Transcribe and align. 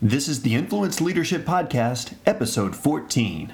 This 0.00 0.28
is 0.28 0.42
the 0.42 0.54
Influence 0.54 1.00
Leadership 1.00 1.44
Podcast, 1.44 2.14
episode 2.24 2.76
14. 2.76 3.52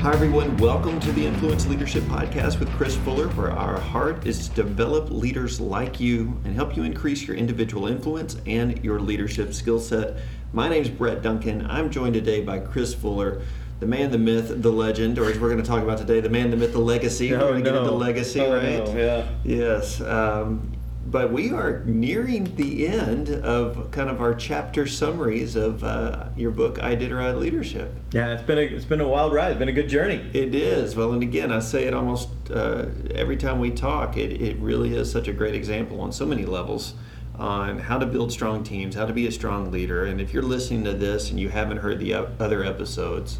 Hi, 0.00 0.10
everyone. 0.10 0.56
Welcome 0.56 0.98
to 1.00 1.12
the 1.12 1.26
Influence 1.26 1.66
Leadership 1.66 2.02
Podcast 2.04 2.58
with 2.58 2.70
Chris 2.70 2.96
Fuller, 2.96 3.28
where 3.28 3.52
our 3.52 3.78
heart 3.78 4.26
is 4.26 4.48
to 4.48 4.54
develop 4.54 5.10
leaders 5.10 5.60
like 5.60 6.00
you 6.00 6.40
and 6.46 6.54
help 6.54 6.78
you 6.78 6.82
increase 6.82 7.26
your 7.28 7.36
individual 7.36 7.86
influence 7.88 8.38
and 8.46 8.82
your 8.82 9.00
leadership 9.00 9.52
skill 9.52 9.78
set. 9.78 10.16
My 10.54 10.70
name 10.70 10.80
is 10.80 10.88
Brett 10.88 11.20
Duncan. 11.20 11.66
I'm 11.66 11.90
joined 11.90 12.14
today 12.14 12.42
by 12.42 12.60
Chris 12.60 12.94
Fuller 12.94 13.42
the 13.80 13.86
man, 13.86 14.10
the 14.10 14.18
myth, 14.18 14.62
the 14.62 14.72
legend, 14.72 15.18
or 15.18 15.28
as 15.28 15.38
we're 15.38 15.50
going 15.50 15.62
to 15.62 15.68
talk 15.68 15.82
about 15.82 15.98
today, 15.98 16.20
the 16.20 16.30
man, 16.30 16.50
the 16.50 16.56
myth, 16.56 16.72
the 16.72 16.78
legacy. 16.78 17.30
We're 17.32 17.38
going 17.38 17.62
to 17.64 17.70
no. 17.70 17.72
get 17.72 17.82
into 17.82 17.90
legacy, 17.94 18.40
Oh, 18.40 18.54
right? 18.56 18.84
no, 18.86 18.96
yeah. 18.96 19.28
Yes. 19.44 20.00
Um, 20.00 20.72
but 21.08 21.30
we 21.32 21.52
are 21.52 21.84
nearing 21.84 22.56
the 22.56 22.88
end 22.88 23.28
of 23.30 23.90
kind 23.92 24.10
of 24.10 24.20
our 24.20 24.34
chapter 24.34 24.86
summaries 24.88 25.54
of 25.54 25.84
uh, 25.84 26.30
your 26.36 26.50
book, 26.50 26.82
I 26.82 26.96
Did 26.96 27.12
Iditarod 27.12 27.38
Leadership. 27.38 27.94
Yeah, 28.12 28.32
it's 28.34 28.42
been 28.42 28.58
a 28.58 28.62
it's 28.62 28.84
been 28.84 29.00
a 29.00 29.06
wild 29.06 29.32
ride. 29.32 29.50
It's 29.52 29.58
been 29.58 29.68
a 29.68 29.72
good 29.72 29.88
journey. 29.88 30.16
It 30.32 30.52
is. 30.54 30.96
Well, 30.96 31.12
and 31.12 31.22
again, 31.22 31.52
I 31.52 31.60
say 31.60 31.84
it 31.84 31.94
almost 31.94 32.28
uh, 32.50 32.86
every 33.14 33.36
time 33.36 33.60
we 33.60 33.70
talk, 33.70 34.16
it, 34.16 34.40
it 34.42 34.56
really 34.58 34.96
is 34.96 35.08
such 35.12 35.28
a 35.28 35.32
great 35.32 35.54
example 35.54 36.00
on 36.00 36.10
so 36.10 36.26
many 36.26 36.44
levels 36.44 36.94
on 37.38 37.78
how 37.78 37.98
to 37.98 38.06
build 38.06 38.32
strong 38.32 38.64
teams, 38.64 38.96
how 38.96 39.06
to 39.06 39.12
be 39.12 39.26
a 39.28 39.32
strong 39.32 39.70
leader. 39.70 40.06
And 40.06 40.20
if 40.20 40.32
you're 40.34 40.42
listening 40.42 40.82
to 40.84 40.92
this 40.94 41.30
and 41.30 41.38
you 41.38 41.50
haven't 41.50 41.76
heard 41.76 42.00
the 42.00 42.14
other 42.14 42.64
episodes, 42.64 43.38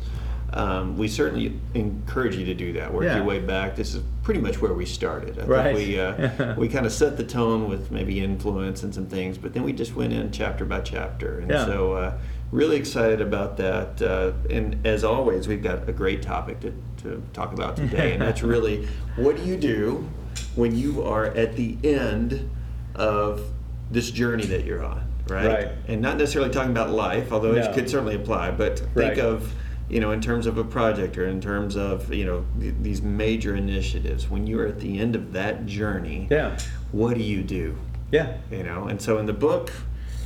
um, 0.52 0.96
we 0.96 1.08
certainly 1.08 1.58
encourage 1.74 2.36
you 2.36 2.44
to 2.46 2.54
do 2.54 2.72
that. 2.74 2.92
Work 2.92 3.04
Yeah. 3.04 3.16
your 3.16 3.24
way 3.24 3.40
back. 3.40 3.76
This 3.76 3.94
is 3.94 4.02
pretty 4.22 4.40
much 4.40 4.60
where 4.60 4.72
we 4.74 4.86
started. 4.86 5.38
I 5.38 5.44
Right. 5.44 5.76
think 5.76 5.88
we 5.88 6.00
uh, 6.00 6.54
we 6.58 6.68
kind 6.68 6.86
of 6.86 6.92
set 6.92 7.16
the 7.16 7.24
tone 7.24 7.68
with 7.68 7.90
maybe 7.90 8.20
influence 8.20 8.82
and 8.82 8.94
some 8.94 9.06
things, 9.06 9.38
but 9.38 9.52
then 9.54 9.62
we 9.64 9.72
just 9.72 9.94
went 9.96 10.12
in 10.12 10.30
chapter 10.30 10.64
by 10.64 10.80
chapter. 10.80 11.38
And 11.40 11.50
Yeah. 11.50 11.64
so, 11.66 11.92
uh, 11.94 12.12
really 12.52 12.76
excited 12.76 13.20
about 13.20 13.56
that. 13.56 14.00
Uh, 14.00 14.32
and 14.48 14.86
as 14.86 15.02
always, 15.02 15.48
we've 15.48 15.62
got 15.62 15.88
a 15.88 15.92
great 15.92 16.22
topic 16.22 16.60
to, 16.60 16.72
to 17.02 17.20
talk 17.32 17.52
about 17.52 17.76
today, 17.84 18.12
and 18.12 18.22
that's 18.22 18.42
really 18.42 18.86
what 19.16 19.36
do 19.36 19.42
you 19.42 19.56
do 19.56 20.08
when 20.54 20.76
you 20.76 21.02
are 21.02 21.26
at 21.26 21.56
the 21.56 21.76
end 21.82 22.48
of 22.94 23.42
this 23.90 24.10
journey 24.10 24.46
that 24.46 24.64
you're 24.64 24.84
on, 24.84 25.02
right? 25.28 25.46
Right. 25.46 25.68
And 25.88 26.00
not 26.00 26.16
necessarily 26.18 26.50
talking 26.52 26.70
about 26.70 26.90
life, 26.90 27.32
although 27.32 27.54
it 27.54 27.72
could 27.74 27.88
certainly 27.90 28.14
apply, 28.14 28.52
but 28.52 28.78
think 28.78 28.94
Right. 28.96 29.18
of 29.18 29.52
you 29.88 30.00
know 30.00 30.10
in 30.10 30.20
terms 30.20 30.46
of 30.46 30.58
a 30.58 30.64
project 30.64 31.16
or 31.16 31.26
in 31.26 31.40
terms 31.40 31.76
of 31.76 32.12
you 32.12 32.24
know 32.24 32.44
th- 32.58 32.74
these 32.82 33.02
major 33.02 33.54
initiatives 33.54 34.28
when 34.28 34.46
you're 34.46 34.66
at 34.66 34.80
the 34.80 34.98
end 34.98 35.14
of 35.14 35.32
that 35.32 35.66
journey 35.66 36.26
Yeah, 36.30 36.58
what 36.92 37.14
do 37.14 37.22
you 37.22 37.42
do? 37.42 37.76
Yeah, 38.10 38.36
you 38.50 38.62
know 38.62 38.84
and 38.84 39.00
so 39.00 39.18
in 39.18 39.26
the 39.26 39.32
book 39.32 39.72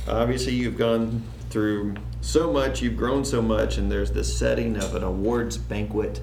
obviously 0.07 0.53
you've 0.53 0.77
gone 0.77 1.23
through 1.49 1.95
so 2.21 2.51
much 2.51 2.81
you've 2.81 2.97
grown 2.97 3.23
so 3.25 3.41
much 3.41 3.77
and 3.77 3.91
there's 3.91 4.11
the 4.11 4.23
setting 4.23 4.77
of 4.77 4.95
an 4.95 5.03
awards 5.03 5.57
banquet 5.57 6.21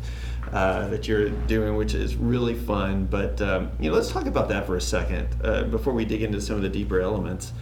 uh, 0.52 0.88
that 0.88 1.06
you're 1.06 1.28
doing 1.28 1.76
which 1.76 1.94
is 1.94 2.16
really 2.16 2.54
fun 2.54 3.04
but 3.04 3.40
um, 3.42 3.70
you 3.78 3.90
know 3.90 3.96
let's 3.96 4.10
talk 4.10 4.26
about 4.26 4.48
that 4.48 4.66
for 4.66 4.76
a 4.76 4.80
second 4.80 5.28
uh, 5.44 5.62
before 5.64 5.92
we 5.92 6.04
dig 6.04 6.22
into 6.22 6.40
some 6.40 6.56
of 6.56 6.62
the 6.62 6.68
deeper 6.68 7.00
elements. 7.00 7.52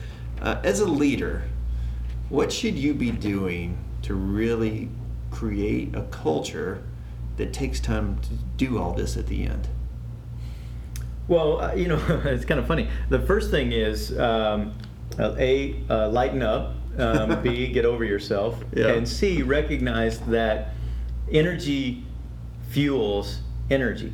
Uh, 0.40 0.60
as 0.62 0.80
a 0.80 0.86
leader 0.86 1.42
what 2.28 2.52
should 2.52 2.76
you 2.76 2.94
be 2.94 3.10
doing 3.10 3.76
to 4.02 4.14
really 4.14 4.88
create 5.36 5.94
a 5.94 6.02
culture 6.04 6.82
that 7.36 7.52
takes 7.52 7.78
time 7.78 8.18
to 8.20 8.30
do 8.56 8.78
all 8.78 8.94
this 8.94 9.18
at 9.18 9.26
the 9.26 9.44
end 9.44 9.68
Well, 11.28 11.60
uh, 11.60 11.74
you 11.74 11.88
know, 11.88 12.00
it's 12.24 12.46
kind 12.46 12.58
of 12.58 12.66
funny. 12.66 12.88
The 13.10 13.20
first 13.20 13.50
thing 13.50 13.72
is 13.72 14.16
um, 14.18 14.72
uh, 15.18 15.34
a 15.38 15.76
uh, 15.90 16.08
lighten 16.08 16.42
up. 16.42 16.74
Um, 16.96 17.42
B 17.42 17.66
get 17.72 17.84
over 17.84 18.04
yourself. 18.04 18.62
Yeah. 18.72 18.88
And 18.88 19.06
C 19.06 19.42
recognize 19.42 20.20
that 20.20 20.72
energy 21.30 22.04
fuels 22.70 23.40
energy, 23.68 24.12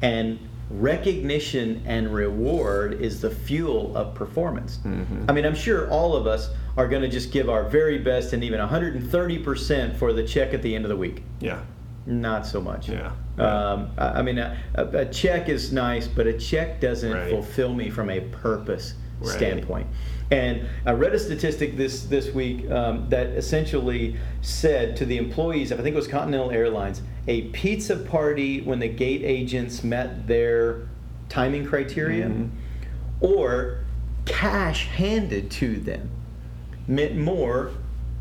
and 0.00 0.38
recognition 0.70 1.82
and 1.84 2.12
reward 2.14 2.94
is 3.00 3.20
the 3.20 3.30
fuel 3.30 3.96
of 3.96 4.14
performance. 4.14 4.78
Mhm. 4.84 5.24
I 5.28 5.32
mean, 5.32 5.44
I'm 5.44 5.54
sure 5.54 5.88
all 5.90 6.14
of 6.14 6.26
us 6.26 6.50
are 6.76 6.86
going 6.88 7.02
to 7.02 7.08
just 7.08 7.32
give 7.32 7.48
our 7.50 7.64
very 7.68 7.98
best 7.98 8.32
and 8.32 8.44
even 8.44 8.60
130% 8.60 9.96
for 9.96 10.12
the 10.12 10.22
check 10.22 10.54
at 10.54 10.62
the 10.62 10.74
end 10.74 10.84
of 10.84 10.88
the 10.88 10.96
week. 10.96 11.24
yeah 11.40 11.58
Not 12.06 12.46
so 12.46 12.60
much. 12.60 12.88
Yeah. 12.88 13.12
Um, 13.38 13.88
I 13.98 14.22
mean, 14.22 14.38
a, 14.38 14.56
a 14.74 14.84
a 15.00 15.04
check 15.06 15.48
is 15.48 15.72
nice, 15.72 16.06
but 16.08 16.26
a 16.26 16.32
check 16.32 16.80
doesn't 16.80 17.12
Right. 17.12 17.30
fulfill 17.30 17.74
me 17.74 17.90
from 17.90 18.08
a 18.10 18.20
purpose 18.20 18.94
Right. 19.20 19.28
standpoint. 19.28 19.86
And 20.30 20.68
I 20.86 20.92
read 20.92 21.12
a 21.12 21.18
statistic 21.18 21.76
this 21.76 22.04
this 22.04 22.32
week 22.32 22.70
um, 22.70 23.08
that 23.08 23.28
essentially 23.28 24.16
said 24.42 24.96
to 24.98 25.04
the 25.04 25.16
employees, 25.18 25.72
of 25.72 25.80
I 25.80 25.82
think 25.82 25.94
it 25.94 25.98
was 25.98 26.06
Continental 26.06 26.50
Airlines, 26.52 27.02
a 27.26 27.42
pizza 27.48 27.96
party 27.96 28.60
when 28.60 28.78
the 28.78 28.88
gate 28.88 29.22
agents 29.24 29.82
met 29.82 30.28
their 30.28 30.82
timing 31.28 31.64
criteria, 31.66 32.26
Mhm. 32.26 32.50
or 33.20 33.78
cash 34.24 34.86
handed 34.86 35.50
to 35.50 35.76
them 35.76 36.10
meant 36.86 37.16
more 37.16 37.70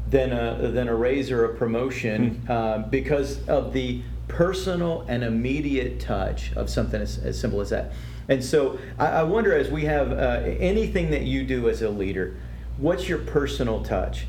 than 0.09 0.31
a 0.31 0.67
than 0.71 0.87
a 0.87 0.95
raise 0.95 1.29
or 1.29 1.45
a 1.45 1.53
promotion 1.55 2.41
Hmm. 2.47 2.51
uh, 2.51 2.77
because 2.89 3.47
of 3.47 3.73
the 3.73 4.01
personal 4.27 5.05
and 5.07 5.23
immediate 5.23 5.99
touch 5.99 6.51
of 6.55 6.69
something 6.69 7.01
as, 7.01 7.19
as 7.19 7.39
simple 7.39 7.61
as 7.61 7.69
that. 7.69 7.91
And 8.29 8.43
so 8.45 8.79
I, 8.97 9.07
I 9.07 9.23
wonder, 9.23 9.53
as 9.53 9.69
we 9.69 9.85
have 9.85 10.11
uh, 10.11 10.43
anything 10.59 11.09
that 11.11 11.23
you 11.23 11.43
do 11.43 11.67
as 11.67 11.81
a 11.81 11.89
leader, 11.89 12.37
what's 12.77 13.09
your 13.09 13.17
personal 13.17 13.83
touch? 13.83 14.27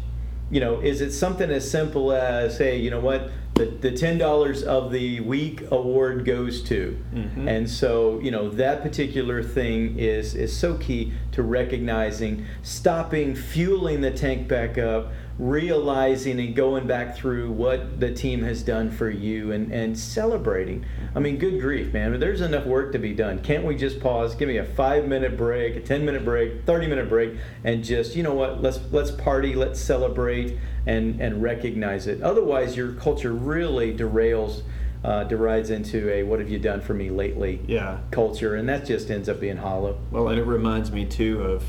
You 0.51 0.59
know, 0.59 0.81
is 0.81 1.01
it 1.01 1.13
something 1.13 1.49
as 1.51 1.71
simple 1.71 2.11
as, 2.13 2.59
hey, 2.59 2.79
you 2.79 2.91
know 2.91 2.99
what, 2.99 3.31
the, 3.55 3.67
the 3.67 3.93
ten 3.93 4.17
dollars 4.17 4.63
of 4.63 4.91
the 4.91 5.21
week 5.21 5.65
award 5.71 6.25
goes 6.25 6.63
to, 6.63 6.97
Mhm. 7.15 7.47
and 7.47 7.69
so 7.69 8.19
you 8.21 8.31
know 8.31 8.49
that 8.49 8.81
particular 8.83 9.43
thing 9.43 9.99
is 9.99 10.35
is 10.35 10.57
so 10.57 10.75
key 10.79 11.13
to 11.33 11.43
recognizing, 11.43 12.47
stopping, 12.63 13.35
fueling 13.35 14.01
the 14.01 14.13
tank 14.13 14.49
back 14.49 14.79
up, 14.79 15.13
realizing 15.41 16.39
and 16.39 16.55
going 16.55 16.87
back 16.87 17.17
through 17.17 17.51
what 17.51 17.99
the 17.99 18.13
team 18.13 18.43
has 18.43 18.63
done 18.63 18.91
for 18.91 19.09
you, 19.09 19.51
and 19.53 19.73
and 19.73 19.99
celebrating. 19.99 20.85
I 21.15 21.19
mean, 21.19 21.39
good 21.39 21.61
grief, 21.61 21.93
man! 21.93 22.21
There's 22.21 22.43
enough 22.43 22.67
work 22.67 22.93
to 22.93 22.99
be 22.99 23.15
done. 23.15 23.41
Can't 23.41 23.65
we 23.65 23.75
just 23.75 24.01
pause? 24.01 24.35
Give 24.35 24.49
me 24.49 24.59
a 24.59 24.65
five 24.65 25.09
minute 25.09 25.37
break, 25.37 25.77
a 25.77 25.81
ten 25.81 26.05
minute 26.05 26.25
break, 26.25 26.65
thirty 26.67 26.87
minute 26.87 27.09
break, 27.09 27.37
and 27.65 27.83
just 27.83 28.15
you 28.15 28.23
know 28.23 28.35
what? 28.35 28.63
Let's 28.63 28.81
let's 28.93 29.11
party, 29.11 29.55
let's 29.55 29.81
celebrate, 29.81 30.59
and 30.87 31.21
and 31.21 31.43
recognize 31.43 32.07
it. 32.07 32.23
Otherwise, 32.23 32.77
your 32.77 32.93
culture 32.93 33.33
really 33.33 33.97
derails, 33.97 34.63
uh, 35.03 35.25
derides 35.25 35.71
into 35.71 36.13
a 36.13 36.23
"What 36.23 36.41
have 36.41 36.51
you 36.51 36.59
done 36.59 36.83
for 36.83 36.93
me 36.93 37.09
lately?" 37.09 37.63
yeah 37.67 38.01
culture, 38.11 38.55
and 38.57 38.69
that 38.69 38.85
just 38.85 39.11
ends 39.11 39.29
up 39.29 39.41
being 39.41 39.57
hollow. 39.57 39.99
Well, 40.11 40.29
and 40.29 40.39
it 40.39 40.45
reminds 40.45 40.93
me 40.93 41.07
too 41.07 41.43
of, 41.43 41.65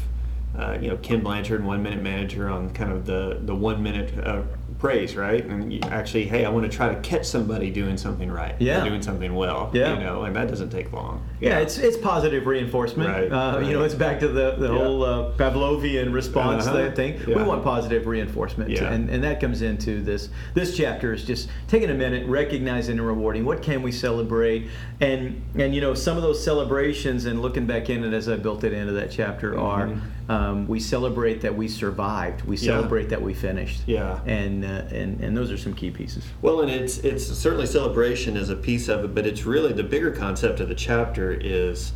uh, 0.61 0.77
you 0.79 0.89
know, 0.89 0.97
Ken 0.97 1.21
Blanchard, 1.21 1.59
and 1.59 1.67
One 1.67 1.81
Minute 1.81 2.01
Manager, 2.03 2.47
on 2.49 2.69
kind 2.71 2.91
of 2.91 3.05
the 3.05 3.39
the 3.43 3.55
one 3.55 3.81
minute 3.81 4.13
uh, 4.25 4.43
praise, 4.79 5.15
right? 5.15 5.45
And 5.45 5.71
you 5.71 5.79
actually, 5.83 6.25
hey, 6.25 6.43
I 6.43 6.49
want 6.49 6.69
to 6.69 6.75
try 6.75 6.91
to 6.93 6.99
catch 7.01 7.25
somebody 7.25 7.69
doing 7.69 7.97
something 7.97 8.31
right, 8.31 8.55
Yeah. 8.59 8.83
doing 8.83 9.01
something 9.03 9.35
well, 9.35 9.69
Yeah. 9.73 9.93
you 9.95 10.03
know, 10.03 10.23
and 10.23 10.35
that 10.35 10.47
doesn't 10.47 10.69
take 10.71 10.91
long. 10.91 11.23
Yeah, 11.39 11.59
it's 11.59 11.77
it's 11.77 11.97
positive 11.97 12.45
reinforcement. 12.47 13.09
Right, 13.09 13.31
uh, 13.31 13.59
You 13.59 13.73
know, 13.73 13.83
it's 13.83 13.93
back 13.95 14.19
to 14.21 14.27
the, 14.27 14.55
the 14.57 14.71
Yeah. 14.73 14.79
whole 14.79 15.03
uh, 15.03 15.31
Pavlovian 15.37 16.11
response 16.13 16.65
Uh-huh. 16.67 16.91
thing. 16.91 17.19
We 17.27 17.35
want 17.43 17.63
positive 17.63 18.07
reinforcement, 18.07 18.69
Yeah. 18.71 18.91
and 18.91 19.09
and 19.09 19.23
that 19.23 19.39
comes 19.39 19.61
into 19.61 20.01
this 20.01 20.29
this 20.53 20.75
chapter 20.75 21.13
is 21.13 21.23
just 21.25 21.49
taking 21.67 21.89
a 21.89 21.93
minute, 21.95 22.27
recognizing 22.27 22.97
and 22.97 23.07
rewarding. 23.07 23.45
What 23.45 23.61
can 23.61 23.81
we 23.83 23.91
celebrate? 23.91 24.67
And 24.99 25.41
and 25.57 25.73
you 25.75 25.81
know, 25.81 25.93
some 25.93 26.17
of 26.17 26.23
those 26.23 26.43
celebrations 26.43 27.25
and 27.25 27.41
looking 27.41 27.65
back 27.67 27.89
in 27.89 28.03
it 28.03 28.13
as 28.13 28.27
I 28.27 28.35
built 28.35 28.63
it 28.63 28.73
into 28.73 28.93
that 28.93 29.11
chapter 29.11 29.57
are 29.59 29.87
Mhm. 29.87 29.99
Um, 30.31 30.67
we 30.67 30.79
celebrate 30.79 31.41
that 31.41 31.55
we 31.55 31.67
survived. 31.67 32.43
We 32.45 32.55
Yeah. 32.55 32.73
celebrate 32.73 33.09
that 33.09 33.21
we 33.21 33.33
finished. 33.33 33.81
Yeah. 33.85 34.19
And 34.25 34.63
uh, 34.63 34.83
and 34.91 35.19
and 35.21 35.35
those 35.35 35.51
are 35.51 35.57
some 35.57 35.73
key 35.73 35.91
pieces. 35.91 36.23
Well, 36.41 36.61
and 36.61 36.71
it's 36.71 36.99
it's 36.99 37.25
certainly 37.25 37.65
celebration 37.65 38.37
is 38.37 38.49
a 38.49 38.55
piece 38.55 38.87
of 38.87 39.03
it, 39.03 39.13
but 39.15 39.25
it's 39.25 39.45
really 39.45 39.73
the 39.73 39.83
bigger 39.83 40.11
concept 40.11 40.59
of 40.59 40.69
the 40.69 40.75
chapter 40.75 41.31
is 41.33 41.91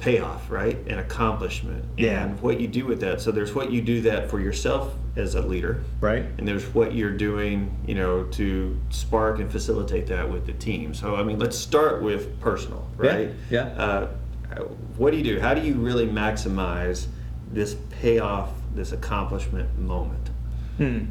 payoff, 0.00 0.50
right, 0.50 0.76
and 0.86 1.00
accomplishment, 1.00 1.82
Yeah. 1.96 2.24
and 2.24 2.40
what 2.42 2.60
you 2.60 2.66
do 2.68 2.84
with 2.84 3.00
that. 3.00 3.20
So 3.22 3.30
there's 3.30 3.54
what 3.54 3.70
you 3.72 3.80
do 3.80 4.02
that 4.02 4.28
for 4.28 4.38
yourself 4.38 4.92
as 5.16 5.34
a 5.34 5.40
leader, 5.40 5.78
Right. 6.00 6.24
and 6.36 6.46
there's 6.46 6.64
what 6.74 6.94
you're 6.94 7.16
doing, 7.16 7.70
you 7.86 7.94
know, 7.94 8.24
to 8.32 8.76
spark 8.90 9.38
and 9.38 9.50
facilitate 9.50 10.08
that 10.08 10.30
with 10.30 10.44
the 10.44 10.52
team. 10.52 10.92
So 10.92 11.14
I 11.16 11.22
mean, 11.22 11.38
let's 11.38 11.56
start 11.56 12.02
with 12.02 12.38
personal, 12.40 12.86
Yeah, 13.02 13.10
right? 13.16 13.30
yeah. 13.50 13.62
Uh, 13.78 14.06
what 14.98 15.12
do 15.12 15.16
you 15.16 15.24
do? 15.24 15.40
How 15.40 15.54
do 15.54 15.62
you 15.62 15.74
really 15.74 16.06
maximize 16.06 17.06
this 17.54 17.76
payoff, 18.00 18.50
this 18.74 18.92
accomplishment 18.92 19.78
moment? 19.78 20.30
Hmm. 20.76 21.04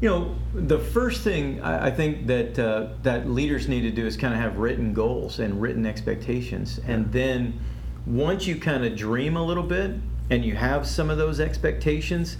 you 0.00 0.08
know, 0.08 0.36
the 0.54 0.78
first 0.78 1.22
thing 1.22 1.60
I, 1.60 1.88
I 1.88 1.90
think 1.90 2.26
that 2.28 2.58
uh, 2.58 2.88
that 3.02 3.28
leaders 3.28 3.68
need 3.68 3.82
to 3.82 3.90
do 3.90 4.06
is 4.06 4.16
kind 4.16 4.32
of 4.32 4.40
have 4.40 4.58
written 4.58 4.92
goals 4.92 5.40
and 5.40 5.60
written 5.60 5.84
expectations, 5.84 6.80
and 6.86 7.10
then 7.12 7.58
once 8.06 8.46
you 8.46 8.56
kind 8.56 8.84
of 8.84 8.96
dream 8.96 9.36
a 9.36 9.44
little 9.44 9.62
bit 9.62 9.92
and 10.30 10.44
you 10.44 10.56
have 10.56 10.86
some 10.86 11.10
of 11.10 11.18
those 11.18 11.40
expectations, 11.40 12.36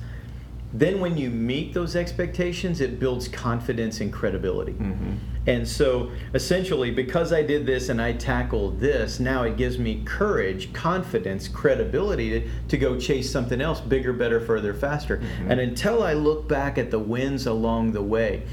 then 0.72 1.00
when 1.00 1.16
you 1.16 1.30
meet 1.30 1.74
those 1.74 1.94
expectations, 1.94 2.80
it 2.80 2.98
builds 2.98 3.28
confidence 3.28 4.00
and 4.00 4.12
credibility. 4.12 4.72
Mm-hmm. 4.72 5.14
And 5.46 5.66
so 5.66 6.12
essentially, 6.34 6.90
because 6.90 7.32
I 7.32 7.42
did 7.42 7.66
this 7.66 7.88
and 7.88 8.00
I 8.00 8.12
tackled 8.12 8.78
this, 8.78 9.18
now 9.18 9.42
it 9.42 9.56
gives 9.56 9.78
me 9.78 10.02
courage, 10.04 10.72
confidence, 10.72 11.48
credibility 11.48 12.30
to, 12.30 12.48
to 12.68 12.78
go 12.78 12.98
chase 12.98 13.30
something 13.30 13.60
else 13.60 13.80
bigger, 13.80 14.12
better, 14.12 14.40
further, 14.40 14.72
faster. 14.72 15.18
Mm-hmm. 15.18 15.50
And 15.50 15.60
until 15.60 16.02
I 16.02 16.12
look 16.12 16.48
back 16.48 16.78
at 16.78 16.90
the 16.90 16.98
wins 16.98 17.46
along 17.46 17.92
the 17.92 18.02
way, 18.02 18.44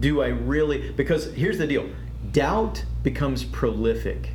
do 0.00 0.22
I 0.22 0.28
really, 0.28 0.90
because 0.92 1.32
here's 1.32 1.58
the 1.58 1.66
deal 1.66 1.88
doubt 2.32 2.84
becomes 3.02 3.44
prolific. 3.44 4.32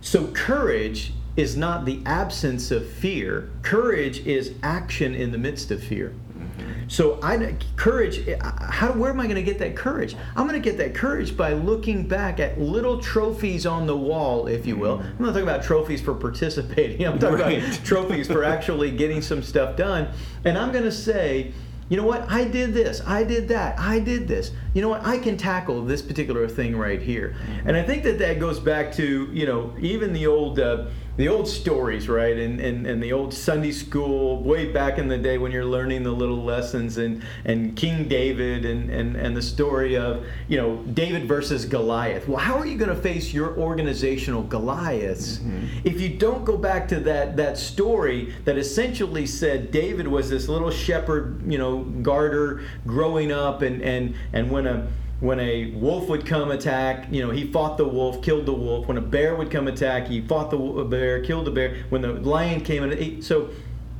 So 0.00 0.26
courage 0.28 1.14
is 1.36 1.56
not 1.56 1.84
the 1.84 2.02
absence 2.04 2.70
of 2.70 2.86
fear. 2.88 3.50
Courage 3.62 4.26
is 4.26 4.54
action 4.62 5.14
in 5.14 5.32
the 5.32 5.38
midst 5.38 5.70
of 5.70 5.82
fear. 5.82 6.14
Mm-hmm. 6.36 6.88
So 6.88 7.18
I 7.22 7.56
courage. 7.76 8.26
Eh, 8.28 8.36
how 8.42 8.92
where 8.92 9.10
am 9.10 9.20
I 9.20 9.24
going 9.24 9.36
to 9.36 9.42
get 9.42 9.58
that 9.58 9.76
courage? 9.76 10.16
I'm 10.36 10.46
going 10.48 10.60
to 10.60 10.70
get 10.70 10.78
that 10.78 10.94
courage 10.94 11.36
by 11.36 11.52
looking 11.52 12.06
back 12.06 12.40
at 12.40 12.60
little 12.60 13.00
trophies 13.00 13.66
on 13.66 13.86
the 13.86 13.96
wall, 13.96 14.46
if 14.46 14.66
you 14.66 14.76
will. 14.76 14.98
Mm-hmm. 14.98 15.08
I'm 15.18 15.24
not 15.24 15.32
talking 15.32 15.42
about 15.42 15.62
trophies 15.62 16.00
for 16.02 16.14
participating. 16.14 17.06
I'm 17.06 17.18
talking 17.18 17.38
Right. 17.38 17.58
about 17.64 17.74
trophies 17.84 18.26
for 18.26 18.44
actually 18.44 18.90
getting 18.90 19.22
some 19.22 19.42
stuff 19.42 19.76
done. 19.76 20.08
And 20.44 20.58
I'm 20.58 20.72
going 20.72 20.84
to 20.84 20.92
say, 20.92 21.52
you 21.88 21.96
know 21.96 22.06
what? 22.06 22.30
I 22.30 22.44
did 22.44 22.72
this. 22.74 23.02
I 23.06 23.24
did 23.24 23.48
that. 23.48 23.78
I 23.78 23.98
did 24.00 24.26
this. 24.26 24.52
You 24.72 24.82
know 24.82 24.88
what? 24.88 25.04
I 25.04 25.18
can 25.18 25.36
tackle 25.36 25.84
this 25.84 26.00
particular 26.02 26.48
thing 26.48 26.76
right 26.76 27.00
here. 27.00 27.36
Mm-hmm. 27.38 27.68
And 27.68 27.76
I 27.76 27.82
think 27.82 28.02
that 28.04 28.18
that 28.18 28.40
goes 28.40 28.58
back 28.58 28.92
to 28.94 29.28
you 29.32 29.46
know 29.46 29.74
even 29.78 30.12
the 30.12 30.26
old. 30.26 30.58
Uh, 30.58 30.86
the 31.16 31.28
old 31.28 31.46
stories, 31.46 32.08
right? 32.08 32.36
And, 32.36 32.60
and, 32.60 32.86
and 32.86 33.02
the 33.02 33.12
old 33.12 33.32
Sunday 33.32 33.70
school, 33.70 34.42
way 34.42 34.72
back 34.72 34.98
in 34.98 35.08
the 35.08 35.18
day 35.18 35.38
when 35.38 35.52
you're 35.52 35.64
learning 35.64 36.02
the 36.02 36.10
little 36.10 36.42
lessons, 36.42 36.98
and, 36.98 37.22
and 37.44 37.76
King 37.76 38.08
David, 38.08 38.64
and, 38.64 38.90
and, 38.90 39.16
and 39.16 39.36
the 39.36 39.42
story 39.42 39.96
of, 39.96 40.26
you 40.48 40.56
know, 40.56 40.76
David 40.92 41.28
versus 41.28 41.64
Goliath. 41.64 42.26
Well, 42.26 42.38
how 42.38 42.58
are 42.58 42.66
you 42.66 42.76
going 42.76 42.94
to 42.94 43.00
face 43.00 43.32
your 43.32 43.56
organizational 43.56 44.42
Goliaths 44.42 45.38
mm-hmm. 45.38 45.66
if 45.84 46.00
you 46.00 46.08
don't 46.08 46.44
go 46.44 46.56
back 46.56 46.88
to 46.88 47.00
that, 47.00 47.36
that 47.36 47.58
story 47.58 48.34
that 48.44 48.58
essentially 48.58 49.26
said 49.26 49.70
David 49.70 50.08
was 50.08 50.30
this 50.30 50.48
little 50.48 50.70
shepherd, 50.70 51.40
you 51.50 51.58
know, 51.58 51.80
garter 52.02 52.64
growing 52.86 53.30
up, 53.30 53.62
and, 53.62 53.82
and, 53.82 54.14
and 54.32 54.50
when 54.50 54.66
a 54.66 54.88
when 55.20 55.40
a 55.40 55.70
wolf 55.72 56.08
would 56.08 56.26
come 56.26 56.50
attack, 56.50 57.06
you 57.10 57.24
know, 57.24 57.30
he 57.30 57.50
fought 57.50 57.76
the 57.76 57.86
wolf, 57.86 58.22
killed 58.22 58.46
the 58.46 58.52
wolf. 58.52 58.86
When 58.88 58.98
a 58.98 59.02
bear 59.02 59.36
would 59.36 59.50
come 59.50 59.68
attack, 59.68 60.08
he 60.08 60.20
fought 60.20 60.50
the 60.50 60.58
bear, 60.84 61.22
killed 61.22 61.46
the 61.46 61.50
bear. 61.50 61.84
When 61.88 62.02
the 62.02 62.12
lion 62.12 62.60
came 62.60 62.82
and 62.82 62.92
he, 62.92 63.22
so 63.22 63.50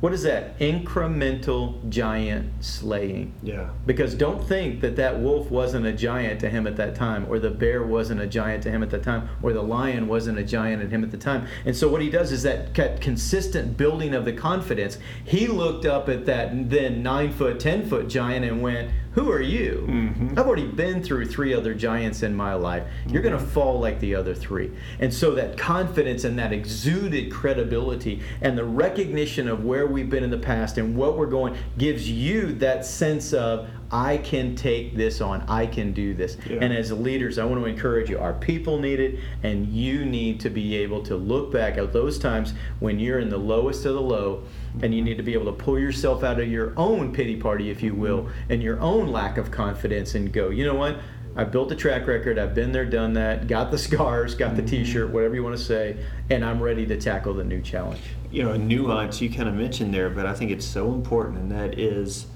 what 0.01 0.13
is 0.13 0.23
that? 0.23 0.59
Incremental 0.59 1.89
giant 1.89 2.63
slaying. 2.63 3.33
Yeah. 3.41 3.69
Because 3.85 4.13
don't 4.13 4.45
think 4.45 4.81
that 4.81 4.97
that 4.97 5.19
wolf 5.19 5.49
wasn't 5.49 5.85
a 5.85 5.93
giant 5.93 6.41
to 6.41 6.49
him 6.49 6.67
at 6.67 6.75
that 6.75 6.95
time, 6.95 7.25
or 7.29 7.39
the 7.39 7.49
bear 7.49 7.81
wasn't 7.81 8.19
a 8.21 8.27
giant 8.27 8.61
to 8.63 8.69
him 8.69 8.83
at 8.83 8.89
that 8.91 9.03
time, 9.03 9.29
or 9.41 9.53
the 9.53 9.63
lion 9.63 10.07
wasn't 10.07 10.37
a 10.37 10.43
giant 10.43 10.83
at 10.83 10.91
him 10.91 11.03
at 11.03 11.11
the 11.11 11.17
time. 11.17 11.47
And 11.65 11.75
so 11.75 11.87
what 11.87 12.01
he 12.01 12.09
does 12.09 12.31
is 12.31 12.43
that 12.43 12.75
that 12.75 12.99
consistent 12.99 13.77
building 13.77 14.13
of 14.13 14.25
the 14.25 14.33
confidence. 14.33 14.99
He 15.23 15.47
looked 15.47 15.85
up 15.85 16.09
at 16.09 16.25
that 16.25 16.69
then 16.69 17.01
nine 17.01 17.31
foot, 17.31 17.59
ten 17.59 17.87
foot 17.87 18.09
giant 18.09 18.45
and 18.45 18.61
went, 18.61 18.91
"Who 19.15 19.31
are 19.31 19.41
you? 19.41 19.85
Mhm. 19.87 20.37
I've 20.37 20.45
already 20.45 20.67
been 20.67 21.01
through 21.01 21.25
three 21.25 21.53
other 21.53 21.73
giants 21.73 22.21
in 22.21 22.35
my 22.35 22.53
life. 22.53 22.83
You're 23.09 23.21
going 23.21 23.37
to 23.37 23.43
fall 23.43 23.79
like 23.79 23.99
the 24.01 24.13
other 24.13 24.33
three. 24.33 24.71
And 24.99 25.13
so 25.13 25.33
that 25.35 25.57
confidence 25.57 26.25
and 26.25 26.37
that 26.37 26.51
exuded 26.51 27.31
credibility 27.31 28.19
and 28.41 28.57
the 28.57 28.65
recognition 28.65 29.47
of 29.47 29.63
where 29.63 29.87
we've 29.87 30.09
been 30.09 30.23
in 30.23 30.31
the 30.31 30.37
past 30.37 30.77
and 30.77 30.95
what 30.97 31.17
we're 31.17 31.27
going 31.27 31.55
gives 31.77 32.09
you 32.09 32.51
that 32.53 32.85
sense 32.85 33.31
of 33.33 33.67
I 33.91 34.17
can 34.17 34.55
take 34.55 34.97
this 34.97 35.21
on. 35.21 35.43
I 35.47 35.67
can 35.67 35.93
do 35.93 36.13
this. 36.13 36.37
Yeah. 36.49 36.57
And 36.59 36.73
as 36.73 36.91
leaders, 36.91 37.37
I 37.37 37.45
want 37.45 37.61
to 37.61 37.65
encourage 37.69 38.09
you. 38.09 38.19
Our 38.19 38.33
people 38.33 38.79
need 38.79 38.99
it, 38.99 39.19
and 39.43 39.67
you 39.67 40.03
need 40.05 40.39
to 40.41 40.49
be 40.49 40.75
able 40.77 41.03
to 41.03 41.15
look 41.15 41.51
back 41.53 41.77
at 41.77 41.93
those 41.93 42.17
times 42.19 42.53
when 42.79 42.99
you're 42.99 43.19
in 43.19 43.29
the 43.29 43.37
lowest 43.37 43.85
of 43.85 43.93
the 43.93 44.01
low, 44.01 44.41
and 44.81 44.93
you 44.93 45.01
need 45.01 45.17
to 45.17 45.23
be 45.23 45.33
able 45.33 45.45
to 45.45 45.51
pull 45.63 45.79
yourself 45.79 46.23
out 46.23 46.39
of 46.39 46.47
your 46.47 46.73
own 46.77 47.13
pity 47.13 47.35
party, 47.35 47.69
if 47.69 47.81
you 47.81 47.93
will, 47.93 48.29
and 48.49 48.61
your 48.61 48.79
own 48.79 49.07
lack 49.07 49.37
of 49.37 49.51
confidence, 49.51 50.15
and 50.15 50.31
go, 50.31 50.49
you 50.49 50.65
know 50.65 50.75
what? 50.75 50.97
I've 51.37 51.51
built 51.51 51.71
a 51.71 51.75
track 51.75 52.07
record. 52.07 52.39
I've 52.39 52.55
been 52.55 52.71
there, 52.71 52.85
done 52.85 53.13
that, 53.13 53.47
got 53.47 53.69
the 53.69 53.77
scars, 53.77 54.35
got 54.35 54.55
the 54.55 54.61
t 54.61 54.85
shirt, 54.85 55.09
whatever 55.09 55.35
you 55.35 55.43
want 55.43 55.57
to 55.57 55.63
say, 55.63 55.97
and 56.29 56.45
I'm 56.45 56.61
ready 56.61 56.85
to 56.85 56.97
tackle 56.97 57.33
the 57.33 57.43
new 57.43 57.61
challenge. 57.61 58.01
you 58.31 58.43
know 58.43 58.53
a 58.53 58.57
nuance 58.57 59.21
you 59.21 59.29
kind 59.29 59.49
of 59.49 59.55
mentioned 59.55 59.93
there, 59.93 60.09
but 60.09 60.25
I 60.25 60.33
think 60.33 60.51
it's 60.51 60.65
so 60.65 60.93
important, 60.93 61.37
and 61.37 61.51
that 61.51 61.77
is 61.77 62.27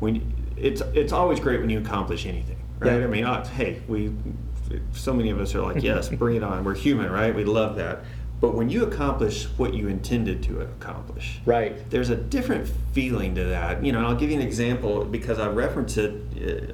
when 0.00 0.34
it's 0.56 0.80
it's 0.94 1.12
always 1.12 1.38
great 1.38 1.60
when 1.60 1.70
you 1.70 1.78
accomplish 1.78 2.26
anything, 2.26 2.58
right? 2.80 2.98
Yeah. 2.98 3.04
I 3.04 3.06
mean, 3.06 3.24
uh, 3.24 3.46
hey, 3.46 3.82
we 3.86 4.12
so 4.92 5.12
many 5.12 5.30
of 5.30 5.40
us 5.40 5.54
are 5.54 5.62
like, 5.62 5.82
yes, 5.82 6.08
bring 6.08 6.36
it 6.36 6.42
on. 6.42 6.64
We're 6.64 6.74
human, 6.74 7.10
right? 7.10 7.34
We 7.34 7.44
love 7.44 7.76
that. 7.76 8.00
But 8.40 8.54
when 8.54 8.70
you 8.70 8.84
accomplish 8.84 9.44
what 9.58 9.74
you 9.74 9.88
intended 9.88 10.42
to 10.44 10.60
accomplish, 10.62 11.40
Right. 11.44 11.88
there's 11.90 12.08
a 12.08 12.16
different 12.16 12.70
feeling 12.92 13.34
to 13.34 13.44
that. 13.44 13.84
You 13.84 13.92
know, 13.92 13.98
and 13.98 14.06
I'll 14.06 14.14
give 14.16 14.30
you 14.30 14.36
an 14.36 14.42
example 14.46 15.04
because 15.04 15.38
I 15.38 15.48
reference 15.48 15.98
it 15.98 16.72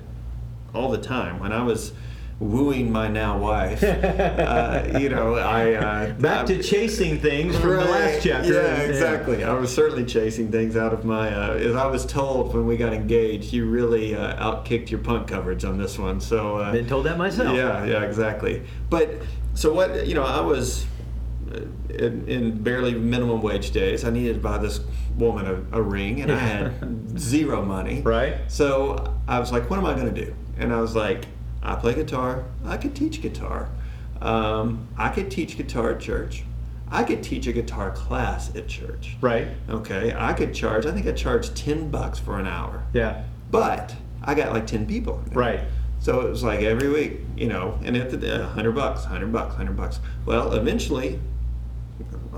uh, 0.74 0.76
all 0.78 0.90
the 0.92 0.98
time. 0.98 1.40
When 1.40 1.52
I 1.52 1.62
was 1.64 1.92
wooing 2.38 2.92
my 2.92 3.08
now 3.08 3.38
wife, 3.38 3.82
uh, 3.82 4.84
you 5.00 5.08
know, 5.08 5.34
I 5.34 5.72
uh, 5.72 6.12
Back 6.12 6.42
I- 6.42 6.44
to 6.54 6.62
chasing 6.62 7.18
things 7.18 7.56
from 7.58 7.70
the 7.70 7.84
last 7.84 8.22
chapter. 8.22 8.52
Yeah, 8.52 8.76
exactly. 8.82 9.42
I 9.42 9.52
was 9.54 9.74
certainly 9.74 10.04
chasing 10.04 10.52
things 10.52 10.76
out 10.76 10.92
of 10.92 11.04
my. 11.04 11.34
Uh, 11.34 11.54
as 11.54 11.74
I 11.74 11.86
was 11.86 12.06
told 12.06 12.54
when 12.54 12.66
we 12.66 12.76
got 12.76 12.92
engaged, 12.92 13.52
you 13.52 13.66
really 13.68 14.14
uh, 14.14 14.36
outkicked 14.36 14.90
your 14.90 15.00
punt 15.00 15.26
coverage 15.26 15.64
on 15.64 15.78
this 15.78 15.98
one. 15.98 16.20
So. 16.20 16.58
Uh, 16.58 16.70
Been 16.72 16.86
told 16.86 17.06
that 17.06 17.18
myself. 17.18 17.56
Yeah, 17.56 17.84
yeah, 17.84 18.02
exactly. 18.02 18.62
But 18.88 19.10
so 19.54 19.72
what? 19.72 20.06
You 20.06 20.14
know, 20.14 20.24
I 20.24 20.40
was 20.42 20.86
in, 21.90 22.28
in 22.28 22.62
barely 22.62 22.94
minimum 22.94 23.42
wage 23.42 23.70
days. 23.70 24.04
I 24.04 24.10
needed 24.10 24.34
to 24.34 24.40
buy 24.40 24.58
this 24.58 24.80
woman 25.16 25.46
a, 25.46 25.78
a 25.78 25.82
ring, 25.82 26.20
and 26.20 26.30
I 26.30 26.38
had 26.38 27.18
zero 27.18 27.62
money. 27.62 28.02
Right. 28.02 28.38
So 28.48 29.14
I 29.26 29.38
was 29.38 29.52
like, 29.52 29.70
what 29.70 29.78
am 29.78 29.86
I 29.86 29.94
going 29.94 30.12
to 30.14 30.24
do? 30.24 30.34
And 30.58 30.72
I 30.72 30.80
was 30.80 30.94
like, 30.94 31.26
I 31.62 31.74
play 31.74 31.94
guitar. 31.94 32.44
I 32.64 32.76
could 32.76 32.94
teach 32.94 33.20
guitar. 33.20 33.68
Um, 34.20 34.88
I 34.96 35.08
could 35.08 35.30
teach 35.30 35.56
guitar 35.56 35.92
at 35.92 36.00
church. 36.00 36.44
I 36.88 37.02
could 37.02 37.22
teach 37.22 37.46
a 37.46 37.52
guitar 37.52 37.90
class 37.90 38.54
at 38.54 38.68
church. 38.68 39.16
Right. 39.20 39.48
Okay. 39.68 40.14
I 40.16 40.32
could 40.32 40.54
charge. 40.54 40.86
I 40.86 40.92
think 40.92 41.06
I 41.06 41.12
charged 41.12 41.56
ten 41.56 41.90
bucks 41.90 42.18
for 42.18 42.38
an 42.38 42.46
hour. 42.46 42.84
Yeah. 42.92 43.24
But 43.50 43.94
I 44.22 44.34
got 44.34 44.52
like 44.52 44.66
ten 44.66 44.86
people. 44.86 45.22
Right. 45.32 45.60
So 45.98 46.20
it 46.20 46.30
was 46.30 46.44
like 46.44 46.60
every 46.60 46.88
week, 46.88 47.20
you 47.36 47.48
know, 47.48 47.78
and 47.82 47.96
at 47.96 48.10
the 48.20 48.46
hundred 48.46 48.76
bucks, 48.76 49.04
hundred 49.04 49.32
bucks, 49.32 49.56
hundred 49.56 49.76
bucks. 49.76 49.98
Well, 50.24 50.52
eventually, 50.52 51.18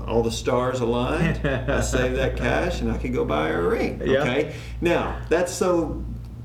all 0.07 0.23
the 0.23 0.31
stars 0.31 0.79
aligned. 0.79 1.45
I 1.45 1.81
saved 1.95 2.15
that 2.17 2.37
cash, 2.37 2.81
and 2.81 2.91
I 2.91 2.97
could 2.97 3.13
go 3.13 3.25
buy 3.25 3.49
her 3.49 3.65
a 3.65 3.69
ring. 3.69 4.01
Yeah. 4.05 4.19
Okay. 4.19 4.55
Now 4.81 5.19
that's 5.29 5.53
so 5.53 6.03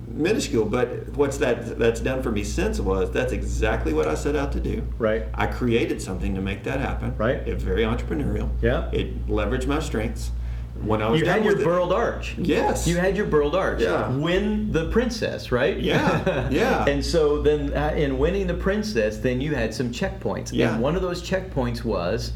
minuscule, 0.08 0.64
but 0.64 1.08
what's 1.16 1.38
that 1.38 1.78
that's 1.78 2.00
done 2.00 2.23
for 2.23 2.30
me 2.30 2.44
since 2.44 2.78
was 2.78 3.11
that's 3.11 3.32
exactly 3.32 3.92
what 3.92 4.06
I 4.06 4.14
set 4.14 4.37
out 4.37 4.52
to 4.52 4.61
do. 4.61 4.87
Right. 4.99 5.25
I 5.34 5.46
created 5.46 6.00
something 6.00 6.34
to 6.34 6.40
make 6.40 6.62
that 6.64 6.80
happen. 6.80 7.16
Right. 7.16 7.37
It's 7.37 7.62
very 7.62 7.82
entrepreneurial. 7.82 8.49
Yeah. 8.62 8.90
It 8.92 9.26
leveraged 9.26 9.66
my 9.66 9.80
strengths. 9.80 10.30
When 10.82 11.00
I 11.00 11.08
was 11.08 11.20
You 11.20 11.26
had 11.26 11.44
your 11.44 11.58
it- 11.58 11.64
burled 11.64 11.92
arch. 11.92 12.34
Yes. 12.37 12.87
You 12.87 12.96
had 12.96 13.16
your 13.16 13.26
burled 13.26 13.54
arch. 13.54 13.80
Yeah. 13.80 14.08
Win 14.16 14.73
the 14.73 14.88
princess, 14.88 15.52
right? 15.52 15.78
Yeah, 15.78 16.49
yeah. 16.50 16.84
and 16.87 17.02
so 17.04 17.40
then, 17.40 17.73
uh, 17.75 17.94
in 17.96 18.18
winning 18.18 18.49
the 18.49 18.54
princess, 18.54 19.18
then 19.18 19.40
you 19.40 19.54
had 19.54 19.73
some 19.73 19.90
checkpoints. 19.92 20.52
Yeah. 20.52 20.73
And 20.75 20.82
one 20.82 20.96
of 20.96 21.02
those 21.02 21.23
checkpoints 21.23 21.84
was 21.84 22.32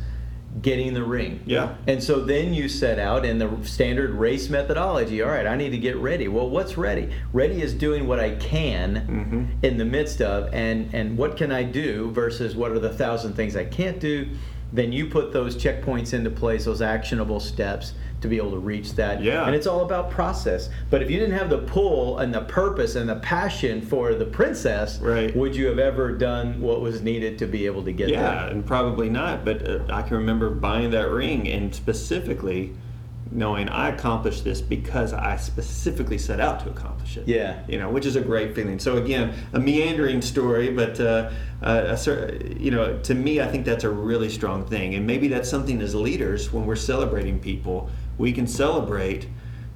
getting 0.62 0.94
the 0.94 1.02
ring. 1.02 1.40
Yeah. 1.46 1.74
And 1.86 2.02
so 2.02 2.20
then 2.20 2.54
you 2.54 2.68
set 2.68 2.98
out 2.98 3.24
in 3.24 3.38
the 3.38 3.50
standard 3.62 4.10
race 4.10 4.48
methodology. 4.48 5.22
All 5.22 5.28
right, 5.30 5.46
I 5.46 5.56
need 5.56 5.70
to 5.70 5.78
get 5.78 5.96
ready. 5.96 6.28
Well, 6.28 6.48
what's 6.48 6.76
ready? 6.78 7.10
Ready 7.32 7.60
is 7.62 7.74
doing 7.74 8.06
what 8.06 8.18
I 8.18 8.30
can 8.36 9.58
Mhm. 9.60 9.64
in 9.64 9.76
the 9.78 9.84
midst 9.84 10.20
of, 10.22 10.48
and 10.52 10.88
and 10.92 11.16
what 11.18 11.36
can 11.36 11.52
I 11.52 11.62
do 11.62 12.10
versus 12.12 12.56
what 12.56 12.72
are 12.72 12.78
the 12.78 12.88
thousand 12.92 13.34
things 13.34 13.56
I 13.56 13.64
can't 13.64 14.00
do. 14.00 14.26
Then 14.72 14.92
you 14.92 15.06
put 15.06 15.32
those 15.32 15.56
checkpoints 15.56 16.12
into 16.12 16.30
place, 16.30 16.64
those 16.66 16.82
actionable 16.82 17.40
steps 17.40 17.94
to 18.20 18.28
be 18.28 18.36
able 18.36 18.50
to 18.50 18.58
reach 18.58 18.94
that. 18.94 19.22
Yeah. 19.22 19.46
And 19.46 19.54
it's 19.54 19.66
all 19.66 19.82
about 19.82 20.10
process. 20.10 20.68
But 20.90 21.02
if 21.02 21.10
you 21.10 21.18
didn't 21.18 21.36
have 21.38 21.50
the 21.50 21.58
pull 21.58 22.18
and 22.18 22.34
the 22.34 22.40
purpose 22.42 22.96
and 22.96 23.08
the 23.08 23.16
passion 23.16 23.80
for 23.80 24.14
the 24.14 24.24
princess, 24.24 24.98
Right. 25.00 25.34
would 25.36 25.54
you 25.54 25.66
have 25.66 25.78
ever 25.78 26.12
done 26.12 26.60
what 26.60 26.80
was 26.80 27.00
needed 27.02 27.38
to 27.38 27.46
be 27.46 27.66
able 27.66 27.84
to 27.84 27.92
get 27.92 28.08
Yeah, 28.08 28.22
there? 28.44 28.50
and 28.50 28.66
probably 28.66 29.08
not. 29.08 29.44
But 29.44 29.68
uh, 29.68 29.78
I 29.90 30.02
can 30.02 30.16
remember 30.16 30.50
buying 30.50 30.90
that 30.90 31.10
ring 31.10 31.46
and 31.48 31.72
specifically 31.74 32.74
knowing 33.30 33.68
I 33.68 33.90
accomplished 33.90 34.42
this 34.42 34.62
because 34.62 35.12
I 35.12 35.36
specifically 35.36 36.16
set 36.16 36.40
out 36.40 36.60
to 36.60 36.70
accomplish 36.70 37.18
it. 37.18 37.28
Yeah. 37.28 37.58
You 37.68 37.78
know, 37.78 37.90
which 37.90 38.06
is 38.06 38.16
a 38.16 38.22
great 38.22 38.54
feeling. 38.54 38.78
So 38.78 38.96
again, 38.96 39.34
a 39.52 39.60
meandering 39.60 40.22
story, 40.22 40.70
but 40.70 40.98
uh, 40.98 41.30
a, 41.60 41.94
cer- 41.96 42.38
you 42.58 42.70
know, 42.70 42.98
to 43.00 43.14
me, 43.14 43.42
I 43.42 43.46
think 43.46 43.66
that's 43.66 43.84
a 43.84 43.90
really 43.90 44.30
strong 44.30 44.64
thing, 44.64 44.94
and 44.94 45.06
maybe 45.06 45.28
that's 45.28 45.48
something 45.50 45.82
as 45.82 45.94
leaders 45.94 46.50
when 46.54 46.64
we're 46.64 46.74
celebrating 46.76 47.38
people, 47.38 47.90
we 48.18 48.32
can 48.32 48.46
celebrate. 48.46 49.26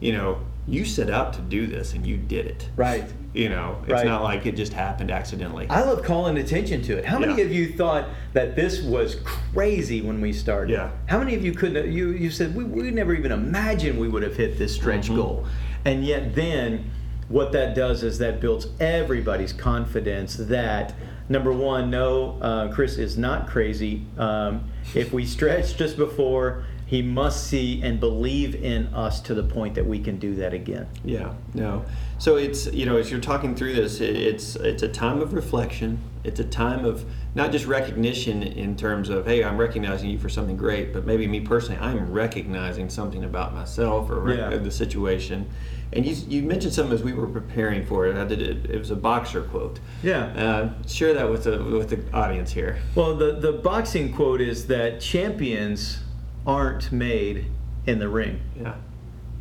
You 0.01 0.13
know, 0.13 0.39
you 0.67 0.85
set 0.85 1.11
out 1.11 1.33
to 1.35 1.41
do 1.41 1.67
this 1.67 1.93
and 1.95 2.07
you 2.07 2.17
did 2.17 2.47
it. 2.47 2.69
Right. 2.77 3.05
You 3.35 3.49
know, 3.49 3.79
it's 3.85 3.93
Right. 3.93 4.05
not 4.05 4.23
like 4.23 4.47
it 4.47 4.57
just 4.57 4.73
happened 4.73 5.11
accidentally. 5.11 5.67
I 5.71 5.83
love 5.83 6.03
calling 6.05 6.37
attention 6.37 6.83
to 6.83 6.99
it. 6.99 7.05
How 7.05 7.19
many 7.19 7.37
Yeah. 7.39 7.45
of 7.45 7.53
you 7.53 7.73
thought 7.73 8.09
that 8.33 8.55
this 8.55 8.83
was 8.83 9.17
crazy 9.25 10.03
when 10.03 10.21
we 10.21 10.33
started? 10.33 10.73
Yeah. 10.73 10.91
How 11.07 11.19
many 11.19 11.35
of 11.35 11.45
you 11.45 11.53
couldn't? 11.53 11.91
You 11.91 12.11
you 12.11 12.31
said 12.31 12.55
we 12.55 12.65
we 12.65 12.91
never 12.91 13.15
even 13.15 13.33
imagined 13.33 13.99
we 13.99 14.09
would 14.09 14.23
have 14.23 14.37
hit 14.37 14.59
this 14.59 14.75
stretch 14.75 15.09
Mhm. 15.11 15.17
goal, 15.17 15.45
and 15.85 16.05
yet 16.05 16.35
then 16.35 16.85
what 17.29 17.53
that 17.53 17.75
does 17.75 18.03
is 18.03 18.19
that 18.19 18.41
builds 18.41 18.67
everybody's 18.79 19.53
confidence 19.53 20.35
that 20.37 20.93
number 21.29 21.53
one, 21.53 21.91
no, 21.91 22.37
uh, 22.43 22.69
Chris 22.69 22.99
is 22.99 23.17
not 23.17 23.49
crazy. 23.49 24.03
Um, 24.19 24.65
if 24.95 25.13
we 25.13 25.25
stretch 25.25 25.77
just 25.77 25.97
before. 25.97 26.65
He 26.93 27.01
must 27.01 27.47
see 27.47 27.81
and 27.83 27.99
believe 27.99 28.55
in 28.55 28.89
us 28.93 29.23
to 29.23 29.33
the 29.33 29.43
point 29.43 29.77
that 29.77 29.87
we 29.87 29.99
can 29.99 30.19
do 30.19 30.35
that 30.35 30.53
again. 30.53 30.87
Yeah, 31.03 31.33
no. 31.55 31.87
So 32.19 32.37
it's 32.37 32.67
you 32.71 32.85
know 32.85 32.99
as 32.99 33.11
you're 33.11 33.19
talking 33.19 33.55
through 33.57 33.73
this, 33.73 34.03
it's 34.03 34.57
it's 34.57 34.83
a 34.83 34.89
time 34.91 35.23
of 35.23 35.33
reflection. 35.33 35.99
It's 36.23 36.39
a 36.39 36.45
time 36.45 36.85
of 36.85 37.07
not 37.35 37.51
just 37.51 37.65
recognition 37.65 38.43
in 38.43 38.77
terms 38.77 39.09
of 39.09 39.25
hey, 39.25 39.43
I'm 39.43 39.57
recognizing 39.57 40.11
you 40.11 40.19
for 40.19 40.29
something 40.29 40.55
great, 40.59 40.93
but 40.93 41.07
maybe 41.07 41.27
me 41.27 41.41
personally, 41.41 41.81
I'm 41.81 42.13
recognizing 42.13 42.91
something 42.91 43.25
about 43.25 43.55
myself 43.55 44.11
or 44.11 44.31
Yeah. 44.31 44.55
the 44.59 44.71
situation. 44.71 45.49
And 45.95 46.05
you, 46.05 46.15
you 46.29 46.43
mentioned 46.43 46.75
something 46.75 46.93
as 46.95 47.03
we 47.03 47.15
were 47.15 47.27
preparing 47.27 47.87
for 47.87 48.07
it. 48.07 48.17
I 48.19 48.25
did 48.27 48.43
it. 48.43 48.71
It 48.71 48.79
was 48.79 48.91
a 48.91 48.97
boxer 48.97 49.41
quote. 49.45 49.81
Yeah. 50.03 50.25
Uh, 50.27 50.87
share 50.87 51.15
that 51.15 51.31
with 51.31 51.45
the 51.45 51.57
with 51.65 51.89
the 51.89 52.01
audience 52.15 52.53
here. 52.53 52.81
Well, 52.95 53.17
the, 53.17 53.33
the 53.41 53.53
boxing 53.53 54.13
quote 54.13 54.43
is 54.43 54.67
that 54.67 55.01
champions 55.01 56.01
aren't 56.47 56.93
made 56.93 57.47
in 57.87 57.99
the 57.99 58.09
ring. 58.09 58.41
Yeah. 58.59 58.75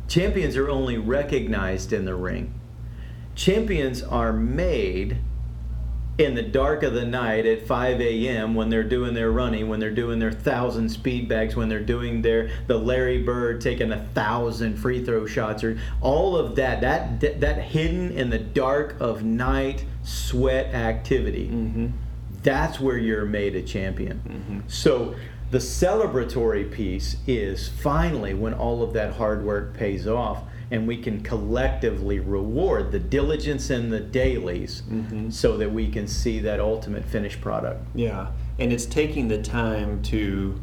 Champions 0.08 0.56
are 0.56 0.68
only 0.68 0.98
recognized 0.98 1.92
in 1.92 2.04
the 2.04 2.14
ring. 2.14 2.54
Champions 3.34 4.02
are 4.02 4.32
made 4.32 5.18
in 6.18 6.34
the 6.34 6.42
dark 6.42 6.82
of 6.82 6.92
the 6.92 7.04
night 7.04 7.46
at 7.46 7.66
5 7.66 8.00
a.m. 8.00 8.54
when 8.54 8.68
they're 8.68 8.84
doing 8.84 9.14
their 9.14 9.30
running, 9.30 9.68
when 9.68 9.80
they're 9.80 9.90
doing 9.90 10.18
their 10.18 10.32
thousand 10.32 10.90
speed 10.90 11.28
bags, 11.28 11.56
when 11.56 11.68
they're 11.68 11.80
doing 11.80 12.20
their 12.20 12.50
the 12.66 12.76
Larry 12.76 13.22
Bird 13.22 13.60
taking 13.60 13.92
a 13.92 14.04
thousand 14.14 14.76
free 14.76 15.02
throw 15.02 15.26
shots, 15.26 15.64
or 15.64 15.78
all 16.00 16.36
of 16.36 16.56
that 16.56 16.80
that 16.82 17.40
that 17.40 17.58
hidden 17.62 18.10
in 18.12 18.28
the 18.28 18.38
dark 18.38 18.96
of 19.00 19.24
night 19.24 19.84
sweat 20.02 20.66
activity. 20.74 21.48
Mm-hmm. 21.48 21.86
That's 22.42 22.78
where 22.78 22.98
you're 22.98 23.24
made 23.24 23.56
a 23.56 23.62
champion. 23.62 24.20
Mm-hmm. 24.26 24.60
So 24.68 25.14
the 25.52 25.58
celebratory 25.58 26.68
piece 26.72 27.18
is 27.26 27.68
finally 27.68 28.32
when 28.32 28.54
all 28.54 28.82
of 28.82 28.94
that 28.94 29.12
hard 29.12 29.44
work 29.44 29.74
pays 29.74 30.08
off 30.08 30.42
and 30.70 30.88
we 30.88 30.96
can 30.96 31.20
collectively 31.20 32.18
reward 32.18 32.90
the 32.90 32.98
diligence 32.98 33.68
and 33.68 33.92
the 33.92 34.00
dailies 34.00 34.82
Mhm. 34.90 35.30
so 35.30 35.58
that 35.58 35.70
we 35.70 35.88
can 35.88 36.06
see 36.08 36.38
that 36.40 36.58
ultimate 36.58 37.04
finished 37.04 37.42
product. 37.42 37.84
Yeah, 37.94 38.28
and 38.58 38.72
it's 38.72 38.86
taking 38.86 39.28
the 39.28 39.42
time 39.42 40.00
to 40.04 40.54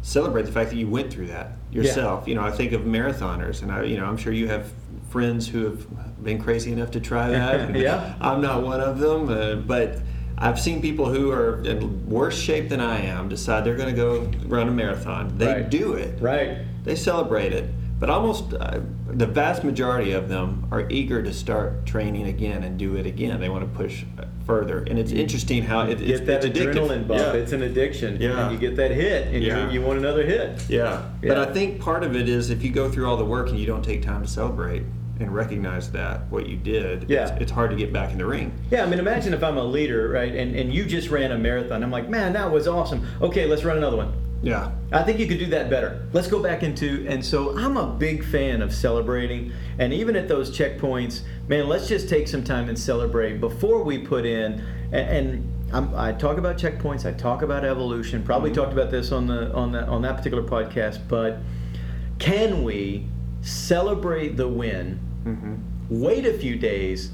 celebrate 0.00 0.46
the 0.46 0.50
fact 0.52 0.70
that 0.70 0.76
you 0.76 0.88
went 0.88 1.12
through 1.12 1.28
that 1.28 1.52
yourself. 1.70 2.26
You 2.26 2.34
know, 2.34 2.42
I 2.42 2.50
think 2.50 2.72
of 2.72 2.80
marathoners, 2.80 3.62
and 3.62 3.70
I, 3.70 3.84
you 3.84 3.96
know, 3.96 4.06
I'm 4.06 4.16
sure 4.16 4.32
you 4.32 4.48
have 4.48 4.72
friends 5.08 5.46
who 5.46 5.64
have 5.66 5.86
been 6.24 6.40
crazy 6.42 6.72
enough 6.72 6.90
to 6.90 7.00
try 7.00 7.30
that. 7.30 7.76
Yeah. 7.76 8.14
I'm 8.20 8.40
not 8.40 8.64
one 8.64 8.80
of 8.80 8.98
them, 8.98 9.28
uh, 9.28 9.54
but 9.64 9.98
I've 10.42 10.58
seen 10.60 10.82
people 10.82 11.06
who 11.06 11.30
are 11.30 11.62
in 11.62 12.04
worse 12.10 12.36
shape 12.36 12.68
than 12.68 12.80
I 12.80 13.00
am 13.02 13.28
decide 13.28 13.64
they're 13.64 13.76
going 13.76 13.94
to 13.94 13.96
go 13.96 14.28
run 14.48 14.66
a 14.68 14.72
marathon. 14.72 15.38
They 15.38 15.46
Right. 15.46 15.70
do 15.70 15.92
it. 15.92 16.20
Right. 16.20 16.58
They 16.84 16.96
celebrate 16.96 17.52
it. 17.52 17.70
But 18.00 18.10
almost 18.10 18.52
uh, 18.52 18.80
the 19.06 19.26
vast 19.26 19.62
majority 19.62 20.10
of 20.10 20.28
them 20.28 20.66
are 20.72 20.90
eager 20.90 21.22
to 21.22 21.32
start 21.32 21.86
training 21.86 22.26
again 22.26 22.64
and 22.64 22.76
do 22.76 22.96
it 22.96 23.06
again. 23.06 23.38
They 23.38 23.48
want 23.48 23.62
to 23.62 23.78
push 23.78 24.02
further, 24.44 24.78
and 24.88 24.98
it's 24.98 25.12
interesting 25.12 25.62
how 25.62 25.82
it, 25.82 26.00
it's, 26.00 26.18
Get 26.18 26.26
that 26.26 26.44
it's 26.44 26.58
adrenaline 26.58 27.06
bump. 27.06 27.20
Yeah. 27.20 27.32
It's 27.34 27.52
an 27.52 27.62
addiction. 27.62 28.20
Yeah. 28.20 28.42
And 28.48 28.52
you 28.52 28.58
get 28.58 28.74
that 28.78 28.90
hit 28.90 29.28
and 29.28 29.44
Yeah. 29.44 29.68
you, 29.68 29.74
you 29.74 29.86
want 29.86 30.00
another 30.00 30.24
hit. 30.26 30.68
Yeah. 30.68 31.02
But 31.22 31.38
I 31.38 31.52
think 31.52 31.80
part 31.80 32.02
of 32.02 32.16
it 32.16 32.28
is 32.28 32.50
if 32.50 32.64
you 32.64 32.72
go 32.72 32.90
through 32.90 33.06
all 33.08 33.16
the 33.16 33.24
work 33.24 33.50
and 33.50 33.58
you 33.60 33.66
don't 33.66 33.84
take 33.84 34.02
time 34.02 34.22
to 34.22 34.28
celebrate 34.28 34.82
and 35.20 35.32
recognize 35.34 35.90
that 35.92 36.22
what 36.30 36.46
you 36.48 36.56
did, 36.56 37.08
Yeah. 37.08 37.28
it's, 37.28 37.42
it's 37.42 37.52
hard 37.52 37.70
to 37.70 37.76
get 37.76 37.92
back 37.92 38.10
in 38.12 38.18
the 38.18 38.26
ring. 38.26 38.52
Yeah, 38.70 38.82
I 38.82 38.86
mean, 38.86 38.98
imagine 38.98 39.34
if 39.34 39.42
I'm 39.44 39.56
a 39.58 39.64
leader, 39.64 40.08
right, 40.08 40.34
and, 40.34 40.56
and 40.56 40.72
you 40.74 40.84
just 40.84 41.10
ran 41.10 41.32
a 41.32 41.38
marathon. 41.38 41.82
I'm 41.84 41.90
like, 41.90 42.08
man, 42.08 42.32
that 42.32 42.50
was 42.50 42.66
awesome. 42.66 43.06
Okay, 43.20 43.46
let's 43.46 43.62
run 43.64 43.76
another 43.76 43.96
one. 43.96 44.12
Yeah. 44.42 44.72
I 44.90 45.04
think 45.04 45.20
you 45.20 45.28
could 45.28 45.38
do 45.38 45.46
that 45.46 45.70
better. 45.70 46.08
Let's 46.12 46.26
go 46.26 46.42
back 46.42 46.64
into, 46.64 47.06
and 47.08 47.24
so 47.24 47.56
I'm 47.56 47.76
a 47.76 47.86
big 47.86 48.24
fan 48.24 48.60
of 48.62 48.74
celebrating, 48.74 49.52
and 49.78 49.92
even 49.92 50.16
at 50.16 50.26
those 50.26 50.50
checkpoints, 50.56 51.20
man, 51.46 51.68
let's 51.68 51.86
just 51.86 52.08
take 52.08 52.26
some 52.26 52.42
time 52.42 52.68
and 52.68 52.76
celebrate 52.76 53.40
before 53.40 53.84
we 53.84 53.98
put 53.98 54.26
in. 54.26 54.60
And, 54.90 54.94
and 54.94 55.52
I'm, 55.72 55.94
I 55.94 56.12
talk 56.12 56.38
about 56.38 56.56
checkpoints, 56.58 57.06
I 57.06 57.12
talk 57.12 57.42
about 57.42 57.64
evolution. 57.64 58.24
Probably 58.24 58.50
Mhm. 58.50 58.54
talked 58.54 58.72
about 58.72 58.90
this 58.90 59.12
on 59.12 59.26
the 59.28 59.52
on 59.54 59.70
that 59.72 59.88
on 59.88 60.02
that 60.02 60.16
particular 60.16 60.42
podcast, 60.42 60.98
but 61.08 61.38
can 62.18 62.62
we 62.64 63.06
celebrate 63.42 64.36
the 64.36 64.48
win? 64.48 64.98
Mm-hmm. 65.24 65.54
Wait 66.00 66.24
a 66.26 66.32
few 66.32 66.56
days, 66.56 67.10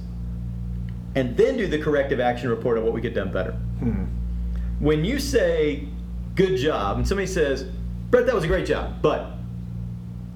and 1.15 1.37
then 1.37 1.57
do 1.57 1.67
the 1.67 1.79
corrective 1.79 2.21
action 2.21 2.49
report 2.49 2.79
on 2.79 2.85
what 2.85 2.93
we 2.93 3.01
could 3.01 3.17
have 3.17 3.25
done 3.27 3.33
better 3.33 3.53
Hmm. 3.81 4.05
when 4.81 5.05
you 5.05 5.19
say 5.21 5.87
good 6.35 6.57
job 6.57 6.97
and 6.99 7.07
somebody 7.07 7.27
says 7.29 7.65
brett 8.11 8.27
that 8.27 8.35
was 8.35 8.43
a 8.45 8.49
great 8.49 8.67
job 8.67 8.95
but 9.03 9.31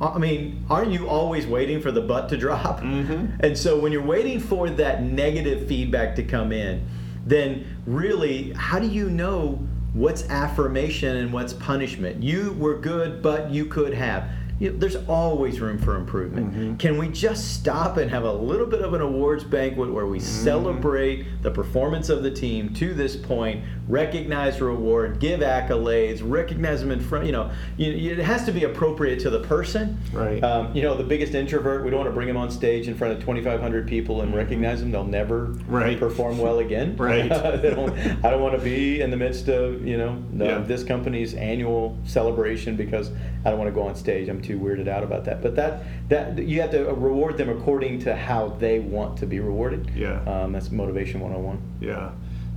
i 0.01 0.17
mean 0.19 0.65
aren't 0.71 0.93
you 0.93 1.09
always 1.09 1.45
waiting 1.47 1.81
for 1.81 1.91
the 1.93 2.01
butt 2.01 2.29
to 2.29 2.37
drop 2.37 2.81
Mhm. 2.81 3.33
and 3.41 3.59
so 3.59 3.79
when 3.81 3.91
you're 3.93 4.01
waiting 4.07 4.39
for 4.39 4.71
that 4.71 5.03
negative 5.03 5.67
feedback 5.67 6.15
to 6.17 6.23
come 6.23 6.53
in 6.53 6.83
then 7.27 7.65
really 7.85 8.53
how 8.53 8.79
do 8.79 8.87
you 8.87 9.11
know 9.11 9.59
what's 9.93 10.29
affirmation 10.31 11.17
and 11.17 11.33
what's 11.33 11.53
punishment 11.53 12.23
you 12.23 12.55
were 12.61 12.77
good 12.79 13.23
but 13.23 13.51
you 13.51 13.65
could 13.67 13.93
have 13.93 14.25
you 14.63 14.71
know, 14.71 14.79
there's 14.79 14.95
always 15.09 15.61
room 15.61 15.77
for 15.77 15.97
improvement. 15.97 16.55
Mhm. 16.55 16.79
Can 16.79 16.97
we 16.97 17.09
just 17.09 17.53
stop 17.53 17.97
and 17.97 18.09
have 18.09 18.23
a 18.23 18.33
little 18.33 18.67
bit 18.67 18.81
of 18.81 18.95
an 18.95 19.01
awards 19.01 19.43
banquet 19.43 19.93
where 19.93 20.07
we 20.07 20.21
celebrate 20.21 21.43
the 21.43 21.51
performance 21.51 22.09
of 22.09 22.23
the 22.23 22.31
team 22.31 22.73
to 22.75 22.95
this 22.95 23.17
point, 23.17 23.65
recognize 23.93 24.61
reward, 24.61 25.19
give 25.21 25.41
accolades, 25.41 26.21
recognize 26.25 26.81
them 26.81 26.91
in 26.91 26.99
front? 27.01 27.27
You 27.27 27.33
know, 27.33 27.51
you, 27.77 27.93
you- 27.93 28.13
it 28.13 28.19
has 28.19 28.45
to 28.47 28.53
be 28.53 28.65
appropriate 28.65 29.21
to 29.21 29.31
the 29.31 29.41
person. 29.41 29.99
Right. 30.13 30.43
Um, 30.43 30.75
you 30.75 30.83
know, 30.83 30.97
the 30.97 31.05
biggest 31.05 31.35
introvert, 31.35 31.85
we 31.85 31.91
don't 31.91 31.99
want 32.01 32.09
to 32.11 32.15
bring 32.15 32.27
them 32.29 32.37
on 32.37 32.51
stage 32.51 32.89
in 32.89 32.95
front 32.95 33.13
of 33.13 33.21
2,500 33.21 33.87
people 33.87 34.23
and 34.23 34.35
recognize 34.35 34.81
them. 34.81 34.91
They'll 34.91 35.05
never. 35.05 35.45
Right. 35.69 35.99
perform 35.99 36.39
well 36.39 36.59
again. 36.59 36.97
Right. 37.03 37.29
Don't- 37.29 37.93
I 38.25 38.31
don't 38.31 38.41
want 38.41 38.57
to 38.57 38.63
be 38.65 39.01
in 39.01 39.11
the 39.11 39.17
midst 39.17 39.49
of, 39.49 39.85
you 39.87 39.97
know, 39.99 40.23
the, 40.35 40.45
Yeah. 40.47 40.59
this 40.61 40.85
company's 40.85 41.35
annual 41.35 41.99
celebration 42.05 42.77
because 42.77 43.11
I 43.45 43.51
don't 43.51 43.59
want 43.59 43.69
to 43.69 43.75
go 43.75 43.83
on 43.83 43.95
stage. 43.97 44.29
I'm 44.29 44.41
too 44.41 44.59
weirded 44.59 44.87
out 44.89 45.03
about 45.03 45.25
that. 45.25 45.43
But 45.43 45.57
that 45.57 45.83
that 46.09 46.39
you 46.45 46.61
have 46.61 46.71
to 46.71 46.85
reward 46.85 47.37
them 47.39 47.49
according 47.49 47.99
to 48.01 48.15
how 48.15 48.49
they 48.61 48.79
want 48.79 49.19
to 49.19 49.27
be 49.27 49.41
rewarded. 49.41 49.91
Yeah. 49.97 50.21
Um, 50.25 50.53
that's 50.53 50.71
motivation 50.71 51.21
101. 51.21 51.61
Yeah. 51.81 52.11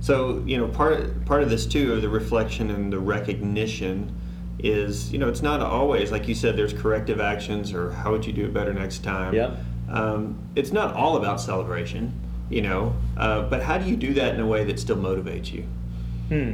So 0.06 0.40
you 0.46 0.56
know, 0.56 0.68
part 0.68 1.24
part 1.24 1.42
of 1.42 1.50
this 1.50 1.66
too, 1.66 1.94
of 1.94 2.00
the 2.00 2.08
reflection 2.08 2.70
and 2.70 2.92
the 2.92 2.98
recognition, 3.00 4.16
is 4.60 5.12
you 5.12 5.18
know, 5.18 5.28
it's 5.28 5.42
not 5.42 5.60
always 5.60 6.12
like 6.12 6.28
you 6.28 6.34
said. 6.36 6.56
There's 6.56 6.72
corrective 6.72 7.18
actions, 7.18 7.72
or 7.72 7.90
how 7.90 8.12
would 8.12 8.24
you 8.24 8.32
do 8.32 8.44
it 8.44 8.54
better 8.54 8.72
next 8.72 9.02
time. 9.02 9.34
Yep. 9.34 9.58
Um, 9.90 10.38
it's 10.54 10.70
not 10.70 10.94
all 10.94 11.16
about 11.16 11.40
celebration, 11.40 12.12
you 12.48 12.62
know. 12.62 12.94
Uh, 13.16 13.48
but 13.48 13.64
how 13.64 13.78
do 13.78 13.90
you 13.90 13.96
do 13.96 14.14
that 14.14 14.32
in 14.36 14.40
a 14.40 14.46
way 14.46 14.62
that 14.62 14.78
still 14.78 14.96
motivates 14.96 15.52
you? 15.52 15.62
Hmm. 16.28 16.52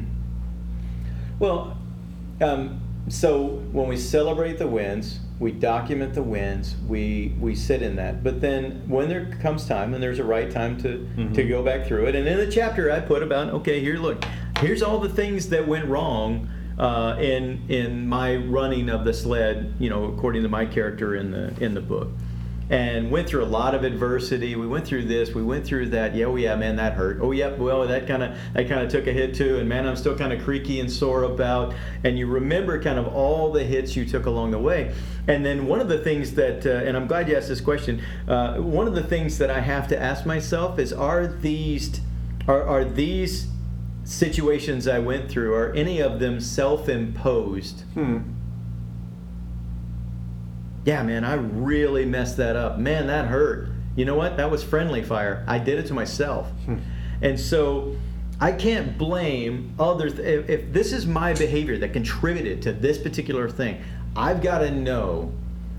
Well, 1.38 1.76
um, 2.40 2.80
so 3.10 3.48
when 3.72 3.86
we 3.86 3.98
celebrate 3.98 4.56
the 4.56 4.66
wins, 4.66 5.20
we 5.38 5.50
document 5.52 6.14
the 6.14 6.22
wins, 6.22 6.76
we 6.86 7.34
we 7.40 7.54
sit 7.54 7.82
in 7.82 7.96
that. 7.96 8.22
But 8.22 8.40
then 8.40 8.82
when 8.88 9.08
there 9.08 9.26
comes 9.42 9.66
time, 9.66 9.94
and 9.94 10.02
there's 10.02 10.18
a 10.18 10.24
right 10.24 10.50
time 10.50 10.76
to 10.78 11.06
to 11.16 11.42
Mhm. 11.44 11.48
go 11.48 11.62
back 11.62 11.86
through 11.86 12.06
it, 12.06 12.14
and 12.14 12.26
in 12.28 12.36
the 12.38 12.46
chapter 12.46 12.90
I 12.92 13.00
put 13.00 13.22
about 13.22 13.50
okay, 13.50 13.80
here 13.80 13.96
look, 13.96 14.24
here's 14.60 14.82
all 14.82 14.98
the 14.98 15.08
things 15.08 15.48
that 15.48 15.66
went 15.66 15.86
wrong. 15.86 16.48
Uh, 16.78 17.16
in 17.20 17.60
in 17.68 18.08
my 18.08 18.34
running 18.34 18.88
of 18.88 19.04
the 19.04 19.12
sled, 19.12 19.74
you 19.78 19.90
know, 19.90 20.04
according 20.04 20.42
to 20.42 20.48
my 20.48 20.64
character 20.64 21.14
in 21.14 21.30
the 21.30 21.52
in 21.60 21.74
the 21.74 21.82
book, 21.82 22.08
and 22.72 23.10
went 23.10 23.28
through 23.28 23.44
a 23.44 23.46
lot 23.46 23.74
of 23.74 23.84
adversity. 23.84 24.56
We 24.56 24.66
went 24.66 24.86
through 24.86 25.04
this, 25.04 25.34
we 25.34 25.42
went 25.42 25.66
through 25.66 25.90
that. 25.90 26.14
Yeah, 26.14 26.24
oh 26.24 26.36
yeah, 26.36 26.56
man, 26.56 26.76
that 26.76 26.94
hurt. 26.94 27.18
Oh 27.20 27.30
yeah, 27.30 27.52
well 27.52 27.86
that 27.86 28.06
kind 28.06 28.22
of 28.22 28.36
that 28.54 28.66
kind 28.66 28.80
of 28.80 28.90
took 28.90 29.06
a 29.06 29.12
hit 29.12 29.34
too. 29.34 29.58
And 29.58 29.68
man, 29.68 29.86
I'm 29.86 29.94
still 29.94 30.16
kind 30.16 30.32
of 30.32 30.42
creaky 30.42 30.80
and 30.80 30.90
sore 30.90 31.24
about. 31.24 31.74
And 32.02 32.18
you 32.18 32.26
remember 32.26 32.82
kind 32.82 32.98
of 32.98 33.14
all 33.14 33.52
the 33.52 33.62
hits 33.62 33.94
you 33.94 34.06
took 34.06 34.24
along 34.24 34.52
the 34.52 34.58
way. 34.58 34.94
And 35.28 35.44
then 35.44 35.66
one 35.66 35.80
of 35.80 35.88
the 35.88 35.98
things 35.98 36.32
that, 36.34 36.64
uh, 36.64 36.70
and 36.70 36.96
I'm 36.96 37.06
glad 37.06 37.28
you 37.28 37.36
asked 37.36 37.48
this 37.48 37.60
question. 37.60 38.02
Uh, 38.26 38.56
one 38.56 38.88
of 38.88 38.94
the 38.94 39.02
things 39.02 39.36
that 39.36 39.50
I 39.50 39.60
have 39.60 39.86
to 39.88 40.00
ask 40.00 40.24
myself 40.24 40.78
is, 40.78 40.94
are 40.94 41.26
these 41.26 42.00
are, 42.48 42.62
are 42.62 42.86
these 42.86 43.48
situations 44.04 44.88
I 44.88 44.98
went 44.98 45.30
through 45.30 45.54
are 45.54 45.72
any 45.74 46.00
of 46.00 46.20
them 46.20 46.40
self-imposed? 46.40 47.82
Hmm. 47.92 48.18
Yeah, 50.84 51.02
man, 51.02 51.24
I 51.24 51.34
really 51.34 52.04
messed 52.04 52.36
that 52.38 52.56
up. 52.56 52.78
Man, 52.78 53.06
that 53.06 53.26
hurt. 53.28 53.68
You 53.94 54.04
know 54.04 54.14
what? 54.14 54.36
That 54.36 54.50
was 54.50 54.64
friendly 54.64 55.02
fire. 55.02 55.44
I 55.46 55.58
did 55.58 55.78
it 55.78 55.86
to 55.86 55.94
myself. 55.94 56.50
Hmm. 56.64 56.78
And 57.20 57.38
so 57.38 57.96
I 58.40 58.52
can't 58.52 58.98
blame 58.98 59.74
others. 59.78 60.18
If, 60.18 60.48
if 60.48 60.72
this 60.72 60.92
is 60.92 61.06
my 61.06 61.34
behavior 61.34 61.78
that 61.78 61.92
contributed 61.92 62.62
to 62.62 62.72
this 62.72 62.98
particular 62.98 63.48
thing, 63.48 63.82
I've 64.16 64.42
got 64.42 64.58
to 64.58 64.70
know 64.70 65.32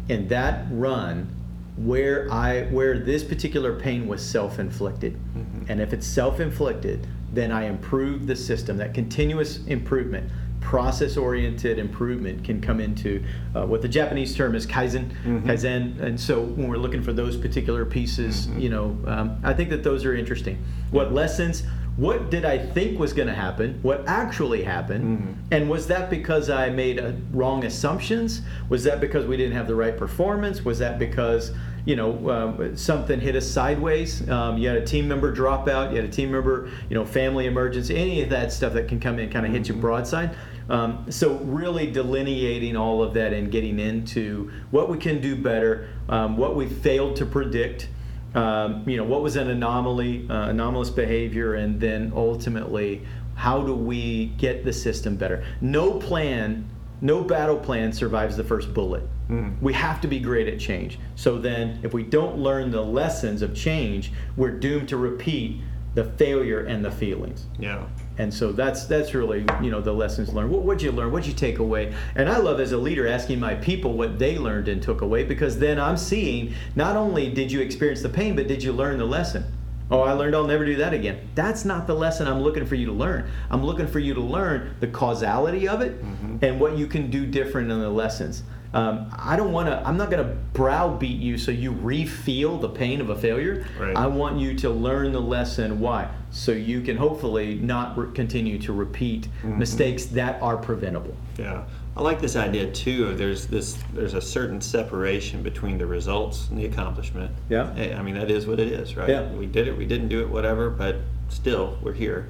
in 0.08 0.28
that 0.30 0.68
run 0.72 1.36
where 1.76 2.32
I 2.32 2.66
where 2.66 3.00
this 3.00 3.24
particular 3.24 3.78
pain 3.78 4.08
was 4.08 4.24
self-inflicted. 4.24 5.18
Mhm. 5.36 5.70
And 5.70 5.82
if 5.82 5.92
it's 5.92 6.06
self-inflicted, 6.06 7.08
then 7.34 7.52
I 7.52 7.64
improve 7.64 8.28
the 8.28 8.36
system. 8.36 8.78
That 8.78 8.94
continuous 8.94 9.66
improvement, 9.66 10.30
process-oriented 10.74 11.78
improvement 11.78 12.44
can 12.44 12.60
come 12.60 12.80
into 12.80 13.24
uh, 13.56 13.64
what 13.64 13.84
the 13.84 13.88
Japanese 13.88 14.36
term 14.36 14.56
is 14.56 14.66
kaizen. 14.66 15.06
Mhm. 15.24 15.44
Kaizen. 15.46 16.02
And 16.02 16.20
so 16.20 16.42
when 16.42 16.68
we're 16.68 16.78
looking 16.78 17.04
for 17.04 17.14
those 17.14 17.38
particular 17.38 17.86
pieces, 17.86 18.48
Mhm. 18.48 18.60
you 18.60 18.70
know, 18.70 18.98
um, 19.06 19.38
I 19.44 19.54
think 19.54 19.70
that 19.70 19.84
those 19.84 20.04
are 20.04 20.16
interesting. 20.16 20.58
What 20.90 21.14
lessons? 21.14 21.62
What 21.96 22.32
did 22.32 22.44
I 22.44 22.58
think 22.58 22.98
was 23.00 23.14
going 23.14 23.28
to 23.28 23.36
happen? 23.36 23.76
What 23.84 24.04
actually 24.08 24.64
happened? 24.64 25.04
Mhm. 25.06 25.34
And 25.56 25.70
was 25.70 25.86
that 25.88 26.10
because 26.10 26.50
I 26.50 26.72
made 26.72 27.00
uh 27.00 27.12
wrong 27.32 27.64
assumptions? 27.66 28.42
Was 28.70 28.84
that 28.86 29.00
because 29.00 29.28
we 29.28 29.38
didn't 29.38 29.54
have 29.54 29.68
the 29.68 29.76
right 29.76 29.96
performance? 29.96 30.66
Was 30.66 30.80
that 30.80 30.98
because 30.98 31.52
you 31.86 31.96
know 31.96 32.12
um, 32.36 32.76
something 32.76 33.20
hit 33.20 33.36
us 33.36 33.46
sideways? 33.46 34.28
Um, 34.28 34.58
you 34.58 34.68
had 34.70 34.78
a 34.78 34.86
team 34.94 35.08
member 35.08 35.30
drop 35.32 35.68
out. 35.68 35.92
You 35.92 35.98
had 35.98 36.06
a 36.06 36.16
team 36.20 36.32
member, 36.32 36.68
you 36.90 36.96
know, 36.96 37.06
family 37.06 37.46
emergency. 37.46 37.96
Any 37.96 38.24
of 38.24 38.30
that 38.32 38.52
stuff 38.52 38.74
that 38.74 38.88
can 38.88 39.00
come 39.00 39.20
in 39.20 39.30
kind 39.30 39.46
of 39.46 39.52
hit 39.52 39.68
you 39.68 39.76
Mhm. 39.76 39.82
broadside. 39.82 40.32
Um, 40.70 41.12
so 41.12 41.36
really 41.40 41.92
delineating 41.92 42.76
all 42.76 43.04
of 43.04 43.14
that 43.16 43.34
and 43.34 43.52
getting 43.52 43.80
into 43.80 44.52
what 44.72 44.90
we 44.90 44.98
can 44.98 45.22
do 45.22 45.36
better, 45.36 45.90
um, 46.10 46.38
what 46.38 46.56
we 46.56 46.68
failed 46.68 47.16
to 47.18 47.26
predict. 47.26 47.90
Um, 48.36 48.84
you 48.90 48.98
know 48.98 49.04
what 49.04 49.22
was 49.22 49.36
an 49.36 49.50
anomaly, 49.50 50.28
uh, 50.30 50.50
anomalous 50.50 50.90
behavior, 50.90 51.54
and 51.54 51.80
then 51.80 52.12
ultimately, 52.16 53.06
how 53.36 53.62
do 53.62 53.76
we 53.76 54.28
get 54.38 54.66
the 54.66 54.74
system 54.74 55.16
better? 55.16 55.44
No 55.62 56.00
plan, 56.00 56.68
no 57.02 57.24
battle 57.24 57.58
plan 57.58 57.94
survives 57.94 58.36
the 58.36 58.44
first 58.44 58.74
bullet. 58.74 59.04
Mm. 59.30 59.62
We 59.62 59.74
have 59.74 60.02
to 60.02 60.08
be 60.08 60.20
great 60.20 60.48
at 60.48 60.60
change. 60.60 61.00
So 61.16 61.38
then, 61.38 61.80
if 61.84 61.94
we 61.94 62.04
don't 62.04 62.38
learn 62.38 62.72
the 62.72 62.82
lessons 62.82 63.42
of 63.42 63.56
change, 63.56 64.12
we're 64.36 64.52
doomed 64.52 64.90
to 64.90 64.98
repeat 64.98 65.62
the 65.96 66.06
failure 66.06 66.62
and 66.62 66.84
the 66.84 66.92
feelings. 66.92 67.46
Yeah. 67.60 67.86
And 68.18 68.34
so 68.34 68.52
that's 68.52 68.86
that's 68.86 69.14
really 69.14 69.46
you 69.62 69.72
know 69.72 69.82
the 69.82 69.92
lessons 69.94 70.34
learned. 70.34 70.52
What 70.52 70.64
would 70.64 70.82
you 70.82 70.92
learn? 70.92 71.12
What'd 71.12 71.28
you 71.28 71.34
take 71.34 71.60
away? 71.60 71.94
And 72.16 72.30
I 72.30 72.38
love 72.38 72.60
as 72.60 72.72
a 72.72 72.78
leader 72.78 73.08
asking 73.08 73.40
my 73.40 73.56
people 73.56 73.94
what 73.94 74.20
they 74.20 74.38
learned 74.38 74.68
and 74.68 74.82
took 74.82 75.02
away 75.02 75.24
because 75.24 75.58
then 75.58 75.80
I'm 75.80 75.98
seeing 75.98 76.54
not 76.76 76.96
only 76.96 77.30
did 77.34 77.52
you 77.52 77.62
experience 77.62 78.02
the 78.02 78.10
pain, 78.10 78.36
but 78.36 78.48
did 78.48 78.62
you 78.62 78.72
learn 78.72 78.98
the 79.00 79.06
lesson? 79.06 79.46
Oh, 79.92 80.02
I 80.02 80.14
learned 80.14 80.36
I'll 80.36 80.48
never 80.48 80.66
do 80.66 80.76
that 80.78 80.94
again. 80.94 81.28
That's 81.36 81.66
not 81.66 81.88
the 81.88 81.94
lesson 81.94 82.28
I'm 82.28 82.42
looking 82.42 82.66
for 82.66 82.76
you 82.76 82.86
to 82.88 82.92
learn. 82.92 83.30
I'm 83.52 83.64
looking 83.66 83.86
for 83.88 84.00
you 84.00 84.14
to 84.14 84.22
learn 84.22 84.76
the 84.80 84.88
causality 84.88 85.68
of 85.68 85.82
it 85.82 86.02
Mhm. 86.04 86.42
and 86.42 86.60
what 86.60 86.78
you 86.78 86.88
can 86.88 87.10
do 87.12 87.26
different 87.26 87.70
in 87.72 87.80
the 87.80 87.90
lessons. 87.90 88.44
Um, 88.74 89.08
I 89.16 89.36
don't 89.36 89.52
want 89.52 89.68
to. 89.70 89.86
I'm 89.88 89.98
not 89.98 90.10
going 90.10 90.26
to 90.26 90.34
browbeat 90.54 91.20
you 91.20 91.38
so 91.38 91.52
you 91.52 91.72
re-feel 91.72 92.58
the 92.58 92.70
pain 92.70 93.02
of 93.02 93.10
a 93.12 93.16
failure. 93.16 93.66
Right. 93.80 93.96
I 93.96 94.08
want 94.08 94.40
you 94.40 94.56
to 94.56 94.70
learn 94.72 95.12
the 95.12 95.22
lesson. 95.22 95.80
Why? 95.80 96.08
So 96.34 96.52
you 96.52 96.82
can 96.82 96.98
hopefully 96.98 97.60
not 97.62 97.96
re- 97.96 98.08
continue 98.12 98.58
to 98.60 98.74
repeat 98.74 99.28
Mhm. 99.44 99.60
mistakes 99.60 100.06
that 100.08 100.42
are 100.42 100.58
preventable. 100.58 101.16
Yeah, 101.38 101.62
I 101.96 102.02
like 102.02 102.22
this 102.22 102.36
idea 102.36 102.72
too. 102.72 103.06
Of 103.06 103.20
there's 103.20 103.46
this 103.46 103.78
there's 103.94 104.16
a 104.16 104.22
certain 104.22 104.60
separation 104.60 105.44
between 105.44 105.78
the 105.78 105.86
results 105.86 106.50
and 106.50 106.58
the 106.58 106.66
accomplishment. 106.66 107.30
Yeah. 107.50 107.72
Hey, 107.76 107.94
I 107.94 108.02
mean 108.02 108.16
that 108.16 108.32
is 108.32 108.48
what 108.48 108.60
it 108.60 108.68
is, 108.68 108.98
right? 108.98 109.08
Yeah. 109.08 109.32
We 109.32 109.46
did 109.46 109.68
it, 109.68 109.78
we 109.78 109.86
didn't 109.86 110.08
do 110.08 110.22
it, 110.22 110.30
whatever, 110.30 110.72
but 110.72 110.96
still 111.30 111.78
we're 111.84 111.94
here. 111.94 112.30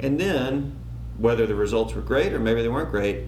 And 0.00 0.18
then 0.18 0.72
whether 1.16 1.46
the 1.46 1.54
results 1.54 1.94
were 1.94 2.02
great 2.02 2.32
or 2.32 2.40
maybe 2.40 2.60
they 2.60 2.68
weren't 2.68 2.90
great, 2.90 3.18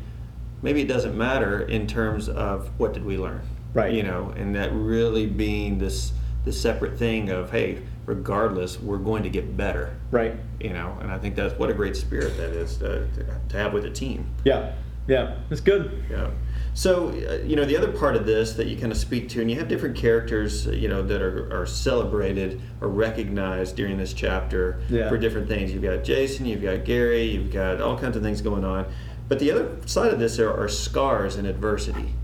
maybe 0.61 0.81
it 0.81 0.89
doesn't 0.89 1.17
matter 1.17 1.61
in 1.61 1.87
terms 1.87 2.29
of 2.29 2.69
what 2.79 2.95
did 2.95 3.05
we 3.05 3.17
learn. 3.17 3.43
Right. 3.73 3.93
You 3.93 4.03
know, 4.03 4.33
and 4.37 4.57
that 4.57 4.73
really 4.73 5.27
being 5.27 5.79
this 5.79 6.13
this 6.45 6.61
separate 6.61 6.99
thing 6.99 7.31
of 7.31 7.51
hey, 7.51 7.79
regardless, 8.07 8.81
we're 8.81 8.99
going 8.99 9.23
to 9.23 9.31
get 9.31 9.57
better. 9.57 9.97
Right. 10.11 10.35
You 10.61 10.71
know, 10.71 10.97
and 11.01 11.11
I 11.11 11.19
think 11.19 11.37
that's 11.37 11.59
what 11.59 11.71
a 11.71 11.75
great 11.75 11.97
spirit 11.97 12.37
that 12.37 12.51
is 12.51 12.77
to, 12.79 13.09
to 13.49 13.57
have 13.57 13.73
with 13.73 13.85
a 13.85 13.91
team. 13.91 14.27
Yeah. 14.45 14.75
Yeah. 15.07 15.37
It's 15.51 15.61
good. 15.61 16.03
Yeah. 16.11 16.31
So, 16.73 17.09
uh, 17.11 17.45
you 17.47 17.57
know, 17.57 17.65
the 17.65 17.77
other 17.77 17.93
part 17.93 18.17
of 18.17 18.27
this 18.27 18.55
that 18.55 18.67
you 18.67 18.77
kind 18.77 18.91
of 18.91 18.99
speak 18.99 19.29
to, 19.31 19.41
and 19.41 19.51
you 19.51 19.57
have 19.59 19.69
different 19.69 19.97
characters, 19.97 20.67
uh, 20.67 20.73
you 20.73 20.89
know, 20.89 21.03
that 21.03 21.23
are, 21.23 21.63
are 21.63 21.67
celebrated 21.67 22.61
or 22.81 22.89
recognized 22.89 23.77
during 23.77 23.97
this 23.97 24.13
chapter 24.13 24.81
Yeah. 24.89 25.09
for 25.09 25.17
different 25.19 25.47
things. 25.47 25.73
You've 25.73 25.83
got 25.83 26.03
Jason, 26.05 26.47
you've 26.47 26.63
got 26.63 26.85
Gary, 26.85 27.23
you've 27.25 27.53
got 27.53 27.81
all 27.81 27.99
kinds 27.99 28.17
of 28.17 28.23
things 28.23 28.41
going 28.41 28.65
on. 28.65 28.87
But 29.29 29.39
the 29.39 29.51
other 29.53 29.77
side 29.87 30.13
of 30.13 30.19
this 30.19 30.39
are, 30.39 30.53
are 30.53 30.69
scars 30.69 31.37
and 31.37 31.47
adversity. 31.47 32.15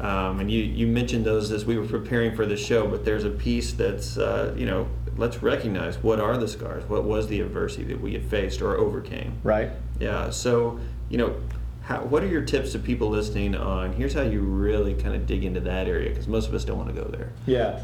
Um, 0.00 0.40
and 0.40 0.50
you, 0.50 0.62
you 0.62 0.86
mentioned 0.86 1.24
those 1.24 1.52
as 1.52 1.64
we 1.66 1.76
were 1.78 1.86
preparing 1.86 2.34
for 2.34 2.46
the 2.46 2.56
show, 2.56 2.86
but 2.86 3.04
there's 3.04 3.24
a 3.24 3.30
piece 3.30 3.72
that's, 3.72 4.16
uh, 4.16 4.54
you 4.56 4.64
know, 4.64 4.88
let's 5.16 5.42
recognize 5.42 5.98
what 5.98 6.18
are 6.18 6.38
the 6.38 6.48
scars? 6.48 6.84
What 6.88 7.04
was 7.04 7.28
the 7.28 7.40
adversity 7.40 7.84
that 7.84 8.00
we 8.00 8.14
had 8.14 8.24
faced 8.24 8.62
or 8.62 8.76
overcame? 8.78 9.38
Right. 9.42 9.70
Yeah. 9.98 10.30
So, 10.30 10.80
you 11.10 11.18
know, 11.18 11.36
how, 11.82 12.02
what 12.04 12.22
are 12.22 12.28
your 12.28 12.42
tips 12.42 12.72
to 12.72 12.78
people 12.78 13.10
listening 13.10 13.54
on 13.54 13.92
here's 13.92 14.14
how 14.14 14.22
you 14.22 14.40
really 14.40 14.94
kind 14.94 15.14
of 15.14 15.26
dig 15.26 15.44
into 15.44 15.60
that 15.60 15.86
area? 15.86 16.08
Because 16.08 16.28
most 16.28 16.48
of 16.48 16.54
us 16.54 16.64
don't 16.64 16.78
want 16.78 16.94
to 16.94 16.98
go 16.98 17.06
there. 17.08 17.30
Yeah. 17.46 17.80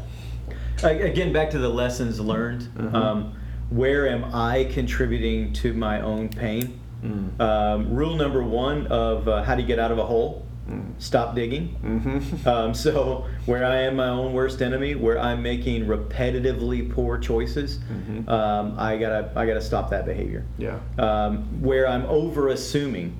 Again, 0.81 1.31
back 1.33 1.51
to 1.51 1.59
the 1.59 1.69
lessons 1.69 2.19
learned. 2.19 2.61
Mhm. 2.75 2.93
Um, 2.93 3.33
where 3.69 4.07
am 4.07 4.23
I 4.33 4.63
contributing 4.71 5.51
to 5.53 5.73
my 5.73 6.01
own 6.01 6.29
pain? 6.29 6.79
Mm. 7.03 7.39
Um, 7.39 7.93
rule 7.93 8.15
number 8.15 8.41
one 8.41 8.87
of 8.87 9.27
uh, 9.27 9.43
how 9.43 9.55
to 9.55 9.61
get 9.61 9.77
out 9.77 9.91
of 9.91 9.97
a 9.99 10.05
hole. 10.05 10.46
Stop 10.97 11.35
digging. 11.35 11.75
Mm-hmm. 11.83 12.47
Um, 12.47 12.73
so 12.73 13.25
where 13.45 13.63
I 13.65 13.77
am 13.83 13.95
my 13.97 14.09
own 14.09 14.33
worst 14.33 14.61
enemy, 14.61 14.95
where 14.95 15.19
I'm 15.19 15.41
making 15.41 15.85
repetitively 15.85 16.91
poor 16.91 17.17
choices, 17.17 17.79
Mhm. 17.91 18.27
um, 18.29 18.75
I 18.77 18.97
gotta 18.97 19.31
I 19.35 19.45
gotta 19.45 19.61
stop 19.61 19.89
that 19.91 20.05
behavior. 20.05 20.43
yeah. 20.57 20.79
Um, 20.97 21.61
where 21.61 21.87
I'm 21.87 22.05
over 22.05 22.49
assuming, 22.49 23.15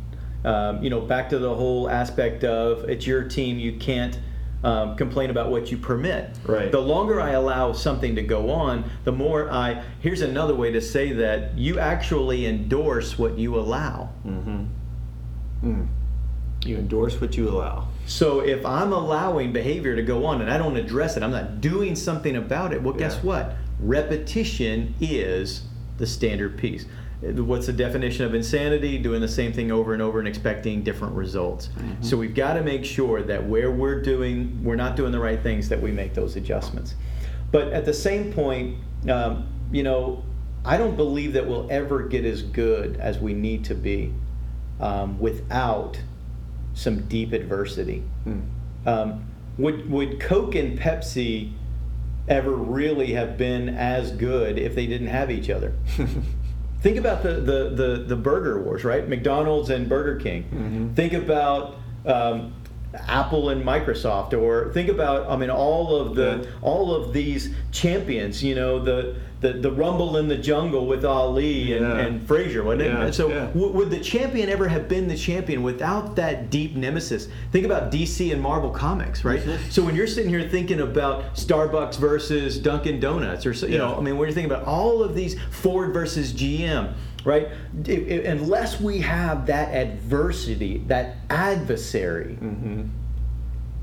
um, 0.46 0.84
you 0.84 0.90
know, 0.90 1.02
back 1.02 1.30
to 1.30 1.40
the 1.40 1.54
whole 1.54 1.90
aspect 1.90 2.44
of 2.44 2.90
it's 2.90 3.06
your 3.08 3.24
team, 3.24 3.58
you 3.60 3.74
can't 3.74 4.20
um, 4.64 4.96
complain 4.96 5.30
about 5.30 5.52
what 5.52 5.72
you 5.72 5.78
permit. 5.78 6.32
Right. 6.44 6.72
The 6.72 6.82
longer 6.82 7.22
I 7.22 7.32
allow 7.32 7.74
something 7.74 8.16
to 8.16 8.24
go 8.24 8.50
on, 8.50 8.86
the 9.04 9.12
more 9.12 9.52
I. 9.52 9.84
Here's 10.00 10.22
another 10.22 10.56
way 10.56 10.72
to 10.72 10.82
say 10.82 11.14
that 11.14 11.56
you 11.58 11.78
actually 11.80 12.48
endorse 12.48 13.20
what 13.20 13.38
you 13.38 13.56
allow. 13.56 14.10
Mm-hmm. 14.26 14.64
Mm. 15.64 15.88
You 16.66 16.78
endorse 16.78 17.20
what 17.22 17.38
you 17.38 17.50
allow. 17.50 17.88
So 18.06 18.40
if 18.40 18.66
I'm 18.66 18.94
allowing 18.94 19.52
behavior 19.54 19.96
to 19.96 20.02
go 20.02 20.26
on 20.26 20.42
and 20.42 20.50
I 20.50 20.58
don't 20.58 20.78
address 20.78 21.18
it, 21.18 21.24
I'm 21.24 21.32
not 21.32 21.62
doing 21.62 21.96
something 21.96 22.36
about 22.36 22.74
it. 22.74 22.82
Well, 22.82 22.94
guess 22.94 23.22
what? 23.24 23.56
Repetition 23.80 24.96
is 25.00 25.64
the 25.98 26.08
standard 26.08 26.58
piece. 26.58 26.86
What's 27.22 27.66
the 27.66 27.74
definition 27.74 28.26
of 28.26 28.36
insanity? 28.36 28.98
Doing 29.00 29.22
the 29.22 29.28
same 29.28 29.52
thing 29.52 29.72
over 29.72 29.94
and 29.94 30.02
over 30.02 30.20
and 30.20 30.28
expecting 30.28 30.84
different 30.84 31.16
results. 31.16 31.70
Mhm. 31.76 32.06
So 32.06 32.16
we've 32.16 32.36
got 32.36 32.54
to 32.54 32.64
make 32.64 32.86
sure 32.86 33.24
that 33.24 33.48
where 33.48 33.72
we're 33.72 34.02
doing, 34.02 34.60
we're 34.64 34.76
not 34.76 34.96
doing 34.96 35.12
the 35.12 35.20
right 35.20 35.42
things, 35.42 35.68
that 35.70 35.82
we 35.82 35.92
make 35.92 36.14
those 36.14 36.36
adjustments. 36.36 36.96
But 37.52 37.74
at 37.74 37.86
the 37.86 37.94
same 37.94 38.32
point, 38.34 38.76
um, 39.10 39.46
you 39.72 39.84
know, 39.84 40.24
I 40.64 40.78
don't 40.78 40.96
believe 40.96 41.34
that 41.34 41.48
we'll 41.48 41.68
ever 41.72 42.04
get 42.04 42.24
as 42.26 42.42
good 42.42 42.98
as 42.98 43.20
we 43.20 43.34
need 43.34 43.64
to 43.66 43.76
be 43.76 44.14
um, 44.80 45.20
without 45.20 45.98
some 46.78 47.02
deep 47.08 47.34
adversity. 47.34 48.04
Mm. 48.26 48.42
Um, 48.86 49.26
would 49.58 49.90
would 49.90 50.20
Coke 50.20 50.56
and 50.56 50.78
Pepsi 50.80 51.52
ever 52.28 52.52
really 52.52 53.14
have 53.14 53.38
been 53.38 53.70
as 53.70 54.12
good 54.12 54.58
if 54.60 54.76
they 54.76 54.86
didn't 54.86 55.08
have 55.08 55.32
each 55.32 55.50
other? 55.50 55.74
Think 56.82 56.98
about 56.98 57.24
the 57.24 57.34
the 57.34 57.70
the, 57.70 58.04
the 58.08 58.16
burger 58.16 58.62
wars, 58.62 58.84
right? 58.84 59.08
McDonald's 59.10 59.70
and 59.72 59.90
Burger 59.90 60.18
King. 60.20 60.44
Mhm. 60.54 60.96
Think 60.96 61.14
about 61.14 61.76
um, 62.06 62.54
Apple 62.94 63.50
and 63.50 63.64
Microsoft, 63.66 64.34
or 64.40 64.72
think 64.74 64.88
about 64.90 65.28
I 65.28 65.36
mean 65.38 65.50
all 65.50 65.96
of 65.96 66.16
the 66.16 66.42
Yeah. 66.44 66.50
all 66.62 66.94
of 66.94 67.14
these 67.14 67.54
champions. 67.72 68.44
You 68.44 68.54
know 68.56 68.78
the 68.80 69.16
the, 69.40 69.54
the 69.54 69.72
Rumble 69.72 70.18
in 70.18 70.28
the 70.28 70.38
Jungle 70.38 70.88
with 70.88 71.06
Ali 71.06 71.74
and, 71.74 71.86
Yeah. 71.86 71.98
and 71.98 72.28
Frazier, 72.28 72.64
wasn't 72.64 72.82
it? 72.84 72.86
Yeah, 72.92 73.12
so 73.12 73.30
yeah. 73.30 73.46
w- 73.48 73.72
would 73.72 73.92
the 73.92 74.00
champion 74.00 74.50
ever 74.50 74.68
have 74.68 74.90
been 74.90 75.08
the 75.08 75.16
champion 75.18 75.62
without 75.62 76.16
that 76.16 76.50
deep 76.50 76.76
nemesis? 76.76 77.28
Think 77.52 77.66
about 77.66 77.92
DC 77.92 78.32
and 78.34 78.42
Marvel 78.42 78.72
Comics, 78.72 79.24
right? 79.24 79.40
Mm-hmm. 79.40 79.70
So 79.70 79.84
when 79.86 79.96
you're 79.96 80.08
sitting 80.08 80.30
here 80.32 80.48
thinking 80.50 80.82
about 80.82 81.36
Starbucks 81.36 81.98
versus 82.00 82.58
Dunkin' 82.58 83.00
Donuts, 83.00 83.46
or 83.46 83.54
so- 83.54 83.68
you 83.68 83.78
know, 83.78 83.96
I 83.96 84.02
mean, 84.02 84.18
when 84.18 84.28
you're 84.28 84.34
thinking 84.34 84.52
about 84.52 84.66
all 84.66 85.04
of 85.04 85.14
these 85.14 85.40
Ford 85.52 85.94
versus 85.94 86.34
GM, 86.34 86.94
right? 87.24 87.50
If- 87.86 88.08
if- 88.08 88.26
unless 88.26 88.82
we 88.82 89.00
have 89.02 89.46
that 89.48 89.70
adversity, 89.74 90.84
that 90.88 91.18
adversary, 91.30 92.38
Mm-hmm. 92.42 92.82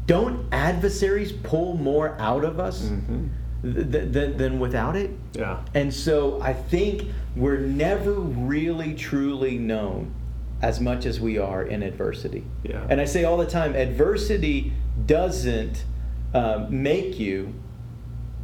don't 0.07 0.47
adversaries 0.53 1.31
pull 1.33 1.77
more 1.77 2.17
out 2.19 2.45
of 2.45 2.59
us 2.61 2.83
Mm-hmm. 2.89 3.27
Th- 3.65 3.93
th- 3.93 4.13
than, 4.13 4.37
than 4.37 4.61
without 4.61 4.97
it? 4.97 5.11
Yeah. 5.33 5.63
And 5.75 5.93
so 5.93 6.41
I 6.41 6.53
think 6.53 7.05
we're 7.35 7.59
never 7.59 8.13
really 8.13 8.95
truly 8.95 9.59
known 9.59 10.15
as 10.63 10.81
much 10.81 11.05
as 11.07 11.21
we 11.21 11.39
are 11.39 11.63
in 11.63 11.83
adversity. 11.83 12.45
Yeah. 12.63 12.87
And 12.89 13.01
I 13.01 13.05
say 13.05 13.25
all 13.25 13.37
the 13.37 13.47
time 13.47 13.75
adversity 13.75 14.73
doesn't 15.07 15.85
uh, 16.33 16.67
make 16.71 17.19
you, 17.19 17.55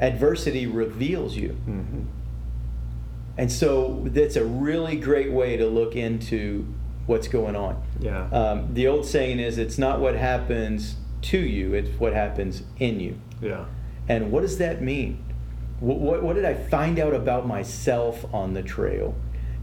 adversity 0.00 0.66
reveals 0.66 1.36
you. 1.36 1.50
Mm-hmm. 1.66 2.02
And 3.38 3.50
so 3.50 4.02
that's 4.06 4.36
a 4.36 4.44
really 4.44 4.96
great 4.96 5.32
way 5.32 5.56
to 5.56 5.66
look 5.66 5.96
into 5.96 6.66
what's 7.06 7.28
going 7.28 7.56
on. 7.56 7.82
Yeah. 7.98 8.28
Um, 8.30 8.74
the 8.74 8.86
old 8.86 9.06
saying 9.06 9.38
is 9.38 9.56
it's 9.56 9.78
not 9.78 10.00
what 10.00 10.14
happens 10.14 10.96
to 11.22 11.38
you, 11.38 11.74
it's 11.74 11.88
what 11.98 12.12
happens 12.12 12.62
in 12.78 13.00
you. 13.00 13.18
yeah. 13.40 13.64
And 14.10 14.32
what 14.32 14.40
does 14.40 14.58
that 14.58 14.82
mean? 14.82 15.22
What, 15.78 15.98
what, 15.98 16.22
what 16.24 16.34
did 16.34 16.44
I 16.44 16.54
find 16.54 16.98
out 16.98 17.14
about 17.14 17.46
myself 17.46 18.26
on 18.34 18.54
the 18.54 18.62
trail? 18.62 19.14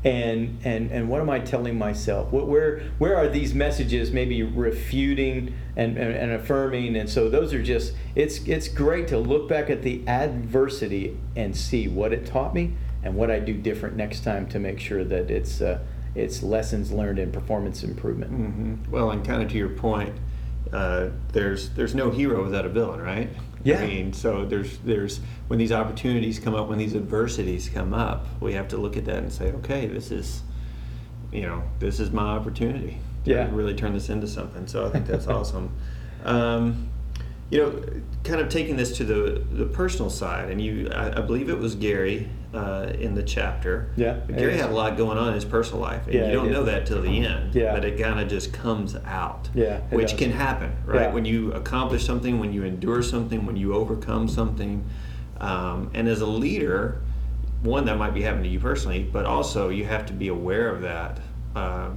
And, 0.06 0.60
and, 0.64 0.90
and 0.90 1.10
what 1.10 1.20
am 1.20 1.30
I 1.30 1.40
telling 1.40 1.78
myself? 1.78 2.32
What, 2.32 2.48
where, 2.48 2.80
where 2.98 3.18
are 3.18 3.28
these 3.28 3.54
messages 3.54 4.10
maybe 4.12 4.44
refuting 4.44 5.54
and, 5.76 5.98
and, 5.98 6.14
and 6.16 6.32
affirming? 6.32 6.96
And 6.96 7.10
so 7.10 7.30
those 7.30 7.54
are 7.54 7.62
just, 7.62 7.94
it's, 8.16 8.40
it's 8.48 8.70
great 8.70 9.10
to 9.10 9.18
look 9.18 9.50
back 9.50 9.70
at 9.70 9.82
the 9.82 10.08
adversity 10.08 11.18
and 11.36 11.54
see 11.54 11.90
what 11.90 12.14
it 12.14 12.26
taught 12.26 12.54
me 12.54 12.74
and 13.04 13.16
what 13.16 13.30
I 13.30 13.40
do 13.40 13.54
different 13.54 13.98
next 13.98 14.24
time 14.24 14.48
to 14.48 14.60
make 14.60 14.80
sure 14.80 15.04
that 15.04 15.30
it's, 15.30 15.60
uh, 15.60 15.80
it's 16.16 16.42
lessons 16.42 16.94
learned 16.94 17.20
and 17.20 17.34
performance 17.34 17.84
improvement. 17.84 18.32
hmm 18.32 18.76
Well, 18.90 19.12
and 19.12 19.26
kind 19.26 19.44
of 19.44 19.50
to 19.50 19.58
your 19.58 19.70
point, 19.70 20.16
uh, 20.72 21.10
there's 21.34 21.70
there's 21.72 21.96
no 21.96 22.12
hero 22.12 22.44
without 22.44 22.66
a 22.66 22.70
villain, 22.70 23.02
right? 23.02 23.30
Yeah. 23.68 23.80
I 23.82 23.88
mean, 23.88 24.14
so 24.14 24.46
there's 24.46 24.78
there's 24.80 25.20
when 25.48 25.60
these 25.60 25.74
opportunities 25.74 26.40
come 26.40 26.56
up, 26.56 26.70
when 26.70 26.78
these 26.78 26.96
adversities 26.96 27.68
come 27.68 27.94
up, 27.94 28.26
we 28.40 28.54
have 28.54 28.70
to 28.70 28.78
look 28.78 28.96
at 28.96 29.04
that 29.06 29.18
and 29.18 29.32
say, 29.32 29.52
okay, 29.52 29.88
this 29.88 30.10
is, 30.10 30.42
you 31.34 31.42
know, 31.42 31.64
this 31.80 32.00
is 32.00 32.12
my 32.12 32.24
opportunity 32.38 32.98
to 33.26 33.32
Yeah. 33.32 33.50
really 33.52 33.74
turn 33.76 33.94
this 33.94 34.10
into 34.10 34.26
something. 34.28 34.68
So 34.68 34.86
I 34.86 34.90
think 34.90 35.06
that's 35.06 35.28
awesome. 35.38 35.72
Um, 36.24 36.88
you 37.50 37.60
know, 37.60 37.84
kind 38.24 38.40
of 38.40 38.48
taking 38.50 38.78
this 38.78 38.96
to 38.98 39.04
the 39.04 39.42
the 39.52 39.66
personal 39.66 40.10
side, 40.10 40.50
and 40.50 40.62
you, 40.62 40.90
I, 40.94 41.18
I 41.18 41.22
believe 41.22 41.50
it 41.50 41.60
was 41.60 41.76
Gary 41.76 42.30
uh, 42.54 42.92
in 43.00 43.14
the 43.14 43.24
chapter. 43.24 43.90
Yeah, 43.98 44.20
But 44.26 44.38
Gary 44.38 44.58
had 44.58 44.70
a 44.70 44.74
lot 44.74 44.98
going 44.98 45.18
on 45.18 45.30
in 45.30 45.34
his 45.34 45.46
personal 45.46 45.82
life, 45.82 46.06
and 46.06 46.14
Yeah, 46.16 46.28
you 46.28 46.34
don't 46.34 46.52
know 46.52 46.64
that 46.64 46.86
till 46.86 47.02
the 47.02 47.26
end. 47.26 47.54
Yeah. 47.54 47.74
But 47.74 47.84
it 47.86 48.00
kind 48.00 48.20
of 48.20 48.28
just 48.30 48.54
comes 48.54 48.96
out. 49.06 49.50
Yeah, 49.54 49.80
Which 49.90 50.12
does. 50.12 50.20
can 50.20 50.32
happen, 50.32 50.72
right? 50.86 51.02
Yeah. 51.04 51.14
When 51.14 51.26
you 51.26 51.52
accomplish 51.54 52.06
something, 52.06 52.40
when 52.40 52.54
you 52.54 52.64
endure 52.64 53.02
something, 53.04 53.46
when 53.46 53.58
you 53.58 53.74
overcome 53.74 54.28
something, 54.28 54.84
um, 55.40 55.92
and 55.94 56.08
as 56.08 56.22
a 56.22 56.26
leader, 56.26 57.02
one 57.64 57.86
that 57.86 57.98
might 57.98 58.14
be 58.14 58.22
happening 58.22 58.44
to 58.46 58.50
you 58.50 58.60
personally, 58.60 59.04
but 59.04 59.26
also 59.26 59.70
you 59.70 59.86
have 59.86 60.06
to 60.08 60.14
be 60.14 60.30
aware 60.30 60.70
of 60.70 60.82
that. 60.82 61.20
Uh, 61.56 61.90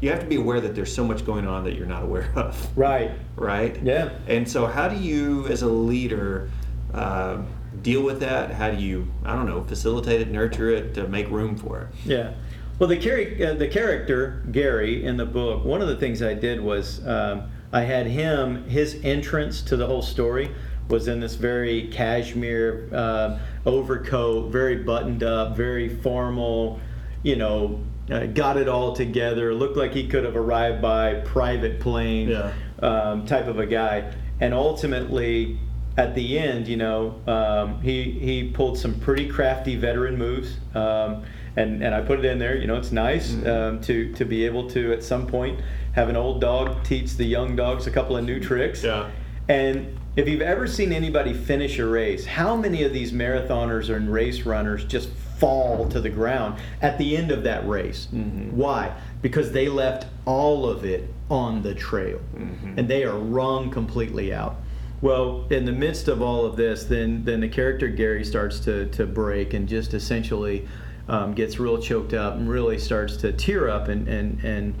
you 0.00 0.08
have 0.10 0.20
to 0.20 0.26
be 0.26 0.36
aware 0.36 0.60
that 0.60 0.74
there's 0.76 0.94
so 0.94 1.04
much 1.04 1.26
going 1.26 1.46
on 1.46 1.64
that 1.64 1.74
you're 1.74 1.86
not 1.86 2.04
aware 2.04 2.30
of, 2.36 2.68
Right. 2.76 3.10
right? 3.36 3.76
Yeah. 3.82 4.10
And 4.28 4.48
so, 4.48 4.66
how 4.66 4.88
do 4.88 4.96
you, 4.96 5.46
as 5.48 5.62
a 5.62 5.68
leader, 5.68 6.48
uh, 6.94 7.38
deal 7.82 8.02
with 8.02 8.20
that? 8.20 8.50
How 8.52 8.70
do 8.70 8.82
you, 8.82 9.08
I 9.24 9.34
don't 9.34 9.46
know, 9.46 9.62
facilitate 9.64 10.20
it, 10.20 10.30
nurture 10.30 10.70
it, 10.70 10.94
to 10.94 11.08
make 11.08 11.28
room 11.30 11.56
for 11.56 11.80
it? 11.82 11.88
Yeah. 12.04 12.34
Well, 12.78 12.88
the, 12.88 12.96
char- 12.98 13.48
uh, 13.50 13.54
the 13.54 13.68
character, 13.68 14.44
Gary, 14.52 15.04
in 15.04 15.16
the 15.16 15.26
book, 15.26 15.64
one 15.64 15.82
of 15.82 15.88
the 15.88 15.96
things 15.96 16.22
I 16.22 16.34
did 16.34 16.60
was 16.60 17.04
um, 17.06 17.50
I 17.72 17.82
had 17.82 18.06
him, 18.06 18.68
his 18.68 19.00
entrance 19.02 19.62
to 19.62 19.76
the 19.76 19.86
whole 19.86 20.02
story 20.02 20.50
was 20.88 21.08
in 21.08 21.20
this 21.20 21.34
very 21.34 21.88
cashmere 21.88 22.88
uh, 22.94 23.38
overcoat, 23.66 24.50
very 24.50 24.76
buttoned 24.76 25.22
up, 25.22 25.56
very 25.56 25.88
formal, 25.88 26.80
you 27.22 27.36
know, 27.36 27.82
uh, 28.10 28.24
got 28.26 28.56
it 28.56 28.68
all 28.68 28.94
together, 28.94 29.52
looked 29.52 29.76
like 29.76 29.92
he 29.92 30.06
could 30.08 30.24
have 30.24 30.36
arrived 30.36 30.80
by 30.80 31.14
private 31.26 31.78
plane 31.80 32.28
Yeah. 32.30 32.52
um, 32.80 33.26
type 33.26 33.48
of 33.48 33.58
a 33.58 33.66
guy. 33.66 34.14
And 34.40 34.54
ultimately, 34.54 35.58
at 35.98 36.14
the 36.14 36.38
end, 36.38 36.68
you 36.68 36.76
know, 36.76 37.20
um, 37.26 37.82
he 37.82 38.04
he 38.04 38.44
pulled 38.44 38.78
some 38.78 38.98
pretty 39.00 39.28
crafty 39.28 39.74
veteran 39.74 40.16
moves, 40.16 40.56
um, 40.74 41.24
and 41.56 41.82
and 41.82 41.92
I 41.92 42.00
put 42.00 42.20
it 42.20 42.24
in 42.24 42.38
there. 42.38 42.56
You 42.56 42.68
know, 42.68 42.76
it's 42.76 42.92
nice 42.92 43.34
um, 43.44 43.80
to 43.82 44.12
to 44.14 44.24
be 44.24 44.46
able 44.46 44.70
to 44.70 44.92
at 44.92 45.02
some 45.02 45.26
point 45.26 45.60
have 45.92 46.08
an 46.08 46.16
old 46.16 46.40
dog 46.40 46.84
teach 46.84 47.16
the 47.16 47.24
young 47.24 47.56
dogs 47.56 47.88
a 47.88 47.90
couple 47.90 48.16
of 48.16 48.24
new 48.24 48.38
tricks. 48.38 48.84
Yeah. 48.84 49.10
And 49.48 49.98
if 50.14 50.28
you've 50.28 50.40
ever 50.42 50.68
seen 50.68 50.92
anybody 50.92 51.34
finish 51.34 51.80
a 51.80 51.86
race, 51.86 52.24
how 52.24 52.54
many 52.54 52.84
of 52.84 52.92
these 52.92 53.10
marathoners 53.10 53.94
and 53.94 54.12
race 54.12 54.42
runners 54.42 54.84
just 54.84 55.08
fall 55.38 55.88
to 55.88 56.00
the 56.00 56.10
ground 56.10 56.60
at 56.80 56.96
the 56.98 57.16
end 57.16 57.32
of 57.32 57.42
that 57.42 57.66
race? 57.66 58.06
Mhm. 58.14 58.52
Why? 58.52 58.92
Because 59.20 59.50
they 59.50 59.68
left 59.68 60.06
all 60.26 60.68
of 60.68 60.84
it 60.84 61.08
on 61.28 61.62
the 61.62 61.74
trail 61.74 62.20
Mhm. 62.36 62.78
and 62.78 62.88
they 62.88 63.02
are 63.04 63.16
wrung 63.18 63.70
completely 63.70 64.32
out. 64.32 64.56
Well, 65.00 65.46
in 65.50 65.64
the 65.64 65.72
midst 65.72 66.08
of 66.08 66.20
all 66.20 66.44
of 66.44 66.56
this, 66.56 66.84
then 66.84 67.24
then 67.24 67.40
the 67.40 67.48
character 67.48 67.88
Gary 67.88 68.24
starts 68.24 68.58
to, 68.60 68.86
to 68.90 69.06
break 69.06 69.54
and 69.54 69.68
just 69.68 69.94
essentially 69.94 70.66
um, 71.08 71.34
gets 71.34 71.58
real 71.58 71.80
choked 71.80 72.14
up 72.14 72.34
and 72.34 72.48
really 72.48 72.78
starts 72.78 73.16
to 73.18 73.32
tear 73.32 73.68
up 73.68 73.88
and 73.88 74.08
and 74.08 74.42
and 74.44 74.74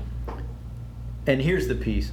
and 1.26 1.42
here's 1.42 1.68
the 1.68 1.74
piece. 1.74 2.10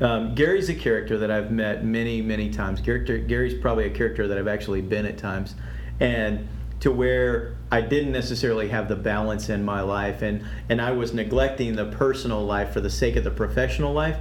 Um, 0.00 0.34
Gary's 0.34 0.68
a 0.68 0.74
character 0.74 1.16
that 1.18 1.30
I've 1.30 1.50
met 1.50 1.82
many, 1.82 2.20
many 2.20 2.50
times. 2.50 2.82
Character, 2.82 3.16
Gary's 3.16 3.58
probably 3.58 3.86
a 3.86 3.90
character 3.90 4.28
that 4.28 4.36
I've 4.36 4.48
actually 4.48 4.82
been 4.82 5.06
at 5.06 5.16
times, 5.16 5.54
and 5.98 6.46
to 6.80 6.92
where 6.92 7.56
I 7.72 7.80
didn't 7.80 8.12
necessarily 8.12 8.68
have 8.68 8.88
the 8.88 8.96
balance 8.96 9.48
in 9.48 9.64
my 9.64 9.80
life, 9.80 10.22
and 10.22 10.44
and 10.68 10.80
I 10.80 10.92
was 10.92 11.14
neglecting 11.14 11.74
the 11.74 11.86
personal 11.86 12.44
life 12.44 12.72
for 12.72 12.80
the 12.80 12.90
sake 12.90 13.16
of 13.16 13.24
the 13.24 13.30
professional 13.30 13.92
life, 13.92 14.18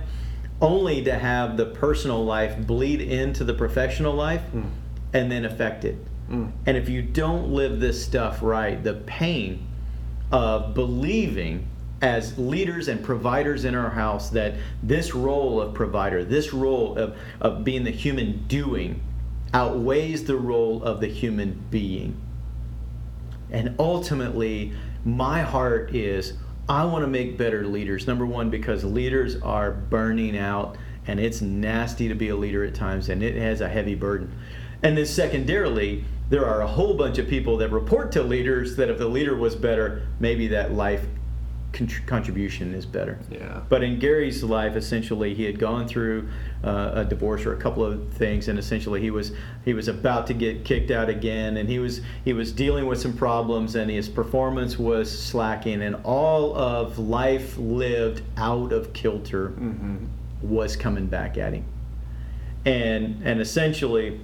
only 0.65 1.03
to 1.03 1.13
have 1.17 1.57
the 1.57 1.65
personal 1.65 2.25
life 2.25 2.57
bleed 2.65 2.99
into 3.01 3.43
the 3.43 3.53
professional 3.53 4.13
life, 4.13 4.41
Mm. 4.53 4.65
and 5.13 5.31
then 5.31 5.45
affect 5.45 5.85
it. 5.85 5.97
Mm. 6.29 6.51
And 6.65 6.75
if 6.75 6.89
you 6.89 7.01
don't 7.01 7.51
live 7.51 7.79
this 7.79 8.03
stuff 8.03 8.41
right, 8.41 8.83
the 8.83 8.93
pain 8.93 9.59
of 10.31 10.73
believing 10.73 11.67
as 12.01 12.37
leaders 12.37 12.87
and 12.87 13.03
providers 13.03 13.63
in 13.63 13.75
our 13.75 13.91
house 13.91 14.29
that 14.31 14.55
this 14.83 15.13
role 15.15 15.61
of 15.61 15.73
provider, 15.73 16.23
this 16.23 16.53
role 16.53 16.97
of, 16.97 17.15
of 17.39 17.63
being 17.63 17.83
the 17.83 17.91
human 17.91 18.43
doing, 18.47 19.01
outweighs 19.53 20.25
the 20.25 20.35
role 20.35 20.83
of 20.83 20.99
the 20.99 21.07
human 21.07 21.63
being. 21.69 22.17
And 23.51 23.75
ultimately, 23.79 24.73
my 25.05 25.41
heart 25.41 25.93
is 25.95 26.33
I 26.67 26.85
want 26.85 27.03
to 27.03 27.07
make 27.07 27.37
better 27.37 27.65
leaders. 27.65 28.07
Number 28.07 28.25
one, 28.25 28.49
because 28.49 28.83
leaders 28.83 29.39
are 29.41 29.71
burning 29.71 30.37
out 30.37 30.77
and 31.05 31.19
it's 31.19 31.41
nasty 31.41 32.07
to 32.07 32.15
be 32.15 32.29
a 32.29 32.35
leader 32.35 32.63
at 32.63 32.73
times 32.73 33.09
and 33.09 33.21
it 33.21 33.35
has 33.35 33.61
a 33.61 33.69
heavy 33.69 33.93
burden. 33.93 34.35
And 34.81 34.97
then, 34.97 35.05
secondarily, 35.05 36.03
there 36.29 36.45
are 36.45 36.61
a 36.61 36.67
whole 36.67 36.95
bunch 36.95 37.19
of 37.19 37.27
people 37.27 37.57
that 37.57 37.69
report 37.69 38.11
to 38.13 38.23
leaders 38.23 38.75
that 38.77 38.89
if 38.89 38.97
the 38.97 39.07
leader 39.07 39.35
was 39.35 39.55
better, 39.55 40.07
maybe 40.19 40.47
that 40.47 40.73
life 40.73 41.05
contribution 42.05 42.73
is 42.73 42.85
better. 42.85 43.19
Yeah. 43.29 43.61
But 43.69 43.83
in 43.83 43.99
Gary's 43.99 44.43
life, 44.43 44.75
essentially, 44.75 45.33
he 45.33 45.43
had 45.43 45.59
gone 45.59 45.87
through 45.87 46.29
uh, 46.63 46.91
a 46.95 47.05
divorce 47.05 47.45
or 47.45 47.53
a 47.53 47.57
couple 47.57 47.83
of 47.83 48.11
things, 48.13 48.47
and 48.47 48.57
essentially 48.57 49.01
he 49.01 49.11
was 49.11 49.31
he 49.63 49.73
was 49.73 49.87
about 49.87 50.27
to 50.27 50.33
get 50.33 50.63
kicked 50.65 50.91
out 50.91 51.09
again, 51.09 51.57
and 51.57 51.67
he 51.69 51.79
was 51.79 52.01
he 52.23 52.33
was 52.33 52.51
dealing 52.51 52.85
with 52.85 52.99
some 52.99 53.13
problems, 53.13 53.75
and 53.75 53.89
his 53.91 54.07
performance 54.09 54.79
was 54.79 55.09
slacking, 55.11 55.81
and 55.81 55.95
all 56.03 56.55
of 56.55 56.97
life 56.97 57.57
lived 57.57 58.21
out 58.37 58.71
of 58.71 58.93
kilter 58.93 59.49
Mm-hmm. 59.49 60.05
was 60.41 60.75
coming 60.75 61.07
back 61.07 61.37
at 61.37 61.53
him, 61.53 61.65
and 62.65 63.21
and 63.23 63.39
essentially. 63.41 64.19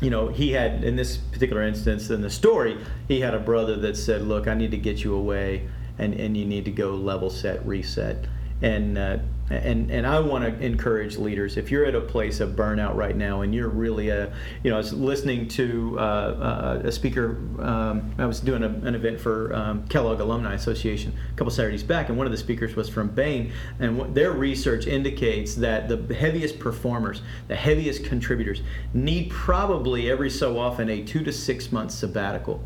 You 0.00 0.10
know, 0.10 0.26
he 0.28 0.50
had 0.50 0.82
in 0.82 0.96
this 0.96 1.16
particular 1.16 1.62
instance 1.62 2.10
in 2.10 2.22
the 2.22 2.30
story, 2.30 2.76
he 3.06 3.20
had 3.20 3.34
a 3.34 3.38
brother 3.38 3.76
that 3.76 3.96
said, 3.96 4.22
"Look, 4.22 4.48
I 4.48 4.54
need 4.54 4.72
to 4.72 4.76
get 4.76 5.04
you 5.04 5.14
away, 5.14 5.68
and 6.02 6.14
and 6.14 6.36
you 6.36 6.44
need 6.44 6.64
to 6.64 6.72
go 6.72 6.94
level 6.94 7.30
set, 7.30 7.64
reset." 7.66 8.26
and 8.62 8.96
uh, 8.96 9.18
and 9.50 9.90
and 9.90 10.06
I 10.06 10.20
want 10.20 10.44
to 10.44 10.64
encourage 10.64 11.18
leaders. 11.18 11.56
If 11.56 11.70
you're 11.70 11.84
at 11.84 11.94
a 11.94 12.00
place 12.00 12.40
of 12.40 12.50
burnout 12.50 12.94
right 12.94 13.14
now, 13.14 13.42
and 13.42 13.54
you're 13.54 13.68
really 13.68 14.08
a, 14.08 14.32
you 14.62 14.70
know, 14.70 14.76
I 14.76 14.78
was 14.78 14.92
listening 14.92 15.48
to 15.48 15.98
uh, 15.98 16.02
uh 16.02 16.82
a 16.84 16.92
speaker. 16.92 17.36
Um, 17.58 18.14
I 18.18 18.24
was 18.24 18.40
doing 18.40 18.62
a, 18.62 18.68
an 18.68 18.94
event 18.94 19.20
for 19.20 19.54
um, 19.54 19.86
Kellogg 19.88 20.20
Alumni 20.20 20.54
Association 20.54 21.12
a 21.32 21.36
couple 21.36 21.50
Saturdays 21.50 21.82
back, 21.82 22.08
and 22.08 22.16
one 22.16 22.26
of 22.26 22.32
the 22.32 22.38
speakers 22.38 22.76
was 22.76 22.88
from 22.88 23.08
Bain, 23.08 23.52
and 23.80 24.14
their 24.14 24.32
research 24.32 24.86
indicates 24.86 25.56
that 25.56 25.88
the 25.88 26.14
heaviest 26.14 26.58
performers, 26.58 27.20
the 27.48 27.56
heaviest 27.56 28.04
contributors, 28.04 28.62
need 28.94 29.28
probably 29.28 30.10
every 30.10 30.30
so 30.30 30.58
often 30.58 30.88
a 30.88 31.02
two 31.02 31.22
to 31.24 31.32
six 31.32 31.72
month 31.72 31.90
sabbatical. 31.90 32.64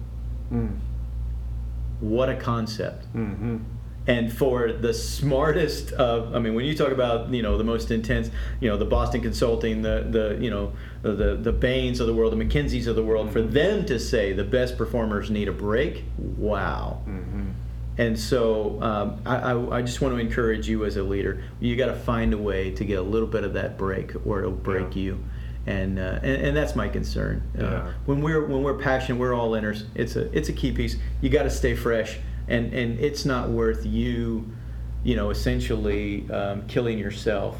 Mm. 0.52 0.78
What 2.00 2.28
a 2.28 2.36
concept! 2.36 3.12
Mm-hmm 3.14 3.58
and 4.06 4.32
for 4.32 4.72
the 4.72 4.94
smartest 4.94 5.92
of 5.92 6.34
i 6.34 6.38
mean 6.38 6.54
when 6.54 6.64
you 6.64 6.74
talk 6.74 6.90
about 6.90 7.32
you 7.32 7.42
know 7.42 7.58
the 7.58 7.64
most 7.64 7.90
intense 7.90 8.30
you 8.60 8.68
know 8.68 8.76
the 8.76 8.84
boston 8.84 9.20
consulting 9.20 9.82
the 9.82 10.06
the 10.10 10.38
you 10.42 10.50
know 10.50 10.72
the 11.02 11.36
the 11.36 11.52
Bains 11.52 12.00
of 12.00 12.06
the 12.06 12.14
world 12.14 12.32
the 12.32 12.44
mckinseys 12.44 12.86
of 12.86 12.96
the 12.96 13.02
world 13.02 13.26
mm-hmm. 13.26 13.32
for 13.32 13.42
them 13.42 13.84
to 13.86 13.98
say 13.98 14.32
the 14.32 14.44
best 14.44 14.76
performers 14.78 15.30
need 15.30 15.48
a 15.48 15.52
break 15.52 16.04
wow 16.18 17.02
mm-hmm. 17.06 17.50
and 17.98 18.18
so 18.18 18.80
um, 18.82 19.20
I, 19.24 19.36
I, 19.36 19.78
I, 19.78 19.82
just 19.82 20.00
want 20.00 20.14
to 20.14 20.20
encourage 20.20 20.68
you 20.68 20.84
as 20.84 20.96
a 20.96 21.02
leader 21.02 21.42
you 21.60 21.76
got 21.76 21.86
to 21.86 21.96
find 21.96 22.32
a 22.32 22.38
way 22.38 22.70
to 22.72 22.84
get 22.84 22.98
a 22.98 23.02
little 23.02 23.28
bit 23.28 23.44
of 23.44 23.54
that 23.54 23.76
break 23.78 24.14
or 24.24 24.40
it'll 24.40 24.52
break 24.52 24.94
yeah. 24.94 25.02
you 25.02 25.24
and, 25.66 25.98
uh, 25.98 26.20
and, 26.22 26.46
and 26.46 26.56
that's 26.56 26.76
my 26.76 26.88
concern. 26.88 27.42
Uh, 27.58 27.62
yeah. 27.62 27.92
When 28.06 28.20
we're 28.20 28.46
when 28.46 28.62
we're 28.62 28.78
passionate, 28.78 29.18
we're 29.18 29.34
all 29.34 29.50
inners. 29.52 29.84
It's 29.94 30.16
a 30.16 30.30
it's 30.36 30.48
a 30.48 30.52
key 30.52 30.72
piece. 30.72 30.96
You 31.20 31.28
got 31.28 31.42
to 31.42 31.50
stay 31.50 31.74
fresh 31.74 32.18
and 32.48 32.72
and 32.72 32.98
it's 33.00 33.24
not 33.24 33.48
worth 33.48 33.84
you, 33.84 34.50
you 35.04 35.16
know, 35.16 35.30
essentially 35.30 36.30
um, 36.30 36.66
killing 36.66 36.98
yourself 36.98 37.58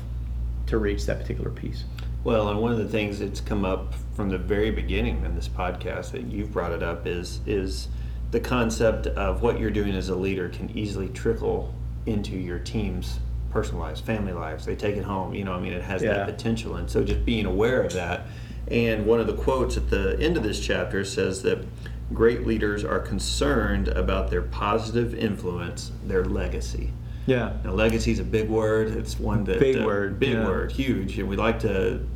to 0.67 0.79
reach 0.79 1.07
that 1.07 1.21
particular 1.21 1.51
piece. 1.51 1.85
Well, 2.25 2.49
and 2.49 2.61
one 2.61 2.73
of 2.73 2.79
the 2.79 2.89
things 2.89 3.21
that's 3.21 3.41
come 3.41 3.65
up 3.65 3.95
from 4.15 4.31
the 4.31 4.39
very 4.39 4.71
beginning 4.71 5.25
in 5.25 5.35
this 5.35 5.49
podcast 5.49 6.13
that 6.13 6.23
you've 6.25 6.53
brought 6.53 6.73
it 6.73 6.83
up 6.83 7.07
is 7.07 7.41
is 7.47 7.89
the 8.31 8.41
concept 8.41 9.07
of 9.07 9.43
what 9.43 9.61
you're 9.61 9.71
doing 9.71 9.95
as 9.95 10.09
a 10.09 10.17
leader 10.17 10.49
can 10.49 10.77
easily 10.77 11.09
trickle 11.09 11.73
into 12.07 12.37
your 12.37 12.59
team's 12.59 13.19
personal 13.57 13.81
lives, 13.81 14.03
family 14.03 14.35
lives. 14.35 14.67
They 14.67 14.77
take 14.77 14.97
it 14.97 15.05
home. 15.05 15.33
You 15.33 15.45
know, 15.45 15.55
I 15.55 15.61
mean, 15.61 15.73
it 15.73 15.83
has 15.83 16.03
yeah. 16.03 16.13
that 16.13 16.27
potential, 16.27 16.77
and 16.77 16.91
so 16.91 17.03
just 17.03 17.25
being 17.25 17.47
aware 17.47 17.81
of 17.83 17.95
that. 17.95 18.27
And 18.69 19.07
one 19.07 19.19
of 19.19 19.27
the 19.27 19.33
quotes 19.33 19.79
at 19.79 19.89
the 19.89 20.19
end 20.21 20.37
of 20.37 20.43
this 20.43 20.61
chapter 20.61 21.07
says 21.07 21.41
that 21.45 21.65
great 22.13 22.47
leaders 22.47 22.85
are 22.85 22.99
concerned 22.99 23.89
about 23.89 24.29
their 24.29 24.43
positive 24.43 25.15
influence, 25.15 25.91
their 26.05 26.27
legacy. 26.27 26.93
Yeah. 27.25 27.57
Now, 27.65 27.73
legacy 27.73 28.13
is 28.13 28.19
a 28.19 28.25
big 28.25 28.51
word. 28.51 28.89
It's 28.89 29.19
one 29.19 29.45
that 29.45 29.59
big 29.59 29.79
uh, 29.79 29.87
word, 29.87 30.21
big 30.21 30.35
yeah. 30.35 30.45
word, 30.45 30.71
huge, 30.71 31.19
and 31.19 31.27
we 31.27 31.37
like 31.37 31.61
to. 31.61 32.07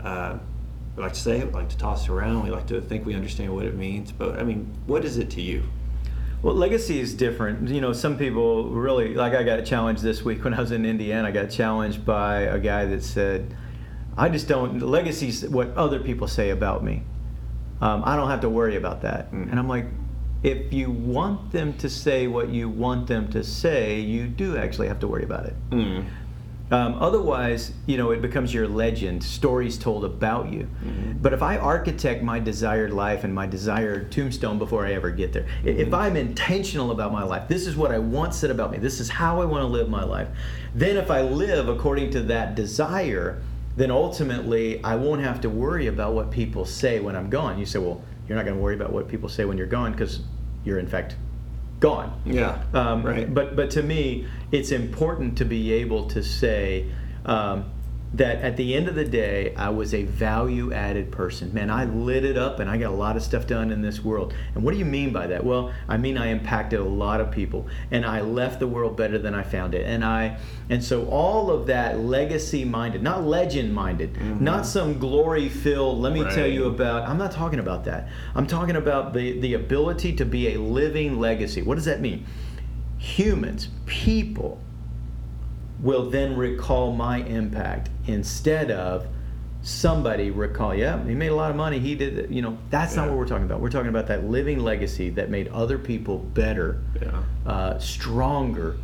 Uh, 0.00 0.38
we 0.96 1.02
like 1.02 1.12
to 1.12 1.20
say 1.20 1.40
it, 1.40 1.48
we 1.48 1.52
like 1.52 1.68
to 1.68 1.76
toss 1.76 2.04
it 2.04 2.10
around, 2.10 2.44
we 2.44 2.50
like 2.50 2.68
to 2.68 2.80
think 2.80 3.04
we 3.04 3.14
understand 3.14 3.54
what 3.54 3.66
it 3.66 3.74
means, 3.74 4.12
but 4.12 4.38
I 4.38 4.44
mean, 4.44 4.74
what 4.86 5.04
is 5.04 5.18
it 5.18 5.28
to 5.32 5.42
you? 5.42 5.62
Well, 6.46 6.54
legacy 6.54 7.00
is 7.00 7.12
different. 7.12 7.68
You 7.70 7.80
know, 7.80 7.92
some 7.92 8.16
people 8.16 8.70
really, 8.70 9.14
like 9.14 9.34
I 9.34 9.42
got 9.42 9.64
challenged 9.64 10.00
this 10.00 10.24
week 10.24 10.44
when 10.44 10.54
I 10.54 10.60
was 10.60 10.70
in 10.70 10.86
Indiana, 10.86 11.26
I 11.26 11.32
got 11.32 11.50
challenged 11.50 12.06
by 12.06 12.42
a 12.42 12.60
guy 12.60 12.84
that 12.84 13.02
said, 13.02 13.52
I 14.16 14.28
just 14.28 14.46
don't, 14.46 14.78
legacy 14.78 15.26
is 15.26 15.44
what 15.48 15.76
other 15.76 15.98
people 15.98 16.28
say 16.28 16.50
about 16.50 16.84
me. 16.84 17.02
Um, 17.80 18.04
I 18.04 18.14
don't 18.14 18.30
have 18.30 18.42
to 18.42 18.48
worry 18.48 18.76
about 18.76 19.02
that. 19.02 19.32
Mm. 19.32 19.50
And 19.50 19.58
I'm 19.58 19.66
like, 19.68 19.86
if 20.44 20.72
you 20.72 20.88
want 20.88 21.50
them 21.50 21.76
to 21.78 21.90
say 21.90 22.28
what 22.28 22.48
you 22.48 22.68
want 22.68 23.08
them 23.08 23.28
to 23.32 23.42
say, 23.42 23.98
you 23.98 24.28
do 24.28 24.56
actually 24.56 24.86
have 24.86 25.00
to 25.00 25.08
worry 25.08 25.24
about 25.24 25.46
it. 25.46 25.54
Mm. 25.70 26.06
Um, 26.70 27.00
otherwise, 27.00 27.72
you 27.86 27.96
know, 27.96 28.10
it 28.10 28.20
becomes 28.20 28.52
your 28.52 28.66
legend, 28.66 29.22
stories 29.22 29.78
told 29.78 30.04
about 30.04 30.52
you. 30.52 30.68
Mm-hmm. 30.84 31.12
But 31.22 31.32
if 31.32 31.42
I 31.42 31.58
architect 31.58 32.24
my 32.24 32.40
desired 32.40 32.92
life 32.92 33.22
and 33.22 33.32
my 33.32 33.46
desired 33.46 34.10
tombstone 34.10 34.58
before 34.58 34.84
I 34.84 34.92
ever 34.94 35.10
get 35.10 35.32
there, 35.32 35.44
mm-hmm. 35.44 35.68
if 35.68 35.94
I'm 35.94 36.16
intentional 36.16 36.90
about 36.90 37.12
my 37.12 37.22
life, 37.22 37.46
this 37.46 37.66
is 37.68 37.76
what 37.76 37.92
I 37.92 37.98
want 37.98 38.34
said 38.34 38.50
about 38.50 38.72
me, 38.72 38.78
this 38.78 38.98
is 38.98 39.08
how 39.08 39.40
I 39.40 39.44
want 39.44 39.62
to 39.62 39.68
live 39.68 39.88
my 39.88 40.02
life, 40.02 40.28
then 40.74 40.96
if 40.96 41.10
I 41.10 41.22
live 41.22 41.68
according 41.68 42.10
to 42.12 42.22
that 42.22 42.56
desire, 42.56 43.40
then 43.76 43.92
ultimately 43.92 44.82
I 44.82 44.96
won't 44.96 45.22
have 45.22 45.40
to 45.42 45.50
worry 45.50 45.86
about 45.86 46.14
what 46.14 46.32
people 46.32 46.64
say 46.64 46.98
when 46.98 47.14
I'm 47.14 47.30
gone. 47.30 47.58
You 47.58 47.66
say, 47.66 47.78
well, 47.78 48.02
you're 48.26 48.36
not 48.36 48.44
going 48.44 48.56
to 48.56 48.62
worry 48.62 48.74
about 48.74 48.92
what 48.92 49.06
people 49.06 49.28
say 49.28 49.44
when 49.44 49.56
you're 49.56 49.66
gone 49.68 49.92
because 49.92 50.20
you're 50.64 50.80
in 50.80 50.88
fact 50.88 51.14
gone. 51.80 52.20
Yeah. 52.24 52.62
Um, 52.72 53.02
right. 53.02 53.32
But 53.32 53.56
but 53.56 53.70
to 53.72 53.82
me, 53.82 54.26
it's 54.52 54.72
important 54.72 55.38
to 55.38 55.44
be 55.44 55.72
able 55.72 56.08
to 56.08 56.22
say. 56.22 56.90
Um, 57.24 57.72
that 58.14 58.38
at 58.38 58.56
the 58.56 58.74
end 58.74 58.88
of 58.88 58.94
the 58.94 59.04
day, 59.04 59.54
I 59.56 59.68
was 59.68 59.92
a 59.92 60.04
value 60.04 60.72
added 60.72 61.10
person. 61.10 61.52
Man, 61.52 61.70
I 61.70 61.84
lit 61.84 62.24
it 62.24 62.38
up 62.38 62.60
and 62.60 62.70
I 62.70 62.78
got 62.78 62.90
a 62.90 62.94
lot 62.94 63.16
of 63.16 63.22
stuff 63.22 63.46
done 63.46 63.70
in 63.70 63.82
this 63.82 64.02
world. 64.02 64.32
And 64.54 64.62
what 64.64 64.72
do 64.72 64.78
you 64.78 64.84
mean 64.84 65.12
by 65.12 65.26
that? 65.26 65.44
Well, 65.44 65.72
I 65.88 65.96
mean 65.96 66.16
I 66.16 66.28
impacted 66.28 66.78
a 66.78 66.84
lot 66.84 67.20
of 67.20 67.30
people 67.30 67.66
and 67.90 68.06
I 68.06 68.20
left 68.20 68.60
the 68.60 68.66
world 68.66 68.96
better 68.96 69.18
than 69.18 69.34
I 69.34 69.42
found 69.42 69.74
it. 69.74 69.86
And 69.86 70.04
I 70.04 70.38
and 70.70 70.82
so 70.82 71.06
all 71.08 71.50
of 71.50 71.66
that 71.66 71.98
legacy 71.98 72.64
minded, 72.64 73.02
not 73.02 73.24
legend 73.24 73.74
minded, 73.74 74.14
mm-hmm. 74.14 74.42
not 74.42 74.66
some 74.66 74.98
glory 74.98 75.48
filled, 75.48 75.98
let 75.98 76.12
me 76.12 76.22
right. 76.22 76.34
tell 76.34 76.46
you 76.46 76.66
about 76.66 77.08
I'm 77.08 77.18
not 77.18 77.32
talking 77.32 77.58
about 77.58 77.84
that. 77.84 78.08
I'm 78.34 78.46
talking 78.46 78.76
about 78.76 79.14
the, 79.14 79.38
the 79.40 79.54
ability 79.54 80.14
to 80.14 80.24
be 80.24 80.54
a 80.54 80.60
living 80.60 81.18
legacy. 81.18 81.60
What 81.60 81.74
does 81.74 81.84
that 81.86 82.00
mean? 82.00 82.24
Humans, 82.98 83.68
people 83.84 84.60
will 85.80 86.08
then 86.10 86.36
recall 86.36 86.92
my 86.92 87.18
impact 87.18 87.90
instead 88.06 88.70
of 88.70 89.06
somebody 89.62 90.30
recall 90.30 90.72
yeah 90.72 91.04
he 91.06 91.14
made 91.14 91.26
a 91.26 91.34
lot 91.34 91.50
of 91.50 91.56
money 91.56 91.80
he 91.80 91.96
did 91.96 92.32
you 92.32 92.40
know 92.40 92.56
that's 92.70 92.94
yeah. 92.94 93.02
not 93.02 93.10
what 93.10 93.18
we're 93.18 93.26
talking 93.26 93.44
about. 93.44 93.60
We're 93.60 93.70
talking 93.70 93.88
about 93.88 94.06
that 94.06 94.24
living 94.24 94.60
legacy 94.60 95.10
that 95.10 95.28
made 95.28 95.48
other 95.48 95.78
people 95.78 96.18
better 96.18 96.80
yeah. 97.00 97.22
uh, 97.44 97.78
stronger 97.78 98.76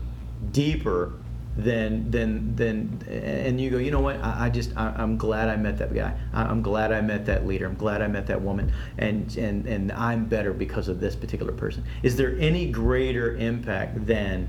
deeper 0.50 1.12
than 1.56 2.10
than 2.10 2.56
than 2.56 3.00
and 3.08 3.60
you 3.60 3.70
go 3.70 3.76
you 3.76 3.90
know 3.90 4.00
what? 4.00 4.16
I, 4.16 4.46
I 4.46 4.48
just 4.48 4.76
I, 4.76 5.02
am 5.02 5.18
glad 5.18 5.48
i 5.48 5.56
met 5.56 5.78
that 5.78 5.94
guy. 5.94 6.18
I, 6.32 6.44
i'm 6.44 6.62
glad 6.62 6.92
i 6.92 7.00
met 7.00 7.26
that 7.26 7.46
leader. 7.46 7.66
I'm 7.66 7.76
glad 7.76 8.00
i 8.00 8.06
met 8.06 8.26
that 8.28 8.40
woman. 8.40 8.72
And 8.98 9.36
and 9.36 9.66
and 9.66 9.92
i'm 9.92 10.24
better 10.24 10.52
because 10.52 10.88
of 10.88 10.98
this 10.98 11.14
particular 11.14 11.52
person. 11.52 11.84
Is 12.02 12.16
there 12.16 12.36
any 12.38 12.70
greater 12.70 13.36
impact 13.36 14.06
than 14.06 14.48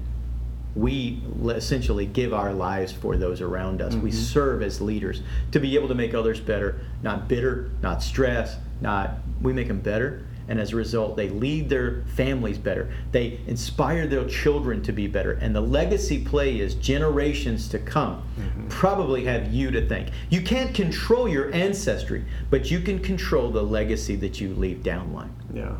we 0.75 1.21
essentially 1.45 2.05
give 2.05 2.33
our 2.33 2.53
lives 2.53 2.91
for 2.91 3.15
those 3.15 3.41
around 3.41 3.81
us. 3.81 3.93
Mm-hmm. 3.93 4.03
We 4.03 4.11
serve 4.11 4.63
as 4.63 4.81
leaders 4.81 5.21
to 5.51 5.59
be 5.59 5.75
able 5.75 5.87
to 5.87 5.95
make 5.95 6.13
others 6.13 6.39
better, 6.39 6.81
not 7.03 7.27
bitter, 7.27 7.69
not 7.81 8.01
stressed, 8.01 8.57
not 8.81 9.17
we 9.41 9.53
make 9.53 9.67
them 9.67 9.81
better. 9.81 10.25
And 10.47 10.59
as 10.59 10.73
a 10.73 10.75
result, 10.75 11.15
they 11.15 11.29
lead 11.29 11.69
their 11.69 12.03
families 12.15 12.57
better. 12.57 12.93
They 13.13 13.39
inspire 13.47 14.07
their 14.07 14.25
children 14.25 14.81
to 14.83 14.91
be 14.91 15.07
better. 15.07 15.33
And 15.33 15.55
the 15.55 15.61
legacy 15.61 16.23
play 16.23 16.59
is 16.59 16.75
generations 16.75 17.69
to 17.69 17.79
come 17.79 18.23
mm-hmm. 18.37 18.67
probably 18.67 19.23
have 19.23 19.53
you 19.53 19.71
to 19.71 19.87
thank. 19.87 20.09
You 20.29 20.41
can't 20.41 20.75
control 20.75 21.29
your 21.29 21.53
ancestry, 21.53 22.25
but 22.49 22.69
you 22.69 22.81
can 22.81 22.99
control 22.99 23.51
the 23.51 23.63
legacy 23.63 24.17
that 24.17 24.41
you 24.41 24.53
leave 24.55 24.83
down 24.83 25.13
line. 25.13 25.33
Yeah. 25.53 25.77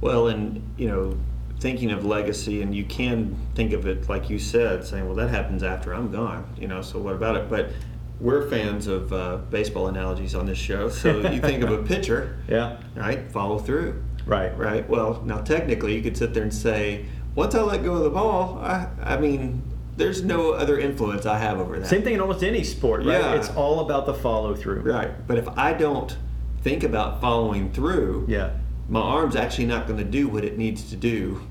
Well, 0.00 0.28
and, 0.28 0.68
you 0.76 0.88
know, 0.88 1.16
thinking 1.60 1.90
of 1.92 2.04
legacy, 2.04 2.62
and 2.62 2.74
you 2.74 2.84
can 2.84 3.36
think 3.54 3.72
of 3.72 3.86
it 3.86 4.08
like 4.08 4.30
you 4.30 4.38
said, 4.38 4.84
saying, 4.84 5.06
"Well, 5.06 5.14
that 5.16 5.28
happens 5.28 5.62
after 5.62 5.94
I'm 5.94 6.10
gone," 6.10 6.52
you 6.58 6.66
know. 6.66 6.82
So 6.82 6.98
what 6.98 7.14
about 7.14 7.36
it? 7.36 7.48
But 7.48 7.70
we're 8.18 8.48
fans 8.48 8.86
of 8.86 9.12
uh, 9.12 9.36
baseball 9.50 9.88
analogies 9.88 10.34
on 10.34 10.46
this 10.46 10.58
show, 10.58 10.88
so 10.88 11.20
you 11.30 11.40
think 11.40 11.62
of 11.62 11.70
a 11.70 11.82
pitcher, 11.82 12.38
yeah, 12.48 12.78
right? 12.94 13.30
Follow 13.30 13.58
through, 13.58 14.02
right, 14.26 14.56
right. 14.58 14.88
Well, 14.88 15.22
now 15.24 15.38
technically, 15.38 15.94
you 15.94 16.02
could 16.02 16.16
sit 16.16 16.34
there 16.34 16.42
and 16.42 16.52
say, 16.52 17.06
once 17.34 17.54
I 17.54 17.62
let 17.62 17.84
go 17.84 17.94
of 17.94 18.04
the 18.04 18.10
ball, 18.10 18.58
I, 18.58 18.88
I 19.02 19.18
mean, 19.18 19.62
there's 19.96 20.22
no 20.22 20.52
other 20.52 20.78
influence 20.78 21.26
I 21.26 21.38
have 21.38 21.58
over 21.60 21.78
that. 21.78 21.86
Same 21.86 22.02
thing 22.02 22.14
in 22.14 22.20
almost 22.20 22.42
any 22.42 22.64
sport, 22.64 23.00
right? 23.00 23.20
Yeah. 23.20 23.34
It's 23.34 23.50
all 23.50 23.80
about 23.80 24.06
the 24.06 24.14
follow 24.14 24.54
through. 24.54 24.80
Right. 24.80 25.26
But 25.26 25.38
if 25.38 25.48
I 25.48 25.72
don't 25.72 26.16
think 26.62 26.82
about 26.82 27.20
following 27.20 27.70
through, 27.72 28.26
yeah. 28.28 28.52
my 28.88 29.00
arm's 29.00 29.36
actually 29.36 29.66
not 29.66 29.86
going 29.86 29.98
to 29.98 30.04
do 30.04 30.28
what 30.28 30.44
it 30.44 30.58
needs 30.58 30.88
to 30.90 30.96
do 30.96 31.46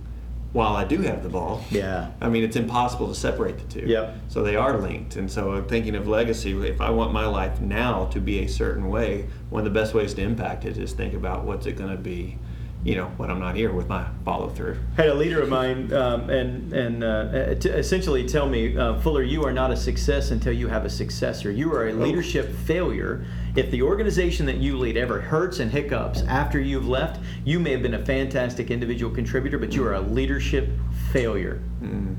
while 0.52 0.76
I 0.76 0.84
do 0.84 1.02
have 1.02 1.22
the 1.22 1.30
ball. 1.30 1.64
Yeah. 1.70 2.12
I 2.22 2.30
mean, 2.30 2.44
it's 2.44 2.56
impossible 2.56 3.08
to 3.08 3.16
separate 3.16 3.58
the 3.60 3.82
two. 3.82 3.88
Yep. 3.88 4.16
So 4.30 4.42
they 4.42 4.56
are 4.56 4.80
linked. 4.80 5.16
And 5.16 5.32
so 5.32 5.54
I'm 5.54 5.68
thinking 5.68 5.96
of 5.96 6.08
legacy. 6.08 6.52
If 6.68 6.82
I 6.82 6.90
want 6.90 7.14
my 7.14 7.28
life 7.28 7.62
now 7.62 8.06
to 8.08 8.20
be 8.20 8.40
a 8.40 8.48
certain 8.48 8.90
way, 8.90 9.28
one 9.50 9.66
of 9.66 9.72
the 9.72 9.80
best 9.80 9.94
ways 9.94 10.14
to 10.16 10.22
impact 10.22 10.66
it 10.66 10.78
is 10.78 10.94
think 10.94 11.14
about 11.14 11.44
what's 11.44 11.68
it 11.68 11.74
going 11.74 11.92
to 11.92 12.02
be 12.02 12.38
you 12.84 12.96
know 12.96 13.08
when 13.18 13.30
I'm 13.30 13.40
not 13.40 13.56
here 13.56 13.74
with 13.74 13.88
my 13.88 14.08
follow 14.24 14.50
through. 14.50 14.78
Had 14.96 15.10
a 15.10 15.14
leader 15.14 15.42
of 15.42 15.50
mine 15.50 15.92
um, 15.94 16.30
and 16.30 16.72
and 16.74 17.04
uh, 17.04 17.56
t- 17.56 17.70
essentially 17.70 18.28
tell 18.28 18.48
me, 18.48 18.78
uh, 18.78 19.00
Fuller, 19.02 19.24
you 19.24 19.44
are 19.46 19.52
not 19.52 19.72
a 19.72 19.78
success 19.78 20.32
until 20.32 20.54
you 20.54 20.68
have 20.68 20.86
a 20.86 20.90
successor. 20.90 21.52
You 21.52 21.74
are 21.74 21.88
a 21.88 21.92
oh. 21.92 21.96
leadership 21.96 22.54
failure. 22.56 23.26
If 23.56 23.72
the 23.72 23.82
organization 23.82 24.46
that 24.46 24.58
you 24.58 24.78
lead 24.78 24.98
ever 24.98 25.20
hurts 25.20 25.60
and 25.60 25.72
hiccups 25.72 26.22
after 26.24 26.60
you've 26.60 26.88
left, 26.88 27.20
you 27.44 27.60
may 27.60 27.72
have 27.72 27.82
been 27.82 27.96
a 27.96 28.06
fantastic 28.06 28.72
individual 28.72 29.14
contributor, 29.14 29.58
but 29.58 29.74
you 29.74 29.86
are 29.86 29.94
a 29.94 30.02
leadership 30.02 30.70
failure. 31.12 31.62
Mm. 31.82 32.16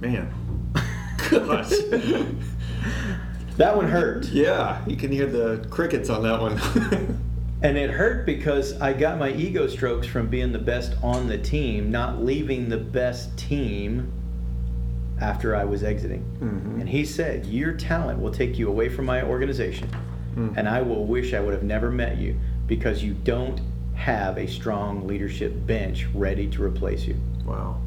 Man. 0.00 0.34
gosh. 1.30 1.70
that 3.56 3.76
one 3.76 3.88
hurt. 3.88 4.26
Yeah, 4.26 4.84
you 4.86 4.96
can 4.96 5.10
hear 5.10 5.26
the 5.26 5.66
crickets 5.70 6.10
on 6.10 6.22
that 6.22 6.40
one. 6.40 7.18
And 7.60 7.76
it 7.76 7.90
hurt 7.90 8.24
because 8.24 8.80
I 8.80 8.92
got 8.92 9.18
my 9.18 9.32
ego 9.32 9.66
strokes 9.66 10.06
from 10.06 10.28
being 10.28 10.52
the 10.52 10.60
best 10.60 10.94
on 11.02 11.26
the 11.26 11.38
team, 11.38 11.90
not 11.90 12.24
leaving 12.24 12.68
the 12.68 12.76
best 12.76 13.36
team 13.36 14.12
after 15.20 15.54
I 15.56 15.64
was 15.64 15.82
exiting. 15.82 16.24
Mhm. 16.40 16.80
And 16.80 16.88
he 16.88 17.04
said, 17.04 17.46
Your 17.46 17.72
talent 17.72 18.20
will 18.20 18.30
take 18.30 18.58
you 18.58 18.68
away 18.68 18.88
from 18.88 19.04
my 19.06 19.22
organization, 19.22 19.88
Mhm. 20.36 20.56
and 20.56 20.68
I 20.68 20.82
will 20.82 21.04
wish 21.06 21.34
I 21.34 21.40
would 21.40 21.54
have 21.54 21.62
never 21.62 21.90
met 21.90 22.18
you 22.18 22.36
because 22.66 23.02
you 23.02 23.14
don't 23.24 23.60
have 23.94 24.38
a 24.38 24.46
strong 24.46 25.06
leadership 25.06 25.66
bench 25.66 26.06
ready 26.14 26.46
to 26.48 26.62
replace 26.62 27.06
you. 27.06 27.16
Wow, 27.44 27.78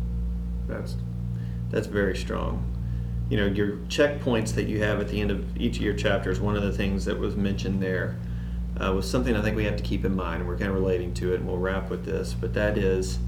that's 0.68 0.98
that's 1.70 1.88
very 1.88 2.18
strong. 2.18 2.64
You 3.30 3.38
know, 3.38 3.46
your 3.46 3.78
checkpoints 3.88 4.54
that 4.56 4.68
you 4.68 4.80
have 4.84 5.00
at 5.00 5.08
the 5.08 5.22
end 5.22 5.32
of 5.32 5.56
each 5.56 5.78
of 5.78 5.84
your 5.84 5.94
chapters. 5.94 6.42
One 6.42 6.58
of 6.58 6.64
the 6.64 6.74
things 6.74 7.06
that 7.06 7.18
was 7.18 7.38
mentioned 7.38 7.82
there 7.82 8.18
uh, 8.78 8.92
was 8.94 9.10
something 9.10 9.36
I 9.38 9.42
think 9.42 9.56
we 9.56 9.64
have 9.64 9.78
to 9.78 9.84
keep 9.84 10.04
in 10.04 10.14
mind. 10.16 10.46
We're 10.46 10.58
kind 10.58 10.70
of 10.70 10.76
relating 10.76 11.14
to 11.16 11.32
it, 11.34 11.40
and 11.40 11.48
we'll 11.48 11.60
wrap 11.60 11.90
with 11.90 12.04
this. 12.04 12.34
But 12.34 12.54
that 12.56 12.78
is, 12.78 13.20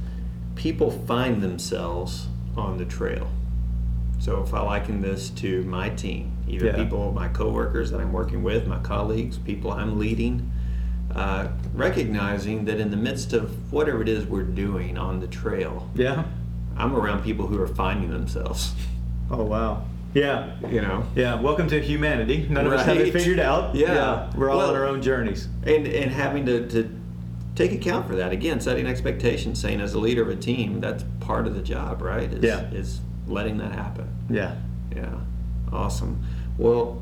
people 0.56 0.92
find 0.92 1.42
themselves 1.42 2.28
on 2.58 2.78
the 2.78 2.86
trail. 2.86 3.30
So 4.24 4.42
if 4.42 4.54
I 4.54 4.62
liken 4.62 5.02
this 5.02 5.30
to 5.32 5.64
my 5.64 5.90
team, 5.90 6.32
either 6.48 6.68
Yeah. 6.68 6.76
people, 6.78 7.12
my 7.12 7.28
coworkers 7.28 7.92
that 7.92 8.00
I'm 8.00 8.14
working 8.14 8.42
with, 8.42 8.66
my 8.68 8.80
colleagues, 8.80 9.38
people 9.38 9.70
I'm 9.74 10.00
leading, 10.00 10.50
uh, 11.14 11.48
recognizing 11.76 12.64
that 12.64 12.80
in 12.80 12.90
the 12.90 12.96
midst 12.96 13.34
of 13.34 13.52
whatever 13.74 14.02
it 14.02 14.08
is 14.08 14.26
we're 14.26 14.44
doing 14.44 14.98
on 14.98 15.20
the 15.20 15.28
trail, 15.28 15.90
Yeah. 15.94 16.24
I'm 16.78 16.96
around 16.96 17.24
people 17.24 17.48
who 17.48 17.62
are 17.62 17.68
finding 17.68 18.12
themselves. 18.12 18.74
Oh, 19.30 19.44
wow. 19.44 19.82
Yeah. 20.14 20.52
You 20.72 20.80
know, 20.80 21.04
Yeah. 21.16 21.42
Welcome 21.42 21.68
to 21.68 21.82
humanity. 21.82 22.48
None 22.50 22.66
of 22.66 22.72
us 22.72 22.86
have 22.86 22.96
it 22.96 23.12
figured 23.12 23.40
out. 23.42 23.76
Yeah. 23.76 24.30
We're 24.38 24.50
all 24.50 24.60
Well- 24.60 24.70
on 24.70 24.76
our 24.78 24.88
own 24.88 25.02
journeys. 25.02 25.50
and 25.66 25.86
and 25.86 26.12
having 26.12 26.46
to, 26.46 26.66
to 26.70 26.90
take 27.56 27.74
account 27.74 28.08
for 28.08 28.16
that 28.16 28.32
again, 28.32 28.62
setting 28.62 28.88
expectations, 28.88 29.60
saying 29.60 29.82
as 29.82 29.94
a 29.94 30.00
leader 30.00 30.22
of 30.22 30.30
a 30.30 30.36
team, 30.38 30.80
that's 30.80 31.04
part 31.20 31.46
of 31.46 31.56
the 31.56 31.62
job, 31.62 32.02
right? 32.02 32.32
Is, 32.32 32.42
Yeah. 32.42 32.62
is 32.72 33.02
letting 33.28 33.58
that 33.58 33.72
happen. 33.72 34.08
Yeah. 34.30 34.56
Yeah, 34.96 35.16
awesome. 35.72 36.24
Well, 36.58 37.02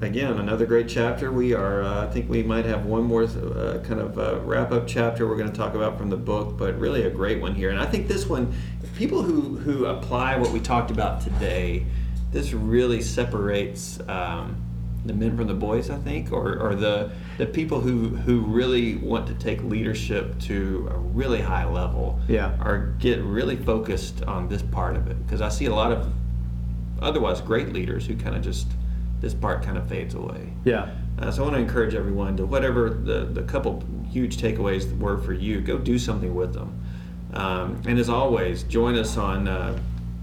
again, 0.00 0.38
another 0.38 0.66
great 0.66 0.88
chapter. 0.88 1.30
We 1.30 1.54
are, 1.54 1.82
uh, 1.82 2.06
I 2.06 2.10
think 2.10 2.28
we 2.28 2.42
might 2.42 2.64
have 2.64 2.86
one 2.86 3.04
more 3.04 3.22
uh, 3.22 3.80
kind 3.84 4.00
of 4.00 4.18
uh, 4.18 4.40
wrap 4.40 4.72
up 4.72 4.86
chapter 4.86 5.28
we're 5.28 5.36
going 5.36 5.50
to 5.50 5.56
talk 5.56 5.74
about 5.74 5.98
from 5.98 6.10
the 6.10 6.16
book, 6.16 6.56
but 6.56 6.76
really 6.78 7.04
a 7.04 7.10
great 7.10 7.40
one 7.40 7.54
here. 7.54 7.70
And 7.70 7.78
I 7.78 7.86
think 7.86 8.08
this 8.08 8.26
one, 8.26 8.52
people 8.96 9.22
who, 9.22 9.56
who 9.58 9.86
apply 9.86 10.36
what 10.36 10.50
we 10.50 10.60
talked 10.60 10.90
about 10.90 11.20
today, 11.20 11.86
this 12.32 12.52
really 12.52 13.00
separates 13.00 14.00
um, 14.08 14.56
the 15.04 15.12
men 15.12 15.36
from 15.36 15.46
the 15.48 15.54
boys, 15.54 15.90
I 15.90 15.96
think, 15.96 16.32
or, 16.32 16.58
or 16.58 16.74
the, 16.74 17.10
the 17.38 17.46
people 17.46 17.80
who, 17.80 18.08
who 18.10 18.40
really 18.42 18.96
want 18.96 19.26
to 19.26 19.34
take 19.34 19.62
leadership 19.64 20.38
to 20.42 20.88
a 20.92 20.96
really 20.98 21.40
high 21.40 21.64
level 21.64 22.20
Yeah. 22.28 22.56
are 22.60 22.94
get 22.98 23.20
really 23.22 23.56
focused 23.56 24.22
on 24.24 24.48
this 24.48 24.62
part 24.62 24.94
of 24.96 25.08
it. 25.08 25.20
Because 25.24 25.40
I 25.40 25.48
see 25.48 25.66
a 25.66 25.74
lot 25.74 25.90
of 25.92 26.12
otherwise 27.00 27.40
great 27.40 27.72
leaders 27.72 28.06
who 28.06 28.14
kind 28.16 28.36
of 28.36 28.42
just 28.42 28.68
this 29.20 29.34
part 29.34 29.62
kind 29.62 29.76
of 29.76 29.88
fades 29.88 30.14
away. 30.14 30.52
Yeah. 30.64 30.94
Uh, 31.18 31.30
so 31.30 31.42
I 31.42 31.44
want 31.46 31.56
to 31.56 31.62
encourage 31.62 31.94
everyone 31.94 32.36
to 32.38 32.46
whatever 32.46 32.90
the 32.90 33.24
the 33.24 33.42
couple 33.42 33.84
huge 34.10 34.36
takeaways 34.38 34.96
were 34.98 35.18
for 35.18 35.32
you, 35.32 35.60
go 35.60 35.78
do 35.78 35.98
something 35.98 36.34
with 36.34 36.54
them. 36.54 36.80
Um, 37.32 37.82
and 37.86 37.98
as 37.98 38.08
always, 38.08 38.62
join 38.64 38.96
us 38.96 39.16
on. 39.16 39.48
Uh, 39.48 39.78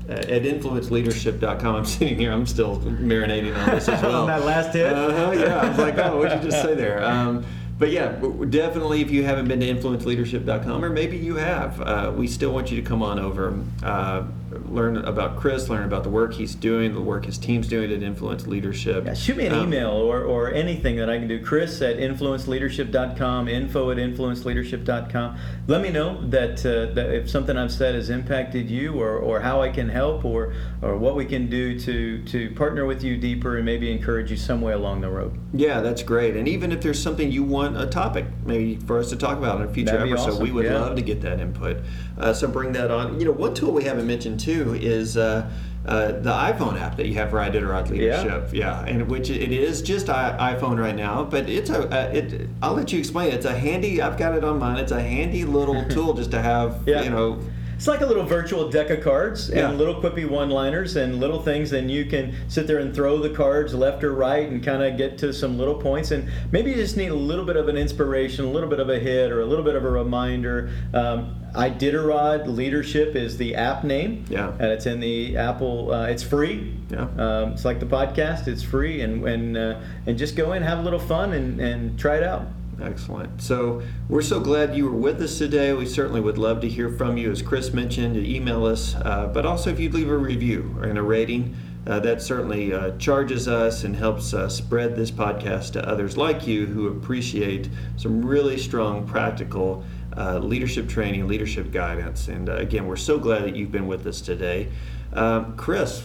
at 0.10 0.44
influenceleadership.com, 0.44 1.76
I'm 1.76 1.86
sitting 1.86 2.18
here. 2.18 2.32
I'm 2.32 2.46
still 2.46 2.78
marinating 2.80 3.56
on 3.58 3.70
this 3.76 3.88
as 3.88 4.02
well. 4.04 4.22
On 4.22 4.28
that 4.28 4.44
last 4.44 4.74
hit? 4.74 4.92
Uh-huh, 4.92 5.32
yeah, 5.32 5.62
I 5.62 5.70
was 5.70 5.78
like, 5.78 5.98
oh, 5.98 6.18
what 6.18 6.30
did 6.30 6.44
you 6.44 6.50
just 6.50 6.64
say 6.64 6.76
there? 6.76 7.00
Um, 7.10 7.46
but 7.78 7.92
yeah, 7.92 8.10
definitely, 8.50 9.02
if 9.02 9.10
you 9.10 9.24
haven't 9.24 9.48
been 9.48 9.62
to 9.62 9.66
influenceleadership.com, 9.74 10.84
or 10.84 10.90
maybe 10.90 11.16
you 11.16 11.38
have, 11.38 11.80
uh, 11.80 12.12
we 12.14 12.28
still 12.28 12.52
want 12.52 12.70
you 12.70 12.76
to 12.82 12.86
come 12.86 13.02
on 13.02 13.20
over, 13.20 13.58
uh, 13.82 14.24
learn 14.68 14.98
about 14.98 15.38
Chris, 15.38 15.70
learn 15.70 15.84
about 15.84 16.04
the 16.04 16.10
work 16.10 16.34
he's 16.34 16.56
doing, 16.56 16.94
the 16.94 17.02
work 17.02 17.26
his 17.26 17.38
team's 17.38 17.68
doing 17.68 17.92
at 17.92 18.04
Influence 18.04 18.48
Leadership. 18.48 19.06
Yeah, 19.06 19.14
shoot 19.14 19.38
me 19.38 19.46
an 19.46 19.54
Um, 19.54 19.68
email 19.68 19.92
or, 19.92 20.24
or 20.24 20.52
anything 20.52 20.96
that 20.98 21.10
I 21.10 21.18
can 21.20 21.28
do. 21.28 21.44
Chris 21.44 21.82
at 21.82 21.98
influenceleadership.com, 21.98 23.48
info 23.48 23.92
at 23.92 23.98
influenceleadership.com. 23.98 25.38
Let 25.68 25.82
me 25.82 25.90
know 25.90 26.22
that, 26.30 26.66
uh, 26.66 26.94
that 26.94 27.14
if 27.14 27.30
something 27.30 27.58
I've 27.58 27.72
said 27.72 27.96
has 27.96 28.10
impacted 28.10 28.70
you 28.70 29.00
or, 29.00 29.18
or 29.18 29.40
how 29.40 29.62
I 29.62 29.70
can 29.70 29.90
help 29.90 30.26
or, 30.26 30.54
or 30.82 30.98
what 30.98 31.16
we 31.16 31.26
can 31.26 31.50
do 31.50 31.80
to, 31.80 32.24
to 32.26 32.52
partner 32.52 32.86
with 32.86 33.04
you 33.04 33.18
deeper 33.18 33.58
and 33.58 33.66
maybe 33.66 33.92
encourage 33.92 34.32
you 34.32 34.38
some 34.38 34.62
way 34.62 34.74
along 34.74 35.02
the 35.02 35.10
road. 35.10 35.38
Yeah, 35.54 35.82
that's 35.82 36.04
great. 36.04 36.36
And 36.36 36.48
even 36.48 36.72
if 36.72 36.82
there's 36.82 37.02
something 37.02 37.32
you 37.32 37.44
want 37.44 37.78
a 37.78 37.86
topic 37.86 38.26
maybe 38.46 38.78
for 38.78 39.00
us 39.00 39.10
to 39.10 39.16
talk 39.16 39.38
about 39.38 39.62
in 39.62 39.68
a 39.68 39.74
future 39.74 39.98
episode, 39.98 40.30
awesome, 40.32 40.44
we 40.44 40.52
would 40.52 40.66
yeah. 40.66 40.80
love 40.80 40.96
to 40.96 41.02
get 41.02 41.22
that 41.22 41.40
input. 41.40 41.78
Uh, 42.18 42.34
so 42.34 42.48
bring 42.48 42.72
that 42.74 42.92
on. 42.92 43.20
You 43.20 43.26
know, 43.26 43.32
one 43.32 43.54
tool 43.54 43.72
we 43.72 43.84
haven't 43.84 44.08
mentioned 44.08 44.39
too 44.40 44.74
is 44.74 45.18
uh, 45.18 45.50
uh, 45.86 46.08
the 46.14 46.32
iPhone 46.32 46.80
app 46.80 46.98
that 46.98 47.08
you 47.08 47.14
have 47.16 47.30
for 47.30 47.38
Iditarod 47.38 47.90
Leadership. 47.90 48.50
Yeah, 48.54 48.84
and 48.86 49.08
which 49.08 49.30
it 49.30 49.52
is 49.52 49.82
just 49.82 50.10
I- 50.10 50.56
iPhone 50.56 50.80
right 50.80 50.96
now, 50.96 51.24
but 51.24 51.50
it's 51.50 51.70
a 51.70 51.88
uh, 51.88 52.12
it. 52.12 52.50
I'll 52.62 52.74
let 52.74 52.92
you 52.92 53.00
explain. 53.00 53.32
It's 53.32 53.46
a 53.46 53.58
handy. 53.58 54.02
I've 54.02 54.18
got 54.18 54.36
it 54.36 54.44
on 54.44 54.60
mine. 54.60 54.78
It's 54.78 54.92
a 54.92 55.02
handy 55.02 55.46
little 55.46 55.84
tool 55.90 56.14
just 56.14 56.32
to 56.32 56.42
have. 56.42 56.84
Yeah. 56.88 57.04
You 57.04 57.10
know. 57.12 57.40
It's 57.80 57.88
like 57.88 58.02
a 58.02 58.06
little 58.06 58.26
virtual 58.26 58.70
deck 58.70 58.90
of 58.90 59.00
cards 59.00 59.48
and 59.48 59.58
Yeah. 59.58 59.72
little 59.72 59.96
quippy 59.96 60.30
one-liners 60.30 60.98
and 60.98 61.18
little 61.22 61.42
things. 61.42 61.72
and 61.72 61.90
you 61.90 62.04
can 62.04 62.34
sit 62.50 62.68
there 62.68 62.80
and 62.80 62.94
throw 62.94 63.20
the 63.20 63.30
cards 63.30 63.74
left 63.74 64.04
or 64.04 64.12
right 64.14 64.50
and 64.50 64.62
kind 64.62 64.84
of 64.84 64.98
get 64.98 65.18
to 65.20 65.32
some 65.32 65.58
little 65.58 65.76
points. 65.76 66.12
And 66.12 66.26
maybe 66.52 66.72
you 66.72 66.76
just 66.76 66.98
need 66.98 67.08
a 67.08 67.14
little 67.16 67.46
bit 67.46 67.56
of 67.56 67.70
an 67.70 67.78
inspiration, 67.78 68.44
a 68.44 68.50
little 68.52 68.68
bit 68.68 68.82
of 68.82 68.90
a 68.90 69.00
hit, 69.00 69.32
or 69.32 69.40
a 69.40 69.46
little 69.46 69.64
bit 69.64 69.76
of 69.76 69.86
a 69.86 69.90
reminder. 69.90 70.70
Um, 70.94 71.36
Iditarod 71.56 72.48
Leadership 72.54 73.16
is 73.16 73.38
the 73.38 73.56
app 73.56 73.86
name. 73.86 74.26
Yeah. 74.30 74.52
And 74.60 74.72
it's 74.72 74.86
in 74.86 75.00
the 75.00 75.38
Apple. 75.38 75.94
Uh, 75.94 76.08
it's 76.08 76.22
free. 76.24 76.74
Yeah. 76.92 77.08
Um, 77.18 77.54
it's 77.54 77.64
like 77.64 77.80
the 77.80 77.86
podcast. 77.86 78.48
It's 78.50 78.62
free, 78.62 79.00
and 79.02 79.26
and 79.26 79.58
uh, 79.58 79.76
and 80.06 80.18
just 80.18 80.36
go 80.36 80.52
in, 80.54 80.64
have 80.64 80.80
a 80.80 80.82
little 80.82 81.00
fun, 81.00 81.32
and 81.34 81.60
and 81.62 81.98
try 81.98 82.18
it 82.18 82.24
out. 82.24 82.44
Excellent. 82.82 83.42
So 83.42 83.82
we're 84.08 84.22
so 84.22 84.40
glad 84.40 84.76
you 84.76 84.86
were 84.86 84.98
with 84.98 85.22
us 85.22 85.38
today. 85.38 85.74
We 85.74 85.86
certainly 85.86 86.22
would 86.22 86.38
love 86.38 86.62
to 86.62 86.70
hear 86.70 86.90
from 86.90 87.18
you, 87.18 87.32
as 87.32 87.42
Chris 87.42 87.74
mentioned. 87.74 88.16
To 88.16 88.28
email 88.28 88.66
us, 88.66 88.96
uh, 88.96 89.30
but 89.34 89.46
also 89.46 89.70
if 89.70 89.80
you'd 89.80 89.94
leave 89.94 90.10
a 90.10 90.18
review 90.18 90.80
and 90.82 90.98
a 90.98 91.02
rating, 91.02 91.56
uh, 91.88 92.00
that 92.00 92.22
certainly 92.22 92.74
uh, 92.74 92.92
charges 92.98 93.48
us 93.48 93.84
and 93.84 93.96
helps 93.96 94.34
uh, 94.34 94.48
spread 94.48 94.96
this 94.96 95.12
podcast 95.12 95.74
to 95.74 95.88
others 95.88 96.18
like 96.18 96.46
you 96.46 96.66
who 96.66 96.88
appreciate 96.88 97.70
some 97.98 98.24
really 98.24 98.58
strong, 98.58 99.08
practical 99.08 99.84
uh, 100.16 100.38
leadership 100.40 100.88
training, 100.88 101.28
leadership 101.28 101.72
guidance. 101.72 102.28
And 102.28 102.50
uh, 102.50 102.56
again, 102.56 102.88
we're 102.88 102.96
so 102.96 103.18
glad 103.18 103.44
that 103.44 103.56
you've 103.56 103.72
been 103.72 103.88
with 103.88 104.06
us 104.06 104.22
today. 104.22 104.70
Um, 105.14 105.56
Chris, 105.58 106.04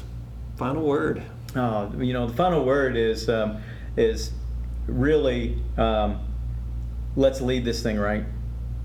final 0.57 0.83
word. 0.85 1.23
You 1.55 2.13
know, 2.13 2.27
the 2.27 2.35
final 2.35 2.65
word 2.65 2.97
is 2.97 3.29
um, 3.29 3.63
is 3.97 4.33
really 4.87 5.59
um, 5.77 6.21
let's 7.17 7.41
lead 7.41 7.65
this 7.65 7.83
thing 7.83 7.99
right. 7.99 8.25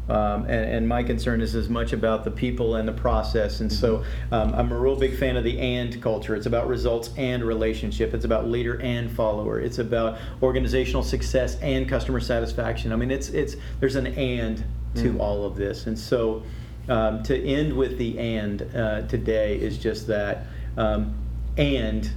Um, 0.09 0.45
and, 0.45 0.65
and 0.71 0.87
my 0.87 1.03
concern 1.03 1.39
is 1.39 1.53
as 1.53 1.69
much 1.69 1.93
about 1.93 2.23
the 2.23 2.31
people 2.31 2.75
and 2.75 2.87
the 2.87 2.93
process. 2.93 3.59
And 3.59 3.71
so 3.71 4.03
um, 4.31 4.55
I'm 4.55 4.71
a 4.71 4.79
real 4.79 4.95
big 4.95 5.15
fan 5.15 5.37
of 5.37 5.43
the 5.43 5.59
and 5.59 6.01
culture. 6.01 6.35
It's 6.35 6.47
about 6.47 6.67
results 6.67 7.11
and 7.15 7.43
relationship. 7.43 8.15
It's 8.15 8.25
about 8.25 8.47
leader 8.47 8.81
and 8.81 9.11
follower. 9.11 9.59
It's 9.59 9.77
about 9.77 10.17
organizational 10.41 11.03
success 11.03 11.59
and 11.61 11.87
customer 11.87 12.19
satisfaction. 12.19 12.91
I 12.91 12.95
mean, 12.95 13.11
it's 13.11 13.29
it's 13.29 13.55
there's 13.79 13.95
an 13.95 14.07
and 14.07 14.63
to 14.95 15.13
Mm. 15.13 15.19
all 15.19 15.45
of 15.45 15.55
this. 15.55 15.85
And 15.85 15.97
so 15.97 16.41
um, 16.87 17.21
to 17.21 17.39
end 17.39 17.71
with 17.73 17.99
the 17.99 18.17
and 18.17 18.63
uh, 18.75 19.01
today 19.03 19.59
is 19.59 19.77
just 19.77 20.07
that. 20.07 20.47
Um, 20.75 21.13
and 21.55 22.09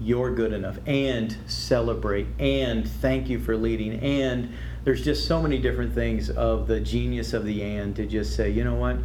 you're 0.00 0.32
good 0.32 0.52
enough 0.52 0.78
and 0.86 1.36
celebrate 1.48 2.26
and 2.38 2.88
thank 2.88 3.28
you 3.28 3.38
for 3.40 3.56
leading 3.56 3.98
and 3.98 4.54
there's 4.84 5.04
just 5.04 5.26
so 5.26 5.40
many 5.40 5.58
different 5.58 5.94
things 5.94 6.30
of 6.30 6.66
the 6.66 6.80
genius 6.80 7.32
of 7.32 7.44
the 7.44 7.62
and 7.62 7.94
to 7.96 8.06
just 8.06 8.34
say 8.36 8.50
you 8.50 8.64
know 8.64 8.74
what? 8.74 8.98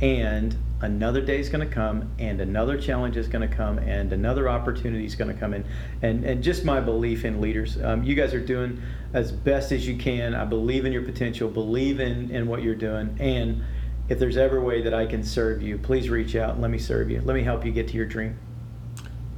And 0.00 0.56
another 0.80 1.20
day 1.20 1.38
is 1.38 1.50
going 1.50 1.66
to 1.66 1.72
come 1.72 2.10
and 2.18 2.40
another 2.40 2.80
challenge 2.80 3.16
is 3.16 3.28
going 3.28 3.46
to 3.46 3.54
come 3.54 3.78
and 3.78 4.12
another 4.12 4.48
opportunity 4.48 5.04
is 5.04 5.14
going 5.14 5.32
to 5.32 5.38
come 5.38 5.52
in. 5.54 5.64
And 6.02 6.24
and 6.24 6.42
just 6.42 6.64
my 6.64 6.80
belief 6.80 7.24
in 7.24 7.40
leaders. 7.40 7.80
Um, 7.82 8.02
you 8.02 8.14
guys 8.14 8.32
are 8.34 8.44
doing 8.44 8.82
as 9.12 9.30
best 9.30 9.72
as 9.72 9.86
you 9.86 9.96
can. 9.96 10.34
I 10.34 10.44
believe 10.44 10.84
in 10.84 10.92
your 10.92 11.02
potential. 11.02 11.48
Believe 11.50 12.00
in 12.00 12.30
in 12.30 12.46
what 12.46 12.62
you're 12.62 12.74
doing. 12.74 13.16
And 13.20 13.62
if 14.08 14.18
there's 14.18 14.36
ever 14.36 14.58
a 14.58 14.60
way 14.60 14.82
that 14.82 14.92
i 14.92 15.06
can 15.06 15.22
serve 15.22 15.62
you 15.62 15.78
please 15.78 16.10
reach 16.10 16.34
out 16.34 16.54
and 16.54 16.60
let 16.60 16.70
me 16.70 16.78
serve 16.78 17.10
you. 17.10 17.22
Let 17.24 17.34
me 17.34 17.42
help 17.42 17.64
you 17.64 17.72
get 17.72 17.88
to 17.88 17.96
your 17.96 18.06
dream. 18.06 18.38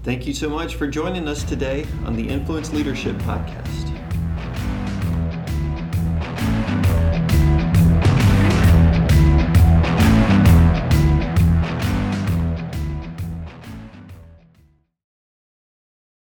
Thank 0.02 0.26
you 0.26 0.34
so 0.34 0.48
much 0.48 0.74
for 0.74 0.88
joining 0.88 1.28
us 1.28 1.44
today 1.44 1.86
on 2.04 2.16
the 2.16 2.28
Influence 2.28 2.72
Leadership 2.72 3.16
Podcast. 3.18 4.01